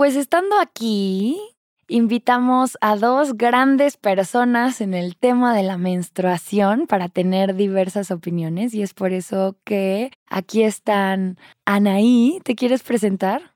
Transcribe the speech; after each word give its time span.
pues 0.00 0.16
estando 0.16 0.58
aquí, 0.58 1.38
invitamos 1.86 2.78
a 2.80 2.96
dos 2.96 3.36
grandes 3.36 3.98
personas 3.98 4.80
en 4.80 4.94
el 4.94 5.14
tema 5.14 5.54
de 5.54 5.62
la 5.62 5.76
menstruación 5.76 6.86
para 6.86 7.10
tener 7.10 7.54
diversas 7.54 8.10
opiniones 8.10 8.72
y 8.72 8.80
es 8.80 8.94
por 8.94 9.12
eso 9.12 9.58
que 9.62 10.10
aquí 10.26 10.62
están 10.62 11.36
Anaí. 11.66 12.38
¿Te 12.44 12.54
quieres 12.54 12.82
presentar? 12.82 13.52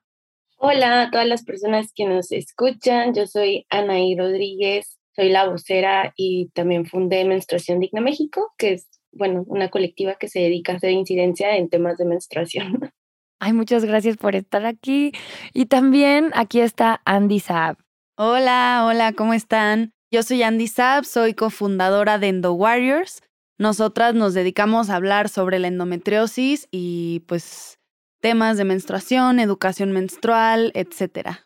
Hola 0.58 1.04
a 1.04 1.10
todas 1.10 1.26
las 1.26 1.44
personas 1.44 1.94
que 1.94 2.04
nos 2.04 2.30
escuchan. 2.30 3.14
Yo 3.14 3.26
soy 3.26 3.64
Anaí 3.70 4.14
Rodríguez, 4.14 4.98
soy 5.16 5.30
la 5.30 5.48
vocera 5.48 6.12
y 6.14 6.50
también 6.50 6.84
fundé 6.84 7.24
Menstruación 7.24 7.80
Digna 7.80 8.02
México, 8.02 8.52
que 8.58 8.74
es, 8.74 8.86
bueno, 9.12 9.44
una 9.46 9.70
colectiva 9.70 10.16
que 10.16 10.28
se 10.28 10.40
dedica 10.40 10.74
a 10.74 10.76
hacer 10.76 10.90
incidencia 10.90 11.56
en 11.56 11.70
temas 11.70 11.96
de 11.96 12.04
menstruación. 12.04 12.92
Ay, 13.40 13.52
muchas 13.52 13.84
gracias 13.84 14.16
por 14.16 14.34
estar 14.34 14.64
aquí. 14.66 15.12
Y 15.52 15.66
también 15.66 16.30
aquí 16.34 16.60
está 16.60 17.00
Andy 17.04 17.40
Saab. 17.40 17.76
Hola, 18.16 18.84
hola, 18.86 19.12
¿cómo 19.12 19.34
están? 19.34 19.92
Yo 20.10 20.22
soy 20.22 20.42
Andy 20.42 20.68
Saab, 20.68 21.04
soy 21.04 21.34
cofundadora 21.34 22.18
de 22.18 22.28
Endo 22.28 22.52
Warriors. 22.52 23.22
Nosotras 23.58 24.14
nos 24.14 24.34
dedicamos 24.34 24.88
a 24.88 24.96
hablar 24.96 25.28
sobre 25.28 25.58
la 25.58 25.68
endometriosis 25.68 26.68
y 26.70 27.24
pues 27.26 27.78
temas 28.20 28.56
de 28.56 28.64
menstruación, 28.64 29.38
educación 29.40 29.92
menstrual, 29.92 30.72
etc. 30.74 31.40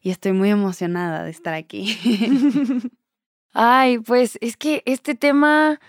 Y 0.00 0.10
estoy 0.10 0.32
muy 0.32 0.50
emocionada 0.50 1.24
de 1.24 1.30
estar 1.30 1.54
aquí. 1.54 1.98
Ay, 3.52 3.98
pues 3.98 4.38
es 4.40 4.56
que 4.56 4.82
este 4.86 5.14
tema 5.14 5.80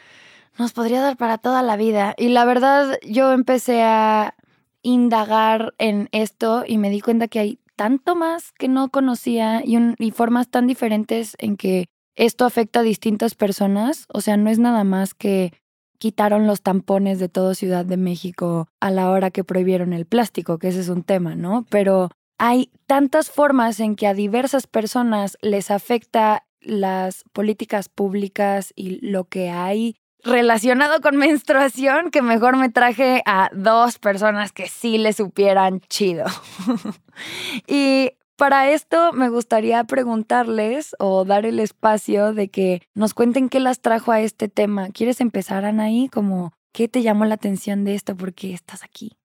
nos 0.57 0.73
podría 0.73 1.01
dar 1.01 1.17
para 1.17 1.37
toda 1.37 1.61
la 1.61 1.77
vida. 1.77 2.13
Y 2.17 2.29
la 2.29 2.45
verdad, 2.45 2.97
yo 3.03 3.31
empecé 3.31 3.83
a 3.83 4.35
indagar 4.81 5.73
en 5.77 6.09
esto 6.11 6.63
y 6.65 6.77
me 6.77 6.89
di 6.89 7.01
cuenta 7.01 7.27
que 7.27 7.39
hay 7.39 7.59
tanto 7.75 8.15
más 8.15 8.51
que 8.57 8.67
no 8.67 8.89
conocía 8.89 9.61
y, 9.63 10.11
formas 10.11 10.49
tan 10.49 10.67
diferentes 10.67 11.35
en 11.37 11.57
que 11.57 11.85
esto 12.15 12.45
afecta 12.45 12.79
a 12.79 12.83
distintas 12.83 13.35
personas. 13.35 14.05
O 14.11 14.21
sea, 14.21 14.35
no 14.35 14.49
es 14.49 14.59
nada 14.59 14.83
más 14.83 15.13
que 15.13 15.53
quitaron 15.99 16.47
los 16.47 16.61
tampones 16.61 17.19
de 17.19 17.29
toda 17.29 17.55
Ciudad 17.55 17.85
de 17.85 17.97
México 17.97 18.67
a 18.79 18.91
la 18.91 19.09
hora 19.11 19.31
que 19.31 19.43
prohibieron 19.43 19.93
el 19.93 20.05
plástico, 20.05 20.57
que 20.57 20.69
ese 20.69 20.81
es 20.81 20.89
un 20.89 21.03
tema, 21.03 21.35
¿no? 21.35 21.65
Pero 21.69 22.09
hay 22.37 22.71
tantas 22.85 23.29
formas 23.29 23.79
en 23.79 23.95
que 23.95 24.07
a 24.07 24.13
diversas 24.13 24.67
personas 24.67 25.37
les 25.41 25.71
afecta 25.71 26.45
las 26.59 27.23
políticas 27.33 27.89
públicas 27.89 28.73
y 28.75 29.05
lo 29.07 29.25
que 29.25 29.49
hay 29.49 29.95
relacionado 30.27 31.01
con 31.01 31.17
menstruación 31.17 32.11
que 32.11 32.21
mejor 32.21 32.57
me 32.57 32.69
traje 32.69 33.21
a 33.25 33.49
dos 33.53 33.97
personas 33.97 34.51
que 34.51 34.67
sí 34.67 34.97
le 34.97 35.13
supieran 35.13 35.81
chido. 35.89 36.25
y 37.67 38.11
para 38.37 38.69
esto 38.71 39.13
me 39.13 39.29
gustaría 39.29 39.83
preguntarles 39.85 40.95
o 40.99 41.25
dar 41.25 41.45
el 41.45 41.59
espacio 41.59 42.33
de 42.33 42.49
que 42.49 42.81
nos 42.93 43.13
cuenten 43.15 43.49
qué 43.49 43.59
las 43.59 43.81
trajo 43.81 44.11
a 44.11 44.21
este 44.21 44.47
tema. 44.47 44.89
¿Quieres 44.89 45.21
empezar, 45.21 45.65
Anaí? 45.65 46.07
Como, 46.09 46.53
¿qué 46.71 46.87
te 46.87 47.01
llamó 47.01 47.25
la 47.25 47.35
atención 47.35 47.83
de 47.83 47.95
esto? 47.95 48.15
¿Por 48.15 48.33
qué 48.33 48.53
estás 48.53 48.83
aquí? 48.83 49.17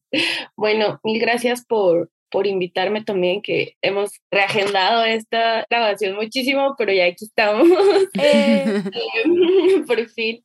bueno, 0.57 0.99
mil 1.03 1.19
gracias 1.19 1.65
por, 1.65 2.09
por 2.33 2.47
invitarme 2.47 3.03
también, 3.03 3.43
que 3.43 3.77
hemos 3.83 4.19
reagendado 4.31 5.05
esta 5.05 5.67
grabación 5.69 6.15
muchísimo, 6.15 6.73
pero 6.79 6.91
ya 6.91 7.05
aquí 7.05 7.25
estamos. 7.25 7.67
Eh. 8.19 8.83
por 9.87 10.09
fin. 10.09 10.43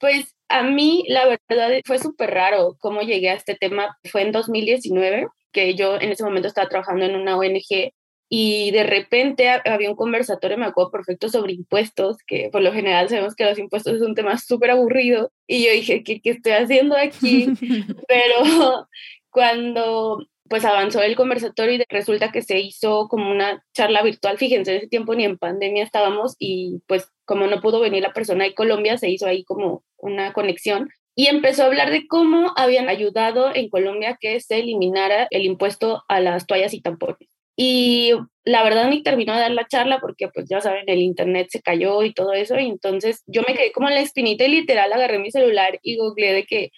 Pues 0.00 0.34
a 0.48 0.64
mí, 0.64 1.04
la 1.06 1.26
verdad, 1.48 1.70
fue 1.84 2.00
súper 2.00 2.30
raro 2.30 2.76
cómo 2.80 3.02
llegué 3.02 3.30
a 3.30 3.34
este 3.34 3.54
tema. 3.54 3.96
Fue 4.10 4.22
en 4.22 4.32
2019, 4.32 5.28
que 5.52 5.74
yo 5.76 6.00
en 6.00 6.10
ese 6.10 6.24
momento 6.24 6.48
estaba 6.48 6.68
trabajando 6.68 7.04
en 7.04 7.14
una 7.14 7.36
ONG 7.36 7.92
y 8.28 8.72
de 8.72 8.82
repente 8.82 9.48
había 9.48 9.90
un 9.90 9.96
conversatorio, 9.96 10.58
me 10.58 10.66
acuerdo 10.66 10.90
perfecto, 10.90 11.28
sobre 11.28 11.52
impuestos, 11.52 12.16
que 12.26 12.48
por 12.50 12.62
lo 12.62 12.72
general 12.72 13.08
sabemos 13.08 13.36
que 13.36 13.44
los 13.44 13.58
impuestos 13.58 13.94
es 13.94 14.02
un 14.02 14.16
tema 14.16 14.36
súper 14.36 14.72
aburrido. 14.72 15.30
Y 15.46 15.64
yo 15.64 15.70
dije, 15.72 16.02
¿qué, 16.02 16.20
¿qué 16.20 16.30
estoy 16.30 16.52
haciendo 16.52 16.96
aquí? 16.96 17.52
Pero 18.08 18.88
cuando 19.30 20.26
pues 20.50 20.64
avanzó 20.64 21.00
el 21.00 21.14
conversatorio 21.14 21.76
y 21.76 21.84
resulta 21.88 22.32
que 22.32 22.42
se 22.42 22.58
hizo 22.58 23.06
como 23.06 23.30
una 23.30 23.64
charla 23.72 24.02
virtual. 24.02 24.36
Fíjense, 24.36 24.72
en 24.72 24.78
ese 24.78 24.88
tiempo 24.88 25.14
ni 25.14 25.22
en 25.24 25.38
pandemia 25.38 25.84
estábamos 25.84 26.34
y 26.40 26.82
pues 26.88 27.08
como 27.24 27.46
no 27.46 27.60
pudo 27.60 27.78
venir 27.78 28.02
la 28.02 28.12
persona 28.12 28.42
de 28.42 28.54
Colombia, 28.54 28.98
se 28.98 29.08
hizo 29.08 29.26
ahí 29.26 29.44
como 29.44 29.84
una 29.96 30.32
conexión 30.32 30.90
y 31.14 31.28
empezó 31.28 31.62
a 31.62 31.66
hablar 31.66 31.92
de 31.92 32.08
cómo 32.08 32.52
habían 32.56 32.88
ayudado 32.88 33.54
en 33.54 33.68
Colombia 33.68 34.18
que 34.20 34.40
se 34.40 34.58
eliminara 34.58 35.28
el 35.30 35.44
impuesto 35.44 36.02
a 36.08 36.18
las 36.18 36.48
toallas 36.48 36.74
y 36.74 36.80
tampones. 36.80 37.28
Y 37.54 38.14
la 38.42 38.64
verdad 38.64 38.90
ni 38.90 39.04
terminó 39.04 39.34
de 39.34 39.40
dar 39.42 39.52
la 39.52 39.68
charla 39.68 40.00
porque 40.00 40.26
pues 40.34 40.48
ya 40.48 40.60
saben, 40.60 40.82
el 40.88 40.98
internet 40.98 41.46
se 41.50 41.62
cayó 41.62 42.02
y 42.02 42.12
todo 42.12 42.32
eso 42.32 42.58
y 42.58 42.66
entonces 42.66 43.22
yo 43.28 43.42
me 43.46 43.54
quedé 43.54 43.70
como 43.70 43.88
en 43.88 43.94
la 43.94 44.00
espinita 44.00 44.44
y 44.44 44.48
literal 44.48 44.92
agarré 44.92 45.20
mi 45.20 45.30
celular 45.30 45.78
y 45.84 45.96
googleé 45.96 46.32
de 46.32 46.44
que 46.44 46.70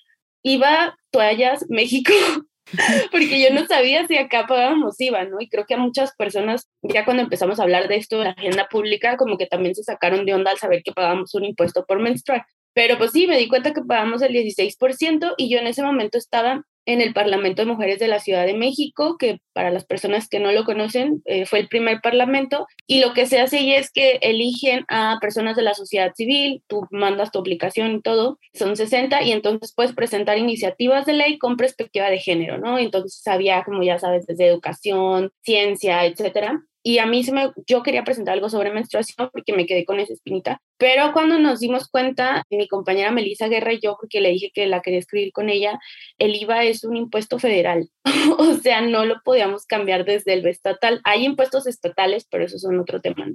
iba 0.43 0.99
toallas 1.11 1.65
México 1.71 2.13
porque 3.11 3.41
yo 3.41 3.53
no 3.53 3.67
sabía 3.67 4.07
si 4.07 4.17
acá 4.17 4.47
pagábamos 4.47 5.01
IVA, 5.01 5.25
¿no? 5.25 5.41
Y 5.41 5.49
creo 5.49 5.67
que 5.67 5.75
a 5.75 5.79
muchas 5.79 6.15
personas, 6.17 6.69
ya 6.83 7.05
cuando 7.05 7.23
empezamos 7.23 7.59
a 7.59 7.63
hablar 7.63 7.89
de 7.89 7.97
esto 7.97 8.19
en 8.19 8.25
la 8.25 8.31
agenda 8.31 8.69
pública, 8.69 9.17
como 9.17 9.37
que 9.37 9.47
también 9.47 9.75
se 9.75 9.83
sacaron 9.83 10.25
de 10.25 10.35
onda 10.35 10.51
al 10.51 10.59
saber 10.59 10.83
que 10.83 10.93
pagábamos 10.93 11.35
un 11.35 11.45
impuesto 11.45 11.85
por 11.85 12.01
menstruar. 12.01 12.47
Pero 12.75 12.97
pues 12.99 13.13
sí, 13.13 13.27
me 13.27 13.37
di 13.37 13.49
cuenta 13.49 13.73
que 13.73 13.83
pagamos 13.83 14.23
el 14.23 14.33
16% 14.33 15.35
y 15.37 15.51
yo 15.51 15.59
en 15.59 15.67
ese 15.67 15.83
momento 15.83 16.17
estaba 16.17 16.65
en 16.87 17.01
el 17.01 17.13
Parlamento 17.13 17.63
de 17.63 17.71
Mujeres 17.71 17.99
de 17.99 18.09
la 18.09 18.19
Ciudad 18.19 18.47
de 18.47 18.55
México, 18.55 19.17
que 19.19 19.41
para 19.53 19.71
las 19.71 19.85
personas 19.85 20.29
que 20.29 20.41
no 20.41 20.53
lo 20.53 20.65
conocen 20.65 21.23
eh, 21.25 21.47
fue 21.47 21.61
el 21.61 21.69
primer 21.69 22.01
parlamento, 22.01 22.67
y 22.87 23.01
lo 23.01 23.13
que 23.13 23.27
se 23.27 23.41
hace 23.41 23.59
ahí 23.59 23.75
es 23.75 23.91
que 23.91 24.19
eligen 24.23 24.85
a 24.89 25.19
personas 25.21 25.57
de 25.57 25.63
la 25.63 25.75
sociedad 25.75 26.13
civil, 26.15 26.63
tú 26.67 26.87
mandas 26.91 27.31
tu 27.31 27.39
aplicación 27.39 27.93
y 27.93 28.03
todo, 28.03 28.39
son 28.55 28.77
60, 28.77 29.23
y 29.23 29.33
entonces 29.33 29.73
puedes 29.75 29.93
presentar 29.93 30.39
iniciativas 30.39 31.07
de 31.07 31.15
ley 31.15 31.39
con 31.39 31.57
perspectiva 31.57 32.11
de 32.11 32.19
género, 32.19 32.59
¿no? 32.59 32.79
Entonces 32.79 33.27
había, 33.27 33.63
como 33.65 33.83
ya 33.83 33.99
sabes, 33.99 34.27
desde 34.27 34.47
educación, 34.47 35.31
ciencia, 35.43 36.05
etcétera. 36.05 36.63
Y 36.85 36.99
a 36.99 37.07
mí 37.07 37.23
se 37.23 37.33
me, 37.33 37.53
yo 37.67 37.83
quería 37.83 38.05
presentar 38.05 38.35
algo 38.35 38.49
sobre 38.49 38.73
menstruación 38.73 39.31
porque 39.33 39.53
me 39.53 39.67
quedé 39.67 39.85
con 39.85 40.01
esa 40.01 40.13
espinita. 40.13 40.61
Pero 40.79 41.13
cuando 41.13 41.39
nos 41.39 41.61
dimos 41.61 41.89
cuenta, 41.89 42.45
mi 42.51 42.67
compañera 42.67 43.13
Melissa 43.13 43.49
Guerra 43.49 43.73
y 43.73 43.81
yo, 43.81 43.97
porque 44.01 44.21
le 44.21 44.31
dije 44.31 44.51
que 44.53 44.67
la 44.67 44.83
quería 44.83 44.99
escribir 44.99 45.33
con 45.33 45.49
ella, 45.49 45.79
el 46.19 46.35
IVA 46.35 46.65
es 46.65 46.83
un 46.85 46.97
impuesto 46.97 47.39
federal. 47.39 47.89
o 48.39 48.55
sea, 48.55 48.81
no 48.81 49.05
lo 49.05 49.17
podíamos 49.25 49.67
cambiar 49.67 50.05
desde 50.05 50.35
el 50.35 50.47
estatal. 50.47 51.01
Hay 51.05 51.25
impuestos 51.25 51.67
estatales, 51.67 52.27
pero 52.29 52.45
eso 52.45 52.59
son 52.59 52.81
otro 52.81 53.01
tema. 53.01 53.27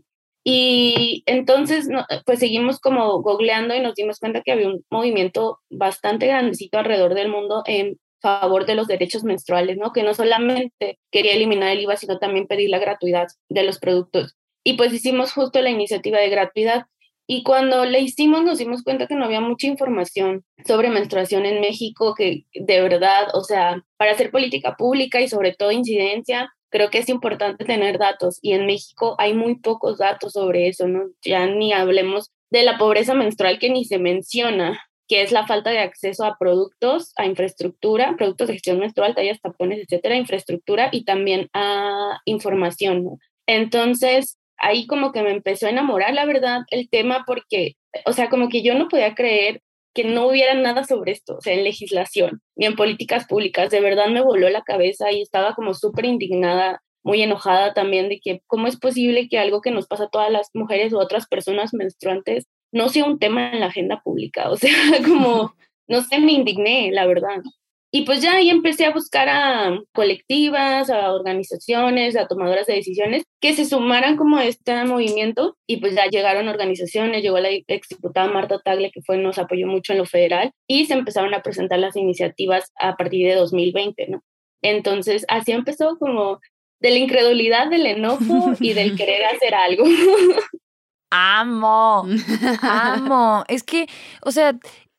Y 0.44 1.24
entonces, 1.26 1.90
pues 2.26 2.40
seguimos 2.40 2.80
como 2.80 3.22
googleando 3.22 3.76
y 3.76 3.82
nos 3.82 3.96
dimos 3.96 4.18
cuenta 4.20 4.42
que 4.42 4.54
había 4.54 4.70
un 4.70 4.86
movimiento 4.90 5.60
bastante 5.70 6.28
grandecito 6.28 6.80
alrededor 6.80 7.16
del 7.16 7.28
mundo 7.28 7.64
en 7.66 8.00
favor 8.22 8.66
de 8.66 8.76
los 8.76 8.88
derechos 8.88 9.24
menstruales, 9.24 9.78
¿no? 9.78 9.92
Que 9.92 10.04
no 10.04 10.14
solamente 10.14 11.00
quería 11.12 11.34
eliminar 11.34 11.72
el 11.72 11.82
IVA, 11.82 11.96
sino 11.98 12.20
también 12.20 12.48
pedir 12.48 12.70
la 12.70 12.80
gratuidad 12.80 13.28
de 13.50 13.64
los 13.64 13.80
productos. 13.80 14.36
Y 14.64 14.74
pues 14.74 14.94
hicimos 14.94 15.32
justo 15.34 15.62
la 15.62 15.70
iniciativa 15.70 16.20
de 16.20 16.30
gratuidad. 16.30 16.86
Y 17.26 17.44
cuando 17.44 17.86
la 17.86 18.00
hicimos 18.00 18.44
nos 18.44 18.58
dimos 18.58 18.84
cuenta 18.84 19.08
que 19.08 19.16
no 19.16 19.26
había 19.26 19.42
mucha 19.42 19.68
información 19.68 20.46
sobre 20.66 20.90
menstruación 20.90 21.46
en 21.46 21.62
México, 21.62 22.16
que 22.16 22.46
de 22.54 22.82
verdad, 22.82 23.28
o 23.34 23.44
sea, 23.44 23.84
para 23.98 24.12
hacer 24.12 24.32
política 24.32 24.76
pública 24.78 25.22
y 25.22 25.28
sobre 25.28 25.54
todo 25.54 25.72
incidencia, 25.72 26.54
creo 26.70 26.90
que 26.90 27.00
es 27.00 27.10
importante 27.10 27.66
tener 27.66 27.98
datos. 27.98 28.40
Y 28.42 28.54
en 28.54 28.66
México 28.66 29.16
hay 29.20 29.34
muy 29.34 29.56
pocos 29.56 29.98
datos 29.98 30.34
sobre 30.34 30.68
eso, 30.68 30.88
¿no? 30.88 31.04
Ya 31.22 31.46
ni 31.48 31.74
hablemos 31.74 32.32
de 32.50 32.64
la 32.64 32.78
pobreza 32.78 33.14
menstrual 33.14 33.60
que 33.60 33.70
ni 33.70 33.86
se 33.86 34.00
menciona 34.00 34.80
que 35.08 35.22
es 35.22 35.32
la 35.32 35.48
falta 35.48 35.70
de 35.70 35.80
acceso 35.80 36.26
a 36.26 36.38
productos, 36.38 37.14
a 37.16 37.26
infraestructura, 37.26 38.16
productos 38.18 38.48
de 38.48 38.54
gestión 38.54 38.80
menstrual, 38.80 39.16
tallas, 39.16 39.42
tapones, 39.42 39.80
etcétera, 39.80 40.16
infraestructura 40.16 40.90
y 40.92 41.06
también 41.06 41.48
a 41.54 42.20
información. 42.26 43.18
Entonces, 43.48 44.38
ahí 44.58 44.86
como 44.88 45.12
que 45.12 45.24
me 45.24 45.32
empezó 45.32 45.68
a 45.68 45.70
enamorar, 45.70 46.14
la 46.14 46.26
verdad, 46.26 46.62
el 46.72 46.90
tema 46.90 47.24
porque, 47.26 47.74
o 48.06 48.14
sea, 48.14 48.30
como 48.30 48.50
que 48.50 48.64
yo 48.64 48.74
no 48.74 48.90
podía 48.90 49.16
creer 49.16 49.62
que 49.94 50.04
no 50.04 50.28
hubiera 50.28 50.54
nada 50.54 50.84
sobre 50.84 51.12
esto, 51.12 51.38
o 51.38 51.42
sea, 51.42 51.54
en 51.54 51.64
legislación 51.64 52.42
ni 52.56 52.68
en 52.68 52.76
políticas 52.76 53.26
públicas. 53.26 53.72
De 53.72 53.82
verdad 53.82 54.10
me 54.10 54.22
voló 54.22 54.50
la 54.50 54.62
cabeza 54.62 55.12
y 55.12 55.22
estaba 55.22 55.56
como 55.56 55.74
súper 55.74 56.06
indignada, 56.06 56.82
muy 57.04 57.22
enojada 57.24 57.74
también 57.74 58.10
de 58.10 58.20
que 58.20 58.42
cómo 58.46 58.68
es 58.68 58.78
posible 58.78 59.28
que 59.30 59.40
algo 59.40 59.62
que 59.62 59.72
nos 59.72 59.88
pasa 59.88 60.04
a 60.04 60.10
todas 60.10 60.32
las 60.32 60.50
mujeres 60.54 60.94
u 60.94 61.00
otras 61.00 61.26
personas 61.28 61.74
menstruantes 61.74 62.46
no 62.72 62.90
sea 62.90 63.06
un 63.06 63.20
tema 63.20 63.52
en 63.52 63.60
la 63.60 63.68
agenda 63.68 64.02
pública. 64.04 64.50
O 64.50 64.58
sea, 64.58 64.72
como, 65.06 65.56
no 65.88 66.02
sé, 66.02 66.20
me 66.20 66.34
indigné, 66.34 66.92
la 66.92 67.06
verdad. 67.06 67.42
Y 67.90 68.04
pues 68.04 68.22
ya 68.22 68.34
ahí 68.34 68.50
empecé 68.50 68.86
a 68.86 68.92
buscar 68.92 69.30
a 69.30 69.80
colectivas, 69.94 70.90
a 70.90 71.14
organizaciones, 71.14 72.18
a 72.18 72.28
tomadoras 72.28 72.68
de 72.68 72.76
decisiones 72.76 73.24
que 73.40 73.54
se 73.54 73.64
sumaran 73.64 74.18
como 74.18 74.38
a 74.38 74.46
este 74.46 74.84
movimiento 74.84 75.58
y 75.66 75.78
pues 75.78 75.96
ya 75.96 76.06
llegaron 76.08 76.50
organizaciones, 76.50 77.24
llegó 77.24 77.40
la 77.40 77.50
exdiputada 77.50 78.28
Marta 78.28 78.60
Tagle 78.60 78.92
que 78.92 79.02
fue, 79.02 79.18
nos 79.18 79.38
apoyó 79.38 79.68
mucho 79.68 79.94
en 79.94 80.00
lo 80.00 80.06
federal 80.06 80.52
y 80.68 80.86
se 80.86 80.96
empezaron 80.96 81.34
a 81.34 81.42
presentar 81.42 81.80
las 81.80 81.96
iniciativas 81.96 82.74
a 82.78 82.98
partir 82.98 83.26
de 83.26 83.36
2020, 83.36 84.08
¿no? 84.10 84.22
Entonces 84.62 85.26
así 85.30 85.54
empezó 85.54 85.98
como 85.98 86.40
de 86.82 86.92
la 86.92 86.98
incredulidad, 86.98 87.70
del 87.70 87.86
enojo 87.86 88.54
y 88.60 88.74
del 88.74 88.96
querer 88.98 89.24
hacer 89.26 89.56
algo. 89.56 89.86
Amo, 91.10 92.06
amo. 92.62 93.44
Es 93.48 93.64
que, 93.64 93.88
o 94.24 94.32
sea, 94.32 94.58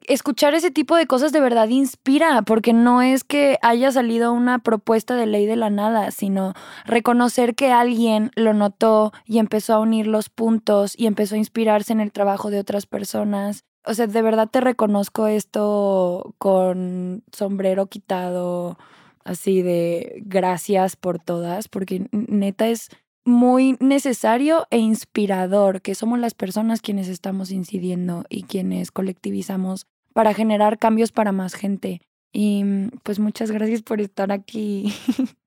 escuchar 0.09 0.55
ese 0.55 0.71
tipo 0.71 0.97
de 0.97 1.07
cosas 1.07 1.33
de 1.33 1.41
verdad 1.41 1.69
inspira, 1.69 2.43
porque 2.43 2.73
no 2.73 3.03
es 3.03 3.25
que 3.25 3.59
haya 3.63 3.93
salido 3.93 4.33
una 4.33 4.59
propuesta 4.59 5.15
de 5.17 5.27
ley 5.27 5.47
de 5.47 5.57
la 5.57 5.71
nada, 5.71 6.11
sino 6.11 6.55
reconocer 6.87 7.55
que 7.55 7.71
alguien 7.71 8.31
lo 8.35 8.55
notó 8.55 9.13
y 9.27 9.39
empezó 9.39 9.75
a 9.75 9.81
unir 9.81 10.07
los 10.07 10.31
puntos 10.31 10.95
y 10.99 11.07
empezó 11.07 11.35
a 11.35 11.39
inspirarse 11.39 11.93
en 11.93 12.01
el 12.01 12.13
trabajo 12.13 12.51
de 12.51 12.59
otras 12.59 12.87
personas. 12.87 13.65
O 13.85 13.95
sea, 13.95 14.07
de 14.07 14.23
verdad 14.23 14.49
te 14.51 14.61
reconozco 14.61 15.27
esto 15.27 16.35
con 16.39 17.23
sombrero 17.33 17.87
quitado, 17.87 18.79
así 19.25 19.63
de 19.63 20.23
gracias 20.25 20.97
por 20.97 21.19
todas, 21.19 21.69
porque 21.69 22.09
neta 22.13 22.67
es 22.69 22.89
muy 23.29 23.77
necesario 23.79 24.67
e 24.71 24.79
inspirador 24.79 25.83
que 25.83 25.95
somos 25.95 26.19
las 26.19 26.35
personas 26.35 26.81
quienes 26.81 27.09
estamos 27.09 27.51
incidiendo 27.51 28.25
y 28.29 28.45
quienes 28.45 28.91
colectivizamos 28.91 29.87
para 30.15 30.35
generar 30.35 30.79
cambios 30.79 31.13
para 31.13 31.31
más 31.31 31.55
gente. 31.55 32.01
Y 32.33 32.65
mm, 32.65 32.91
pues 33.03 33.19
muchas 33.19 33.51
gracias 33.51 33.83
por 33.83 34.01
estar 34.01 34.33
aquí. 34.33 34.93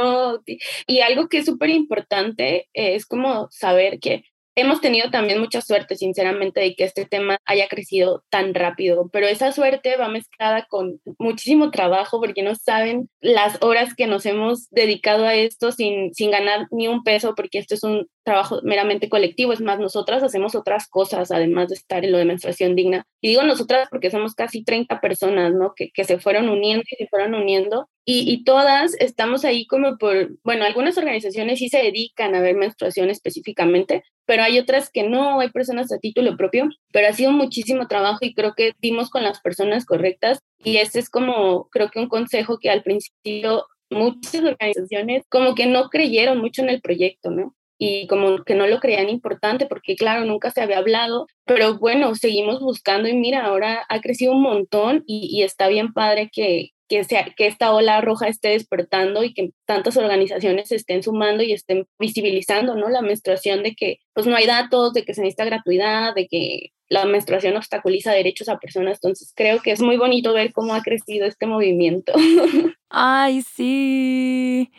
No, 0.00 0.42
y 0.88 1.00
algo 1.00 1.28
que 1.28 1.38
es 1.38 1.46
súper 1.46 1.70
importante 1.70 2.68
es 2.72 3.06
como 3.06 3.48
saber 3.52 4.00
que 4.00 4.24
hemos 4.60 4.80
tenido 4.80 5.10
también 5.10 5.40
mucha 5.40 5.60
suerte, 5.60 5.96
sinceramente, 5.96 6.60
de 6.60 6.74
que 6.74 6.84
este 6.84 7.04
tema 7.04 7.38
haya 7.44 7.68
crecido 7.68 8.24
tan 8.30 8.54
rápido, 8.54 9.08
pero 9.12 9.26
esa 9.26 9.52
suerte 9.52 9.96
va 9.96 10.08
mezclada 10.08 10.66
con 10.68 11.00
muchísimo 11.18 11.70
trabajo 11.70 12.20
porque 12.20 12.42
no 12.42 12.54
saben 12.54 13.08
las 13.20 13.58
horas 13.62 13.94
que 13.94 14.06
nos 14.06 14.26
hemos 14.26 14.68
dedicado 14.70 15.26
a 15.26 15.34
esto 15.34 15.72
sin, 15.72 16.12
sin 16.14 16.30
ganar 16.30 16.66
ni 16.70 16.88
un 16.88 17.04
peso, 17.04 17.34
porque 17.34 17.58
esto 17.58 17.74
es 17.74 17.82
un 17.82 18.08
trabajo 18.28 18.60
meramente 18.62 19.08
colectivo, 19.08 19.54
es 19.54 19.62
más, 19.62 19.78
nosotras 19.78 20.22
hacemos 20.22 20.54
otras 20.54 20.86
cosas 20.86 21.30
además 21.30 21.68
de 21.68 21.76
estar 21.76 22.04
en 22.04 22.12
lo 22.12 22.18
de 22.18 22.26
menstruación 22.26 22.76
digna. 22.76 23.06
Y 23.22 23.28
digo 23.28 23.42
nosotras 23.42 23.88
porque 23.90 24.10
somos 24.10 24.34
casi 24.34 24.62
30 24.62 25.00
personas, 25.00 25.54
¿no? 25.54 25.72
Que, 25.74 25.90
que 25.90 26.04
se 26.04 26.18
fueron 26.18 26.50
uniendo 26.50 26.84
y 26.90 26.96
se 26.96 27.08
fueron 27.08 27.34
uniendo. 27.34 27.88
Y, 28.04 28.30
y, 28.30 28.44
todas 28.44 28.94
estamos 29.00 29.46
ahí 29.46 29.66
como 29.66 29.96
por, 29.96 30.30
bueno, 30.44 30.64
algunas 30.64 30.98
organizaciones 30.98 31.58
sí 31.58 31.70
se 31.70 31.78
dedican 31.78 32.34
a 32.34 32.40
ver 32.40 32.54
menstruación 32.54 33.08
específicamente, 33.08 34.02
pero 34.26 34.42
hay 34.42 34.58
otras 34.58 34.90
que 34.90 35.04
no, 35.04 35.40
hay 35.40 35.50
personas 35.50 35.90
a 35.90 35.98
título 35.98 36.36
propio, 36.36 36.68
pero 36.92 37.08
ha 37.08 37.12
sido 37.12 37.32
muchísimo 37.32 37.86
trabajo 37.86 38.18
y 38.20 38.34
creo 38.34 38.52
que 38.54 38.72
dimos 38.78 39.08
con 39.08 39.22
las 39.22 39.40
personas 39.40 39.86
correctas. 39.86 40.38
Y 40.58 40.76
este 40.78 40.98
es 40.98 41.08
como, 41.08 41.68
creo 41.70 41.90
que 41.90 41.98
un 41.98 42.08
consejo 42.08 42.58
que 42.58 42.70
al 42.70 42.82
principio 42.82 43.64
muchas 43.90 44.42
organizaciones 44.42 45.24
como 45.28 45.54
que 45.54 45.66
no 45.66 45.88
creyeron 45.88 46.38
mucho 46.38 46.62
en 46.62 46.70
el 46.70 46.80
proyecto, 46.80 47.30
¿no? 47.30 47.54
Y 47.78 48.06
como 48.08 48.44
que 48.44 48.54
no 48.54 48.66
lo 48.66 48.80
creían 48.80 49.08
importante 49.08 49.66
porque 49.66 49.96
claro, 49.96 50.24
nunca 50.24 50.50
se 50.50 50.60
había 50.60 50.78
hablado, 50.78 51.26
pero 51.44 51.78
bueno, 51.78 52.14
seguimos 52.16 52.60
buscando 52.60 53.08
y 53.08 53.14
mira, 53.14 53.44
ahora 53.46 53.86
ha 53.88 54.00
crecido 54.00 54.32
un 54.32 54.42
montón 54.42 55.04
y, 55.06 55.42
está 55.42 55.68
bien 55.68 55.92
padre 55.92 56.28
que, 56.32 56.70
que, 56.88 57.04
sea, 57.04 57.32
que 57.36 57.46
esta 57.46 57.72
ola 57.72 58.00
roja 58.00 58.26
esté 58.26 58.48
despertando 58.48 59.22
y 59.22 59.32
que 59.32 59.50
tantas 59.64 59.96
organizaciones 59.96 60.68
se 60.68 60.76
estén 60.76 61.02
sumando 61.02 61.44
y 61.44 61.52
estén 61.52 61.86
visibilizando, 61.98 62.74
¿no? 62.74 62.88
La 62.88 63.02
menstruación 63.02 63.62
de 63.62 63.74
que 63.74 63.98
pues 64.12 64.26
no 64.26 64.34
hay 64.34 64.46
datos, 64.46 64.92
de 64.92 65.04
que 65.04 65.14
se 65.14 65.20
necesita 65.20 65.44
gratuidad, 65.44 66.14
de 66.14 66.26
que 66.26 66.72
la 66.88 67.04
menstruación 67.04 67.56
obstaculiza 67.56 68.12
derechos 68.12 68.48
a 68.48 68.58
personas. 68.58 68.94
Entonces 68.94 69.32
creo 69.36 69.60
que 69.60 69.72
es 69.72 69.80
muy 69.80 69.96
bonito 69.96 70.32
ver 70.32 70.52
cómo 70.52 70.74
ha 70.74 70.82
crecido 70.82 71.26
este 71.26 71.46
movimiento. 71.46 72.12
Ay, 72.88 73.42
sí. 73.42 74.70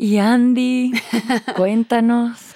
Y 0.00 0.18
Andy, 0.18 0.92
cuéntanos. 1.56 2.54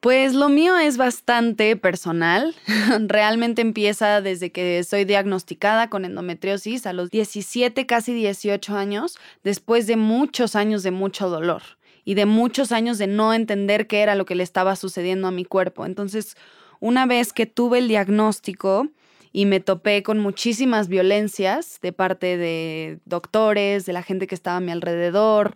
Pues 0.00 0.34
lo 0.34 0.48
mío 0.48 0.76
es 0.76 0.96
bastante 0.96 1.76
personal. 1.76 2.52
Realmente 3.06 3.62
empieza 3.62 4.20
desde 4.20 4.50
que 4.50 4.82
soy 4.82 5.04
diagnosticada 5.04 5.88
con 5.88 6.04
endometriosis 6.04 6.86
a 6.86 6.92
los 6.92 7.10
17, 7.10 7.86
casi 7.86 8.12
18 8.12 8.76
años, 8.76 9.16
después 9.44 9.86
de 9.86 9.96
muchos 9.96 10.56
años 10.56 10.82
de 10.82 10.90
mucho 10.90 11.30
dolor 11.30 11.62
y 12.04 12.14
de 12.14 12.26
muchos 12.26 12.72
años 12.72 12.98
de 12.98 13.06
no 13.06 13.32
entender 13.32 13.86
qué 13.86 14.00
era 14.00 14.16
lo 14.16 14.26
que 14.26 14.34
le 14.34 14.42
estaba 14.42 14.74
sucediendo 14.74 15.28
a 15.28 15.30
mi 15.30 15.44
cuerpo. 15.44 15.86
Entonces, 15.86 16.36
una 16.80 17.06
vez 17.06 17.32
que 17.32 17.46
tuve 17.46 17.78
el 17.78 17.86
diagnóstico 17.86 18.88
y 19.32 19.46
me 19.46 19.60
topé 19.60 20.02
con 20.02 20.18
muchísimas 20.18 20.88
violencias 20.88 21.78
de 21.82 21.92
parte 21.92 22.36
de 22.36 22.98
doctores, 23.04 23.86
de 23.86 23.92
la 23.92 24.02
gente 24.02 24.26
que 24.26 24.34
estaba 24.34 24.56
a 24.56 24.60
mi 24.60 24.72
alrededor, 24.72 25.54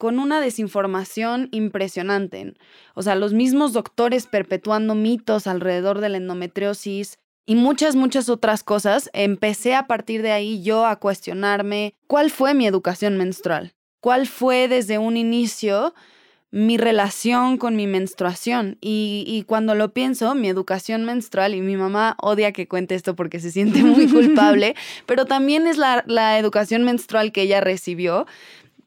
con 0.00 0.18
una 0.18 0.40
desinformación 0.40 1.48
impresionante. 1.52 2.54
O 2.94 3.02
sea, 3.02 3.16
los 3.16 3.34
mismos 3.34 3.74
doctores 3.74 4.26
perpetuando 4.26 4.94
mitos 4.94 5.46
alrededor 5.46 6.00
de 6.00 6.08
la 6.08 6.16
endometriosis 6.16 7.18
y 7.44 7.54
muchas, 7.54 7.96
muchas 7.96 8.30
otras 8.30 8.62
cosas, 8.62 9.10
empecé 9.12 9.74
a 9.74 9.86
partir 9.86 10.22
de 10.22 10.32
ahí 10.32 10.62
yo 10.62 10.86
a 10.86 10.96
cuestionarme 10.96 11.96
cuál 12.06 12.30
fue 12.30 12.54
mi 12.54 12.66
educación 12.66 13.18
menstrual, 13.18 13.74
cuál 14.00 14.26
fue 14.26 14.68
desde 14.68 14.96
un 14.96 15.18
inicio 15.18 15.92
mi 16.50 16.78
relación 16.78 17.58
con 17.58 17.76
mi 17.76 17.86
menstruación. 17.86 18.78
Y, 18.80 19.44
cuando 19.46 19.74
lo 19.74 19.92
pienso, 19.92 20.34
mi 20.34 20.48
educación 20.48 21.04
menstrual, 21.04 21.54
y 21.54 21.60
mi 21.60 21.76
mamá 21.76 22.16
odia 22.20 22.52
que 22.52 22.66
cuente 22.66 22.94
esto 22.94 23.14
porque 23.14 23.38
se 23.38 23.52
siente 23.52 23.84
muy 23.84 24.06
culpable, 24.10 24.74
pero 25.06 25.26
también 25.26 25.66
es 25.66 25.76
la, 25.76 26.04
la 26.06 26.38
educación 26.38 26.84
menstrual 26.84 27.32
que 27.32 27.42
ella 27.42 27.60
recibió 27.60 28.26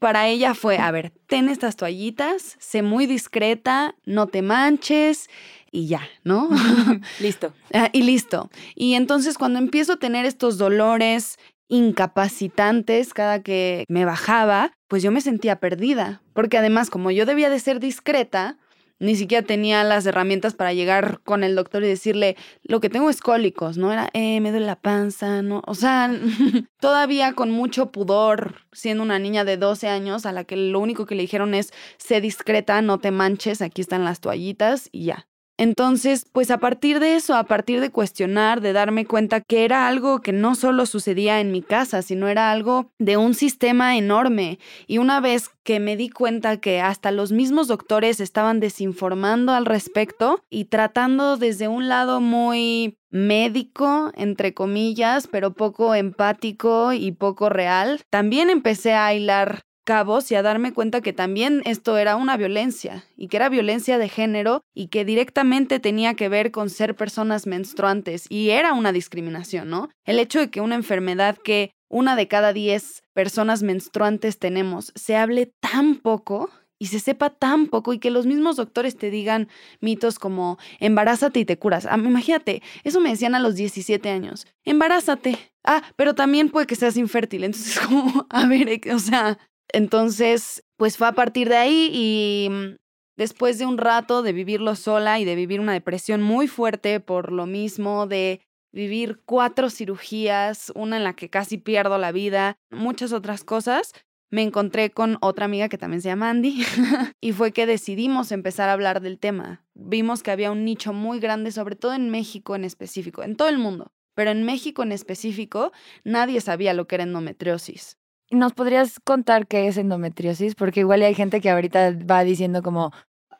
para 0.04 0.28
ella 0.28 0.52
fue, 0.52 0.76
a 0.76 0.90
ver, 0.90 1.14
ten 1.28 1.48
estas 1.48 1.76
toallitas, 1.76 2.58
sé 2.60 2.82
muy 2.82 3.06
discreta, 3.06 3.94
no 4.04 4.26
te 4.26 4.42
manches 4.42 5.30
y 5.72 5.86
ya, 5.86 6.02
¿no? 6.24 6.50
listo. 7.20 7.54
Ah, 7.72 7.88
y 7.90 8.02
listo. 8.02 8.50
Y 8.74 8.96
entonces 8.96 9.38
cuando 9.38 9.58
empiezo 9.58 9.94
a 9.94 9.96
tener 9.96 10.26
estos 10.26 10.58
dolores 10.58 11.38
incapacitantes 11.68 13.14
cada 13.14 13.42
que 13.42 13.86
me 13.88 14.04
bajaba, 14.04 14.72
pues 14.88 15.02
yo 15.02 15.10
me 15.10 15.22
sentía 15.22 15.56
perdida, 15.56 16.20
porque 16.34 16.58
además 16.58 16.90
como 16.90 17.10
yo 17.10 17.24
debía 17.24 17.48
de 17.48 17.58
ser 17.58 17.80
discreta, 17.80 18.58
ni 18.98 19.16
siquiera 19.16 19.46
tenía 19.46 19.84
las 19.84 20.06
herramientas 20.06 20.54
para 20.54 20.72
llegar 20.72 21.20
con 21.24 21.44
el 21.44 21.54
doctor 21.54 21.84
y 21.84 21.88
decirle, 21.88 22.36
lo 22.62 22.80
que 22.80 22.90
tengo 22.90 23.10
es 23.10 23.20
cólicos, 23.20 23.76
¿no? 23.76 23.92
Era, 23.92 24.10
eh, 24.12 24.40
me 24.40 24.50
duele 24.50 24.66
la 24.66 24.80
panza, 24.80 25.42
¿no? 25.42 25.62
O 25.66 25.74
sea, 25.74 26.10
todavía 26.80 27.32
con 27.34 27.50
mucho 27.50 27.90
pudor, 27.90 28.56
siendo 28.72 29.02
una 29.02 29.18
niña 29.18 29.44
de 29.44 29.56
12 29.56 29.88
años 29.88 30.26
a 30.26 30.32
la 30.32 30.44
que 30.44 30.56
lo 30.56 30.80
único 30.80 31.06
que 31.06 31.14
le 31.14 31.22
dijeron 31.22 31.54
es, 31.54 31.72
sé 31.98 32.20
discreta, 32.20 32.80
no 32.82 32.98
te 32.98 33.10
manches, 33.10 33.62
aquí 33.62 33.80
están 33.80 34.04
las 34.04 34.20
toallitas 34.20 34.88
y 34.92 35.06
ya. 35.06 35.26
Entonces, 35.56 36.26
pues 36.32 36.50
a 36.50 36.58
partir 36.58 36.98
de 36.98 37.14
eso, 37.14 37.36
a 37.36 37.44
partir 37.44 37.80
de 37.80 37.90
cuestionar, 37.90 38.60
de 38.60 38.72
darme 38.72 39.06
cuenta 39.06 39.40
que 39.40 39.64
era 39.64 39.86
algo 39.86 40.20
que 40.20 40.32
no 40.32 40.56
solo 40.56 40.84
sucedía 40.84 41.40
en 41.40 41.52
mi 41.52 41.62
casa, 41.62 42.02
sino 42.02 42.26
era 42.26 42.50
algo 42.50 42.90
de 42.98 43.16
un 43.16 43.34
sistema 43.34 43.96
enorme. 43.96 44.58
Y 44.88 44.98
una 44.98 45.20
vez 45.20 45.50
que 45.62 45.78
me 45.78 45.96
di 45.96 46.10
cuenta 46.10 46.56
que 46.56 46.80
hasta 46.80 47.12
los 47.12 47.30
mismos 47.30 47.68
doctores 47.68 48.18
estaban 48.18 48.58
desinformando 48.58 49.52
al 49.52 49.64
respecto 49.64 50.42
y 50.50 50.64
tratando 50.64 51.36
desde 51.36 51.68
un 51.68 51.88
lado 51.88 52.20
muy 52.20 52.98
médico, 53.10 54.10
entre 54.16 54.54
comillas, 54.54 55.28
pero 55.28 55.54
poco 55.54 55.94
empático 55.94 56.92
y 56.92 57.12
poco 57.12 57.48
real, 57.48 58.00
también 58.10 58.50
empecé 58.50 58.94
a 58.94 59.14
hilar 59.14 59.62
cabos 59.84 60.30
y 60.32 60.34
a 60.34 60.42
darme 60.42 60.72
cuenta 60.72 61.00
que 61.00 61.12
también 61.12 61.62
esto 61.64 61.96
era 61.98 62.16
una 62.16 62.36
violencia 62.36 63.04
y 63.16 63.28
que 63.28 63.36
era 63.36 63.48
violencia 63.48 63.98
de 63.98 64.08
género 64.08 64.62
y 64.74 64.88
que 64.88 65.04
directamente 65.04 65.78
tenía 65.78 66.14
que 66.14 66.28
ver 66.28 66.50
con 66.50 66.70
ser 66.70 66.96
personas 66.96 67.46
menstruantes 67.46 68.26
y 68.28 68.50
era 68.50 68.72
una 68.72 68.92
discriminación, 68.92 69.70
¿no? 69.70 69.90
El 70.04 70.18
hecho 70.18 70.40
de 70.40 70.50
que 70.50 70.60
una 70.60 70.74
enfermedad 70.74 71.36
que 71.36 71.70
una 71.88 72.16
de 72.16 72.26
cada 72.26 72.52
diez 72.52 73.02
personas 73.12 73.62
menstruantes 73.62 74.38
tenemos 74.38 74.92
se 74.96 75.16
hable 75.16 75.52
tan 75.60 75.96
poco 75.96 76.50
y 76.78 76.86
se 76.86 76.98
sepa 76.98 77.30
tan 77.30 77.68
poco 77.68 77.92
y 77.92 77.98
que 77.98 78.10
los 78.10 78.26
mismos 78.26 78.56
doctores 78.56 78.96
te 78.96 79.10
digan 79.10 79.48
mitos 79.80 80.18
como 80.18 80.58
embarázate 80.80 81.40
y 81.40 81.44
te 81.44 81.58
curas. 81.58 81.86
Ah, 81.86 81.96
imagínate, 81.96 82.62
eso 82.82 83.00
me 83.00 83.10
decían 83.10 83.34
a 83.34 83.40
los 83.40 83.54
17 83.54 84.08
años. 84.10 84.46
Embarázate. 84.64 85.38
Ah, 85.62 85.82
pero 85.96 86.14
también 86.14 86.50
puede 86.50 86.66
que 86.66 86.76
seas 86.76 86.96
infértil. 86.96 87.44
Entonces, 87.44 87.78
como, 87.86 88.26
a 88.28 88.46
ver, 88.46 88.80
o 88.92 88.98
sea, 88.98 89.38
entonces, 89.72 90.64
pues 90.76 90.96
fue 90.96 91.06
a 91.06 91.12
partir 91.12 91.48
de 91.48 91.56
ahí 91.56 91.90
y 91.92 92.48
mm, 92.50 92.76
después 93.16 93.58
de 93.58 93.66
un 93.66 93.78
rato 93.78 94.22
de 94.22 94.32
vivirlo 94.32 94.76
sola 94.76 95.18
y 95.18 95.24
de 95.24 95.34
vivir 95.34 95.60
una 95.60 95.72
depresión 95.72 96.22
muy 96.22 96.48
fuerte 96.48 97.00
por 97.00 97.32
lo 97.32 97.46
mismo, 97.46 98.06
de 98.06 98.40
vivir 98.72 99.20
cuatro 99.24 99.70
cirugías, 99.70 100.72
una 100.74 100.96
en 100.96 101.04
la 101.04 101.14
que 101.14 101.30
casi 101.30 101.58
pierdo 101.58 101.96
la 101.98 102.12
vida, 102.12 102.56
muchas 102.70 103.12
otras 103.12 103.44
cosas, 103.44 103.92
me 104.30 104.42
encontré 104.42 104.90
con 104.90 105.16
otra 105.20 105.44
amiga 105.44 105.68
que 105.68 105.78
también 105.78 106.02
se 106.02 106.08
llama 106.08 106.28
Andy 106.28 106.64
y 107.20 107.32
fue 107.32 107.52
que 107.52 107.66
decidimos 107.66 108.32
empezar 108.32 108.68
a 108.68 108.72
hablar 108.72 109.00
del 109.00 109.20
tema. 109.20 109.64
Vimos 109.74 110.24
que 110.24 110.32
había 110.32 110.50
un 110.50 110.64
nicho 110.64 110.92
muy 110.92 111.20
grande, 111.20 111.52
sobre 111.52 111.76
todo 111.76 111.94
en 111.94 112.10
México 112.10 112.56
en 112.56 112.64
específico, 112.64 113.22
en 113.22 113.36
todo 113.36 113.48
el 113.48 113.58
mundo, 113.58 113.92
pero 114.14 114.32
en 114.32 114.42
México 114.44 114.82
en 114.82 114.90
específico 114.90 115.70
nadie 116.02 116.40
sabía 116.40 116.74
lo 116.74 116.88
que 116.88 116.96
era 116.96 117.04
endometriosis. 117.04 117.96
¿Nos 118.34 118.52
podrías 118.52 119.00
contar 119.00 119.46
qué 119.46 119.68
es 119.68 119.76
endometriosis? 119.76 120.54
Porque 120.54 120.80
igual 120.80 121.02
hay 121.02 121.14
gente 121.14 121.40
que 121.40 121.50
ahorita 121.50 121.92
va 122.10 122.24
diciendo 122.24 122.62
como, 122.62 122.92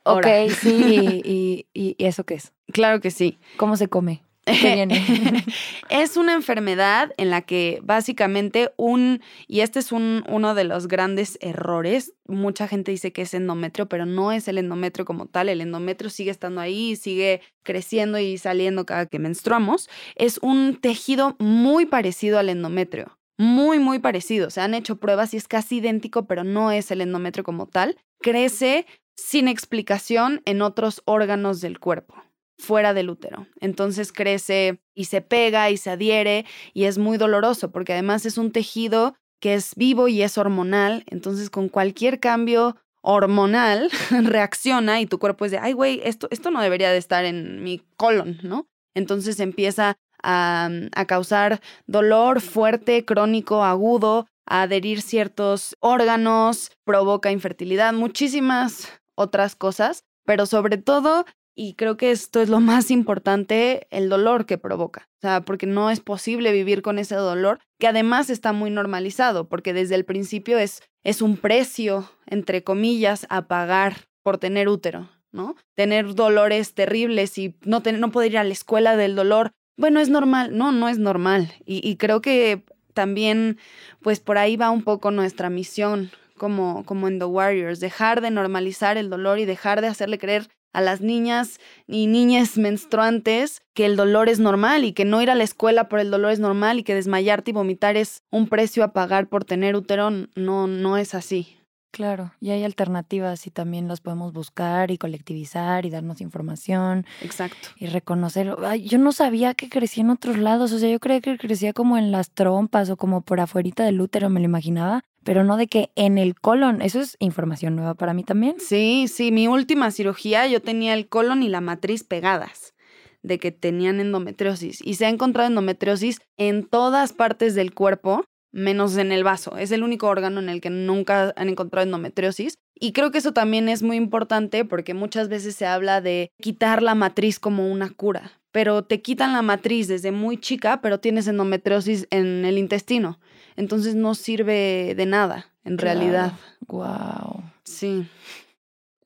ok, 0.05 0.27
sí, 0.59 1.23
y, 1.25 1.67
y, 1.75 1.97
¿y 1.99 2.05
eso 2.05 2.25
qué 2.25 2.35
es? 2.35 2.53
Claro 2.73 3.01
que 3.01 3.11
sí. 3.11 3.39
¿Cómo 3.57 3.77
se 3.77 3.89
come? 3.89 4.23
es 5.91 6.17
una 6.17 6.35
enfermedad 6.35 7.13
en 7.17 7.31
la 7.31 7.43
que 7.43 7.81
básicamente 7.83 8.73
un, 8.77 9.23
y 9.47 9.61
este 9.61 9.79
es 9.79 9.93
un, 9.93 10.25
uno 10.29 10.55
de 10.55 10.65
los 10.65 10.87
grandes 10.87 11.39
errores, 11.41 12.13
mucha 12.27 12.69
gente 12.69 12.91
dice 12.91 13.13
que 13.13 13.23
es 13.23 13.35
endometrio, 13.35 13.89
pero 13.89 14.07
no 14.07 14.33
es 14.33 14.49
el 14.49 14.59
endometrio 14.59 15.05
como 15.05 15.27
tal, 15.27 15.49
el 15.49 15.61
endometrio 15.61 16.11
sigue 16.11 16.31
estando 16.31 16.61
ahí, 16.61 16.97
sigue 16.97 17.41
creciendo 17.63 18.19
y 18.19 18.39
saliendo 18.39 18.85
cada 18.85 19.07
que 19.07 19.19
menstruamos, 19.19 19.89
es 20.15 20.39
un 20.43 20.77
tejido 20.77 21.37
muy 21.39 21.87
parecido 21.87 22.39
al 22.39 22.51
endometrio. 22.51 23.17
Muy, 23.37 23.79
muy 23.79 23.99
parecido. 23.99 24.51
Se 24.51 24.61
han 24.61 24.75
hecho 24.75 24.97
pruebas 24.97 25.35
y 25.35 25.37
es 25.37 25.49
casi 25.49 25.79
idéntico, 25.79 26.27
pero 26.27 26.45
no 26.45 26.71
es 26.71 26.91
el 26.91 27.01
endometrio 27.01 27.45
como 27.45 27.67
tal. 27.67 27.97
Crece 28.21 28.87
sin 29.17 29.49
explicación 29.49 30.43
en 30.45 30.63
otros 30.63 31.03
órganos 31.05 31.61
del 31.61 31.79
cuerpo 31.79 32.15
fuera 32.59 32.95
del 32.95 33.11
útero. 33.11 33.47
Entonces 33.61 34.13
crece 34.13 34.81
y 34.95 35.07
se 35.07 35.21
pega 35.21 35.71
y 35.71 35.77
se 35.77 35.91
adhiere 35.91 36.47
y 36.73 36.85
es 36.85 36.99
muy 36.99 37.19
doloroso 37.19 37.71
porque 37.71 37.93
además 37.93 38.27
es 38.27 38.39
un 38.39 38.53
tejido 38.53 39.15
que 39.41 39.55
es 39.55 39.75
vivo 39.75 40.09
y 40.09 40.23
es 40.23 40.39
hormonal. 40.39 41.05
Entonces 41.07 41.51
con 41.51 41.69
cualquier 41.69 42.21
cambio 42.21 42.77
hormonal 43.03 43.91
reacciona 44.23 45.01
y 45.01 45.07
tu 45.07 45.19
cuerpo 45.19 45.45
es 45.45 45.51
de, 45.51 45.59
ay 45.59 45.73
güey, 45.73 46.01
esto, 46.05 46.29
esto 46.31 46.51
no 46.51 46.63
debería 46.63 46.91
de 46.91 46.99
estar 46.99 47.25
en 47.25 47.63
mi 47.63 47.83
colon, 47.97 48.39
¿no? 48.43 48.67
Entonces 48.95 49.41
empieza 49.41 49.97
a, 50.25 50.71
causar 51.07 51.61
dolor 51.87 52.41
fuerte, 52.41 53.05
crónico, 53.05 53.63
agudo, 53.63 54.27
a 54.47 54.63
adherir 54.63 55.03
ciertos 55.03 55.77
órganos, 55.81 56.73
provoca 56.85 57.31
infertilidad, 57.31 57.93
muchísimas 57.93 58.89
otras 59.15 59.55
cosas, 59.55 60.05
pero 60.25 60.47
sobre 60.47 60.79
todo 60.79 61.25
y 61.57 61.75
creo 61.75 61.97
que 61.97 62.11
esto 62.11 62.41
es 62.41 62.49
lo 62.49 62.61
más 62.61 62.91
importante, 62.91 63.87
el 63.91 64.09
dolor 64.09 64.45
que 64.45 64.59
provoca. 64.59 65.09
O 65.19 65.21
sea, 65.21 65.43
porque 65.43 65.67
no 65.67 65.91
es 65.91 66.01
posible 66.01 66.53
vivir 66.53 66.83
con 66.83 66.99
ese 66.99 67.15
dolor, 67.15 67.61
que 67.79 67.87
además 67.87 68.29
está 68.29 68.53
muy 68.53 68.71
normalizado, 68.71 69.49
porque 69.49 69.73
desde 69.73 69.95
el 69.95 70.05
principio 70.05 70.59
es, 70.59 70.83
es 71.05 71.23
un 71.23 71.37
precio, 71.37 72.11
entre 72.27 72.65
comillas, 72.65 73.27
a 73.31 73.47
pagar 73.47 74.09
por 74.23 74.39
tener 74.39 74.69
útero, 74.69 75.09
¿no? 75.33 75.55
Tener 75.77 76.15
dolores 76.15 76.75
terribles 76.75 77.39
y 77.39 77.57
no, 77.63 77.83
tener, 77.83 78.01
no 78.01 78.11
poder 78.11 78.33
ir 78.33 78.39
a 78.39 78.45
la 78.45 78.53
escuela 78.53 78.97
del 78.97 79.15
dolor. 79.15 79.53
Bueno, 79.77 80.01
es 80.01 80.09
normal. 80.09 80.57
No, 80.57 80.73
no 80.73 80.89
es 80.89 80.99
normal. 80.99 81.53
Y, 81.67 81.89
y 81.89 81.97
creo 81.97 82.21
que 82.21 82.65
también, 82.93 83.59
pues 84.03 84.21
por 84.21 84.39
ahí 84.39 84.57
va 84.57 84.71
un 84.71 84.83
poco 84.83 85.11
nuestra 85.11 85.51
misión 85.51 86.11
como, 86.37 86.85
como 86.85 87.09
en 87.09 87.19
The 87.19 87.27
Warriors, 87.27 87.81
dejar 87.81 88.21
de 88.21 88.31
normalizar 88.31 88.97
el 88.97 89.11
dolor 89.11 89.39
y 89.39 89.45
dejar 89.45 89.81
de 89.81 89.89
hacerle 89.89 90.19
creer 90.19 90.49
a 90.73 90.81
las 90.81 91.01
niñas 91.01 91.61
y 91.87 92.09
niñas 92.09 92.59
menstruantes 92.59 93.63
que 93.75 93.87
el 93.87 93.97
dolor 93.97 94.29
es 94.29 94.41
normal 94.41 94.85
y 94.85 94.93
que 94.93 95.05
no 95.05 95.23
ir 95.23 95.31
a 95.31 95.37
la 95.37 95.45
escuela 95.45 95.89
por 95.89 96.01
el 96.01 96.11
dolor 96.11 96.33
es 96.33 96.41
normal 96.41 96.81
y 96.81 96.83
que 96.83 96.95
desmayarte 96.95 97.53
y 97.53 97.55
vomitar 97.55 97.97
es 97.97 98.23
un 98.31 98.49
precio 98.49 98.83
a 98.83 98.93
pagar 98.93 99.29
por 99.29 99.45
tener 99.45 99.77
útero, 99.77 100.11
no, 100.35 100.67
no 100.67 100.97
es 100.97 101.15
así. 101.15 101.57
Claro, 101.95 102.33
y 102.41 102.51
hay 102.51 102.65
alternativas 102.65 103.47
y 103.47 103.53
también 103.53 103.87
las 103.87 104.01
podemos 104.01 104.33
buscar 104.33 104.91
y 104.91 104.99
colectivizar 104.99 105.87
y 105.87 105.91
darnos 105.91 106.21
información. 106.21 107.07
Exacto. 107.23 107.69
Y 107.79 107.87
reconocer. 107.87 108.57
yo 108.83 108.99
no 108.99 109.13
sabía 109.13 109.55
que 109.55 109.69
crecía 109.69 110.03
en 110.03 110.11
otros 110.11 110.37
lados, 110.37 110.73
o 110.73 110.81
sea, 110.81 110.91
yo 110.91 110.99
creía 110.99 111.21
que 111.21 111.39
crecía 111.39 111.73
como 111.73 111.97
en 111.97 112.11
las 112.11 112.33
trompas 112.33 112.91
o 112.91 112.97
como 112.97 113.21
por 113.21 113.39
afuerita 113.39 113.85
del 113.85 114.01
útero, 114.01 114.29
me 114.29 114.41
lo 114.41 114.47
imaginaba 114.47 115.05
pero 115.23 115.43
no 115.43 115.57
de 115.57 115.69
que 115.69 115.91
en 115.95 116.19
el 116.19 116.39
colon. 116.39 116.83
Eso 116.83 117.01
es 117.01 117.17
información 117.19 117.77
nueva 117.77 117.95
para 117.95 118.13
mí 118.13 118.25
también. 118.25 118.57
Sí, 118.59 119.07
sí, 119.09 119.33
mi 119.33 119.49
última 119.49 119.91
cirugía 119.91 120.47
yo 120.49 120.61
tenía 120.61 120.93
el 120.93 121.09
colon 121.09 121.43
y 121.43 121.49
la 121.49 121.63
matriz 121.63 122.05
pegadas 122.05 122.75
de 123.23 123.39
que 123.39 123.51
tenían 123.51 124.01
endometriosis 124.01 124.81
y 124.85 124.95
se 124.95 125.07
ha 125.07 125.09
encontrado 125.09 125.49
endometriosis 125.49 126.21
en 126.37 126.67
todas 126.67 127.15
partes 127.15 127.55
del 127.55 127.73
cuerpo, 127.73 128.27
menos 128.55 128.97
en 128.97 129.13
el 129.13 129.25
vaso. 129.25 129.57
Es 129.59 129.73
el 129.73 129.83
único 129.83 130.07
órgano 130.07 130.41
en 130.41 130.49
el 130.49 130.61
que 130.61 130.71
nunca 130.71 131.35
han 131.37 131.49
encontrado 131.49 131.85
endometriosis. 131.85 132.55
Y 132.79 132.93
creo 132.93 133.11
que 133.11 133.19
eso 133.19 133.33
también 133.33 133.69
es 133.69 133.83
muy 133.83 133.97
importante 133.97 134.65
porque 134.65 134.95
muchas 134.95 135.29
veces 135.29 135.57
se 135.57 135.67
habla 135.67 136.01
de 136.01 136.31
quitar 136.41 136.83
la 136.83 136.95
matriz 136.95 137.39
como 137.39 137.71
una 137.71 137.91
cura, 137.91 138.33
pero 138.53 138.85
te 138.85 139.03
quitan 139.03 139.33
la 139.33 139.43
matriz 139.43 139.89
desde 139.89 140.13
muy 140.13 140.39
chica, 140.39 140.81
pero 140.81 141.01
tienes 141.01 141.27
endometriosis 141.27 142.07
en 142.11 142.45
el 142.45 142.59
intestino. 142.59 143.19
Entonces 143.57 143.95
no 143.95 144.15
sirve 144.15 144.95
de 144.97 145.07
nada, 145.07 145.47
en 145.65 145.79
realidad. 145.79 146.33
Wow. 146.67 147.43
Sí. 147.65 148.07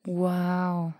Wow. 0.05 0.93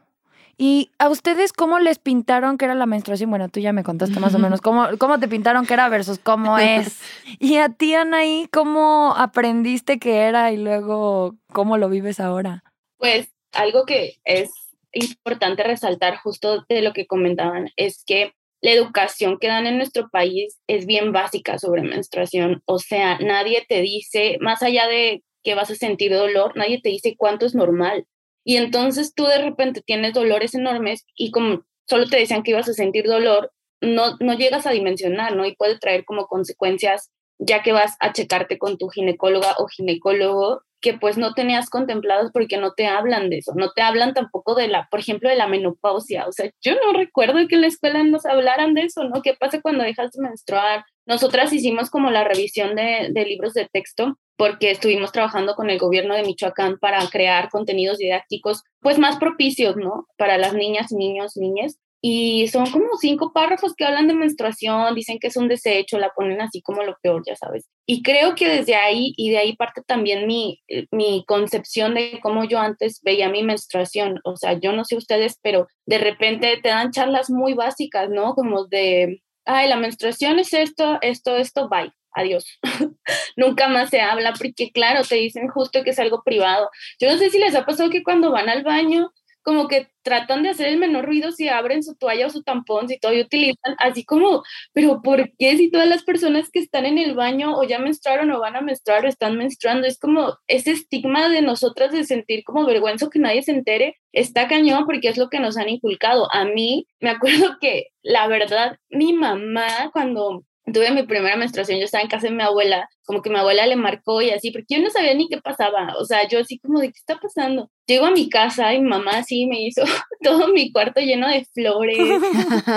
¿Y 0.61 0.91
a 0.99 1.07
ustedes 1.07 1.53
cómo 1.53 1.79
les 1.79 1.99
pintaron 1.99 2.57
que 2.57 2.65
era 2.65 2.75
la 2.75 2.85
menstruación? 2.85 3.29
Bueno, 3.29 3.47
tú 3.47 3.61
ya 3.61 3.71
me 3.71 3.85
contaste 3.85 4.19
más 4.19 4.35
o 4.35 4.39
menos 4.39 4.59
cómo, 4.59 4.89
cómo 4.97 5.17
te 5.17 5.29
pintaron 5.29 5.65
que 5.65 5.73
era 5.73 5.87
versus 5.87 6.19
cómo 6.19 6.59
es. 6.59 6.99
y 7.39 7.55
a 7.55 7.69
ti, 7.69 7.95
Anaí, 7.95 8.49
¿cómo 8.51 9.13
aprendiste 9.15 9.99
que 9.99 10.17
era 10.17 10.51
y 10.51 10.57
luego 10.57 11.37
cómo 11.53 11.77
lo 11.77 11.87
vives 11.87 12.19
ahora? 12.19 12.65
Pues 12.97 13.29
algo 13.53 13.85
que 13.85 14.17
es 14.25 14.51
importante 14.91 15.63
resaltar 15.63 16.17
justo 16.17 16.65
de 16.67 16.81
lo 16.81 16.91
que 16.91 17.07
comentaban 17.07 17.69
es 17.77 18.03
que 18.05 18.33
la 18.61 18.71
educación 18.71 19.37
que 19.39 19.47
dan 19.47 19.65
en 19.65 19.77
nuestro 19.77 20.09
país 20.09 20.59
es 20.67 20.85
bien 20.85 21.13
básica 21.13 21.57
sobre 21.57 21.83
menstruación. 21.83 22.63
O 22.65 22.79
sea, 22.79 23.17
nadie 23.19 23.65
te 23.69 23.79
dice, 23.79 24.37
más 24.41 24.61
allá 24.61 24.87
de 24.87 25.23
que 25.41 25.55
vas 25.55 25.71
a 25.71 25.75
sentir 25.75 26.13
dolor, 26.13 26.57
nadie 26.57 26.81
te 26.81 26.89
dice 26.89 27.15
cuánto 27.17 27.45
es 27.45 27.55
normal. 27.55 28.05
Y 28.43 28.57
entonces 28.57 29.13
tú 29.13 29.25
de 29.25 29.39
repente 29.39 29.81
tienes 29.85 30.13
dolores 30.13 30.53
enormes 30.55 31.05
y 31.15 31.31
como 31.31 31.63
solo 31.87 32.07
te 32.07 32.17
decían 32.17 32.43
que 32.43 32.51
ibas 32.51 32.69
a 32.69 32.73
sentir 32.73 33.05
dolor, 33.05 33.51
no, 33.81 34.17
no 34.19 34.33
llegas 34.33 34.65
a 34.67 34.71
dimensionar, 34.71 35.35
¿no? 35.35 35.45
Y 35.45 35.55
puede 35.55 35.77
traer 35.77 36.05
como 36.05 36.27
consecuencias 36.27 37.11
ya 37.39 37.63
que 37.63 37.71
vas 37.71 37.95
a 37.99 38.11
checarte 38.11 38.57
con 38.57 38.77
tu 38.77 38.89
ginecóloga 38.89 39.55
o 39.57 39.67
ginecólogo 39.67 40.61
que 40.81 40.93
pues 40.93 41.17
no 41.17 41.33
tenías 41.33 41.69
contemplados 41.69 42.31
porque 42.31 42.57
no 42.57 42.73
te 42.73 42.87
hablan 42.87 43.29
de 43.29 43.39
eso, 43.39 43.53
no 43.55 43.71
te 43.71 43.81
hablan 43.81 44.13
tampoco 44.13 44.55
de 44.55 44.67
la, 44.67 44.87
por 44.89 44.99
ejemplo, 44.99 45.29
de 45.29 45.35
la 45.35 45.47
menopausia, 45.47 46.25
o 46.27 46.31
sea, 46.31 46.49
yo 46.61 46.73
no 46.75 46.93
recuerdo 46.93 47.47
que 47.47 47.55
en 47.55 47.61
la 47.61 47.67
escuela 47.67 48.03
nos 48.03 48.25
hablaran 48.25 48.73
de 48.73 48.83
eso, 48.83 49.03
¿no? 49.03 49.21
¿Qué 49.21 49.33
pasa 49.33 49.61
cuando 49.61 49.83
dejas 49.83 50.11
de 50.11 50.21
menstruar? 50.21 50.85
Nosotras 51.09 51.51
hicimos 51.51 51.89
como 51.89 52.09
la 52.09 52.23
revisión 52.23 52.75
de, 52.75 53.09
de 53.11 53.25
libros 53.25 53.53
de 53.53 53.67
texto 53.71 54.17
porque 54.37 54.71
estuvimos 54.71 55.11
trabajando 55.11 55.55
con 55.55 55.69
el 55.69 55.77
gobierno 55.77 56.15
de 56.15 56.23
Michoacán 56.23 56.77
para 56.79 57.05
crear 57.09 57.49
contenidos 57.49 57.97
didácticos 57.97 58.63
pues 58.79 58.97
más 58.97 59.17
propicios, 59.17 59.75
¿no? 59.75 60.07
Para 60.17 60.37
las 60.37 60.53
niñas, 60.53 60.93
niños, 60.93 61.35
niñas 61.35 61.77
y 62.01 62.47
son 62.47 62.69
como 62.71 62.95
cinco 62.97 63.33
párrafos 63.33 63.75
que 63.75 63.83
hablan 63.83 64.07
de 64.07 64.13
menstruación, 64.13 64.95
dicen 64.95 65.19
que 65.19 65.27
es 65.27 65.35
un 65.35 65.49
desecho, 65.49 65.99
la 65.99 66.11
ponen 66.15 66.39
así 66.39 66.61
como 66.61 66.83
lo 66.83 66.95
peor, 67.01 67.23
ya 67.27 67.35
sabes. 67.35 67.67
Y 67.85 68.03
creo 68.03 68.35
que 68.35 68.47
desde 68.47 68.75
ahí, 68.75 69.13
y 69.17 69.31
de 69.31 69.37
ahí 69.37 69.55
parte 69.55 69.81
también 69.85 70.25
mi, 70.25 70.61
mi 70.91 71.25
concepción 71.27 71.95
de 71.95 72.19
cómo 72.21 72.45
yo 72.45 72.59
antes 72.59 73.01
veía 73.03 73.27
mi 73.29 73.43
menstruación. 73.43 74.19
O 74.23 74.37
sea, 74.37 74.53
yo 74.53 74.71
no 74.71 74.85
sé 74.85 74.95
ustedes, 74.95 75.39
pero 75.41 75.67
de 75.85 75.97
repente 75.97 76.57
te 76.63 76.69
dan 76.69 76.91
charlas 76.91 77.29
muy 77.29 77.53
básicas, 77.53 78.09
¿no? 78.09 78.33
Como 78.33 78.65
de, 78.67 79.21
ay, 79.49 79.67
la 79.69 79.77
menstruación 79.77 80.39
es 80.39 80.53
esto, 80.53 80.97
esto, 81.01 81.35
esto, 81.37 81.69
bye 81.69 81.91
adiós. 82.13 82.59
Nunca 83.35 83.67
más 83.67 83.89
se 83.89 84.01
habla 84.01 84.33
porque, 84.33 84.71
claro, 84.71 85.03
te 85.03 85.15
dicen 85.15 85.47
justo 85.47 85.83
que 85.83 85.91
es 85.91 85.99
algo 85.99 86.23
privado. 86.23 86.69
Yo 86.99 87.09
no 87.09 87.17
sé 87.17 87.29
si 87.29 87.39
les 87.39 87.55
ha 87.55 87.65
pasado 87.65 87.89
que 87.89 88.03
cuando 88.03 88.31
van 88.31 88.49
al 88.49 88.63
baño 88.63 89.11
como 89.43 89.67
que 89.67 89.87
tratan 90.03 90.43
de 90.43 90.49
hacer 90.49 90.67
el 90.67 90.77
menor 90.77 91.05
ruido 91.05 91.31
si 91.31 91.47
abren 91.47 91.83
su 91.83 91.95
toalla 91.95 92.27
o 92.27 92.29
su 92.29 92.43
tampón, 92.43 92.87
si 92.87 92.97
todavía 92.99 93.23
utilizan, 93.23 93.75
así 93.77 94.03
como, 94.05 94.43
pero 94.73 95.01
¿por 95.01 95.31
qué 95.37 95.57
si 95.57 95.69
todas 95.71 95.87
las 95.87 96.03
personas 96.03 96.49
que 96.49 96.59
están 96.59 96.85
en 96.85 96.97
el 96.97 97.15
baño 97.15 97.57
o 97.57 97.63
ya 97.63 97.79
menstruaron 97.79 98.31
o 98.31 98.39
van 98.39 98.55
a 98.55 98.61
menstruar 98.61 99.05
o 99.05 99.07
están 99.07 99.37
menstruando? 99.37 99.87
Es 99.87 99.99
como 99.99 100.35
ese 100.47 100.71
estigma 100.71 101.29
de 101.29 101.41
nosotras 101.41 101.91
de 101.91 102.03
sentir 102.03 102.43
como 102.43 102.65
vergüenza 102.65 103.09
que 103.11 103.19
nadie 103.19 103.43
se 103.43 103.51
entere, 103.51 103.97
está 104.11 104.47
cañón 104.47 104.85
porque 104.85 105.09
es 105.09 105.17
lo 105.17 105.29
que 105.29 105.39
nos 105.39 105.57
han 105.57 105.69
inculcado. 105.69 106.27
A 106.33 106.45
mí, 106.45 106.87
me 106.99 107.09
acuerdo 107.11 107.57
que 107.61 107.87
la 108.01 108.27
verdad, 108.27 108.77
mi 108.89 109.13
mamá 109.13 109.91
cuando 109.91 110.43
tuve 110.71 110.91
mi 110.91 111.03
primera 111.03 111.35
menstruación, 111.35 111.79
yo 111.79 111.85
estaba 111.85 112.01
en 112.01 112.09
casa 112.09 112.27
de 112.27 112.33
mi 112.33 112.43
abuela, 112.43 112.89
como 113.05 113.21
que 113.21 113.29
mi 113.29 113.37
abuela 113.37 113.65
le 113.65 113.75
marcó 113.75 114.21
y 114.21 114.29
así, 114.31 114.51
porque 114.51 114.75
yo 114.75 114.81
no 114.81 114.89
sabía 114.89 115.13
ni 115.13 115.27
qué 115.27 115.39
pasaba, 115.41 115.95
o 115.97 116.05
sea, 116.05 116.27
yo 116.27 116.39
así 116.39 116.59
como 116.59 116.79
de 116.79 116.87
qué 116.87 116.97
está 116.97 117.17
pasando. 117.19 117.69
Llego 117.87 118.05
a 118.05 118.11
mi 118.11 118.29
casa 118.29 118.73
y 118.73 118.81
mi 118.81 118.89
mamá 118.89 119.11
así 119.11 119.45
me 119.47 119.61
hizo 119.61 119.83
todo 120.23 120.49
mi 120.49 120.71
cuarto 120.71 121.01
lleno 121.01 121.27
de 121.27 121.45
flores 121.53 121.97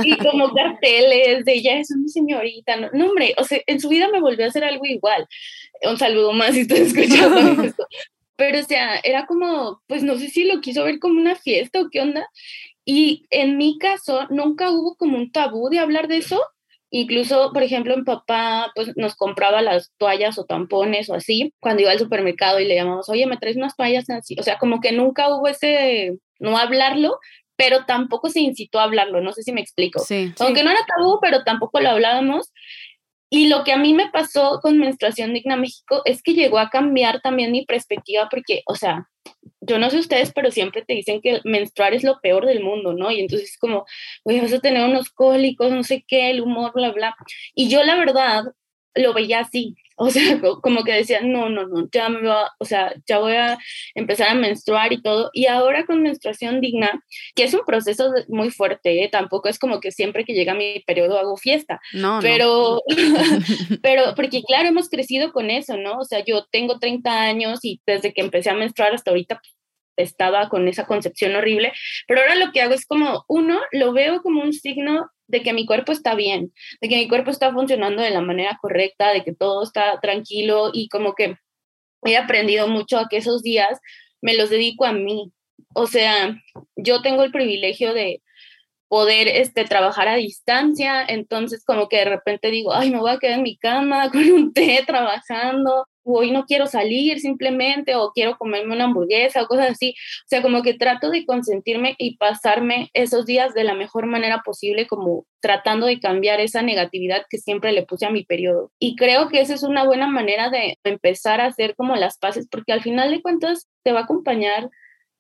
y 0.04 0.16
como 0.30 0.52
carteles 0.54 1.44
de 1.44 1.52
ella 1.52 1.78
es 1.78 1.90
una 1.90 2.08
señorita, 2.08 2.76
no, 2.76 3.06
hombre, 3.06 3.34
o 3.38 3.44
sea, 3.44 3.60
en 3.66 3.80
su 3.80 3.88
vida 3.88 4.08
me 4.08 4.20
volvió 4.20 4.44
a 4.44 4.48
hacer 4.48 4.64
algo 4.64 4.84
igual. 4.86 5.26
Un 5.82 5.98
saludo 5.98 6.32
más 6.32 6.54
si 6.54 6.60
estás 6.60 6.78
escuchando 6.94 7.62
esto. 7.62 7.86
Pero, 8.36 8.60
o 8.60 8.62
sea, 8.62 8.98
era 9.04 9.26
como, 9.26 9.82
pues 9.86 10.02
no 10.02 10.16
sé 10.16 10.28
si 10.28 10.44
lo 10.44 10.60
quiso 10.60 10.84
ver 10.84 10.98
como 10.98 11.20
una 11.20 11.36
fiesta 11.36 11.80
o 11.80 11.88
qué 11.90 12.00
onda. 12.00 12.26
Y 12.84 13.26
en 13.30 13.56
mi 13.56 13.78
caso, 13.78 14.26
nunca 14.30 14.70
hubo 14.70 14.96
como 14.96 15.16
un 15.16 15.30
tabú 15.30 15.68
de 15.68 15.78
hablar 15.78 16.08
de 16.08 16.16
eso 16.18 16.42
Incluso, 16.94 17.52
por 17.54 17.62
ejemplo, 17.62 17.96
mi 17.96 18.02
papá 18.02 18.70
pues, 18.74 18.92
nos 18.96 19.16
compraba 19.16 19.62
las 19.62 19.92
toallas 19.96 20.38
o 20.38 20.44
tampones 20.44 21.08
o 21.08 21.14
así, 21.14 21.54
cuando 21.58 21.80
iba 21.80 21.90
al 21.90 21.98
supermercado 21.98 22.60
y 22.60 22.66
le 22.66 22.74
llamamos, 22.74 23.08
oye, 23.08 23.26
¿me 23.26 23.38
traes 23.38 23.56
unas 23.56 23.74
toallas 23.74 24.10
así? 24.10 24.36
O 24.38 24.42
sea, 24.42 24.58
como 24.58 24.82
que 24.82 24.92
nunca 24.92 25.34
hubo 25.34 25.48
ese, 25.48 26.18
no 26.38 26.58
hablarlo, 26.58 27.18
pero 27.56 27.86
tampoco 27.86 28.28
se 28.28 28.40
incitó 28.40 28.78
a 28.78 28.82
hablarlo, 28.82 29.22
no 29.22 29.32
sé 29.32 29.42
si 29.42 29.52
me 29.52 29.62
explico. 29.62 30.00
Sí, 30.00 30.34
Aunque 30.38 30.62
no 30.62 30.70
era 30.70 30.80
tabú, 30.84 31.18
pero 31.22 31.44
tampoco 31.44 31.80
lo 31.80 31.88
hablábamos. 31.88 32.52
Y 33.30 33.48
lo 33.48 33.64
que 33.64 33.72
a 33.72 33.78
mí 33.78 33.94
me 33.94 34.10
pasó 34.10 34.60
con 34.60 34.76
Menstruación 34.76 35.32
Digna 35.32 35.56
México 35.56 36.02
es 36.04 36.22
que 36.22 36.34
llegó 36.34 36.58
a 36.58 36.68
cambiar 36.68 37.22
también 37.22 37.52
mi 37.52 37.64
perspectiva 37.64 38.28
porque, 38.30 38.60
o 38.66 38.74
sea, 38.74 39.08
yo 39.62 39.78
no 39.78 39.90
sé 39.90 39.98
ustedes, 39.98 40.32
pero 40.32 40.50
siempre 40.50 40.82
te 40.84 40.94
dicen 40.94 41.20
que 41.20 41.40
menstruar 41.44 41.94
es 41.94 42.04
lo 42.04 42.20
peor 42.20 42.46
del 42.46 42.62
mundo, 42.62 42.92
¿no? 42.92 43.10
Y 43.10 43.20
entonces 43.20 43.56
como, 43.58 43.86
oye, 44.24 44.40
vas 44.40 44.52
a 44.52 44.60
tener 44.60 44.84
unos 44.88 45.10
cólicos, 45.10 45.70
no 45.72 45.84
sé 45.84 46.04
qué, 46.06 46.30
el 46.30 46.40
humor, 46.42 46.72
bla, 46.74 46.90
bla. 46.90 47.14
Y 47.54 47.68
yo 47.68 47.82
la 47.84 47.96
verdad 47.96 48.44
lo 48.94 49.14
veía 49.14 49.40
así, 49.40 49.76
o 49.96 50.10
sea, 50.10 50.40
como 50.62 50.84
que 50.84 50.92
decía, 50.92 51.20
no, 51.22 51.48
no, 51.48 51.66
no, 51.66 51.88
ya 51.92 52.08
me 52.08 52.26
va, 52.26 52.52
o 52.58 52.64
sea, 52.64 52.94
ya 53.06 53.18
voy 53.18 53.34
a 53.34 53.58
empezar 53.94 54.28
a 54.28 54.34
menstruar 54.34 54.92
y 54.92 55.02
todo. 55.02 55.30
Y 55.32 55.46
ahora 55.46 55.84
con 55.86 56.02
menstruación 56.02 56.60
digna, 56.60 57.02
que 57.34 57.44
es 57.44 57.54
un 57.54 57.64
proceso 57.64 58.12
muy 58.28 58.50
fuerte, 58.50 59.04
¿eh? 59.04 59.08
tampoco 59.08 59.48
es 59.48 59.58
como 59.58 59.80
que 59.80 59.92
siempre 59.92 60.24
que 60.24 60.34
llega 60.34 60.54
mi 60.54 60.80
periodo 60.86 61.18
hago 61.18 61.36
fiesta. 61.36 61.80
No, 61.92 62.18
pero, 62.22 62.80
pero, 63.82 64.14
porque 64.14 64.42
claro, 64.42 64.68
hemos 64.68 64.88
crecido 64.88 65.32
con 65.32 65.50
eso, 65.50 65.76
¿no? 65.76 65.98
O 65.98 66.04
sea, 66.04 66.24
yo 66.24 66.46
tengo 66.50 66.78
30 66.78 67.22
años 67.22 67.60
y 67.64 67.80
desde 67.86 68.12
que 68.12 68.20
empecé 68.20 68.50
a 68.50 68.54
menstruar 68.54 68.94
hasta 68.94 69.10
ahorita 69.10 69.40
pues, 69.40 69.54
estaba 69.96 70.48
con 70.48 70.68
esa 70.68 70.86
concepción 70.86 71.36
horrible, 71.36 71.72
pero 72.06 72.20
ahora 72.20 72.34
lo 72.34 72.52
que 72.52 72.60
hago 72.60 72.74
es 72.74 72.86
como, 72.86 73.24
uno, 73.28 73.60
lo 73.72 73.92
veo 73.92 74.22
como 74.22 74.42
un 74.42 74.52
signo 74.52 75.10
de 75.26 75.42
que 75.42 75.52
mi 75.52 75.66
cuerpo 75.66 75.92
está 75.92 76.14
bien, 76.14 76.52
de 76.80 76.88
que 76.88 76.96
mi 76.96 77.08
cuerpo 77.08 77.30
está 77.30 77.52
funcionando 77.52 78.02
de 78.02 78.10
la 78.10 78.20
manera 78.20 78.58
correcta, 78.60 79.12
de 79.12 79.24
que 79.24 79.34
todo 79.34 79.62
está 79.62 79.98
tranquilo 80.00 80.70
y 80.72 80.88
como 80.88 81.14
que 81.14 81.36
he 82.04 82.16
aprendido 82.16 82.68
mucho 82.68 82.98
a 82.98 83.08
que 83.08 83.18
esos 83.18 83.42
días 83.42 83.80
me 84.20 84.36
los 84.36 84.50
dedico 84.50 84.84
a 84.84 84.92
mí. 84.92 85.32
O 85.74 85.86
sea, 85.86 86.36
yo 86.76 87.02
tengo 87.02 87.22
el 87.22 87.32
privilegio 87.32 87.94
de 87.94 88.22
poder 88.88 89.26
este, 89.28 89.64
trabajar 89.64 90.06
a 90.08 90.16
distancia, 90.16 91.02
entonces 91.02 91.64
como 91.64 91.88
que 91.88 91.96
de 91.96 92.04
repente 92.04 92.50
digo, 92.50 92.74
ay, 92.74 92.90
me 92.90 92.98
voy 92.98 93.10
a 93.10 93.18
quedar 93.18 93.38
en 93.38 93.42
mi 93.42 93.56
cama 93.56 94.10
con 94.12 94.30
un 94.30 94.52
té 94.52 94.84
trabajando, 94.86 95.86
hoy 96.04 96.30
no 96.30 96.46
quiero 96.46 96.66
salir 96.66 97.20
simplemente 97.20 97.94
o 97.94 98.12
quiero 98.12 98.36
comerme 98.36 98.74
una 98.74 98.84
hamburguesa 98.84 99.42
o 99.42 99.46
cosas 99.46 99.70
así. 99.70 99.94
O 100.24 100.28
sea, 100.28 100.42
como 100.42 100.62
que 100.62 100.74
trato 100.74 101.10
de 101.10 101.24
consentirme 101.26 101.94
y 101.98 102.16
pasarme 102.16 102.90
esos 102.94 103.26
días 103.26 103.54
de 103.54 103.64
la 103.64 103.74
mejor 103.74 104.06
manera 104.06 104.42
posible, 104.44 104.86
como 104.86 105.26
tratando 105.40 105.86
de 105.86 106.00
cambiar 106.00 106.40
esa 106.40 106.62
negatividad 106.62 107.24
que 107.28 107.38
siempre 107.38 107.72
le 107.72 107.84
puse 107.84 108.06
a 108.06 108.10
mi 108.10 108.24
periodo. 108.24 108.70
Y 108.78 108.96
creo 108.96 109.28
que 109.28 109.40
esa 109.40 109.54
es 109.54 109.62
una 109.62 109.84
buena 109.84 110.06
manera 110.06 110.50
de 110.50 110.78
empezar 110.84 111.40
a 111.40 111.46
hacer 111.46 111.74
como 111.76 111.96
las 111.96 112.18
paces, 112.18 112.48
porque 112.50 112.72
al 112.72 112.82
final 112.82 113.10
de 113.10 113.22
cuentas 113.22 113.68
te 113.82 113.92
va 113.92 114.00
a 114.00 114.04
acompañar 114.04 114.70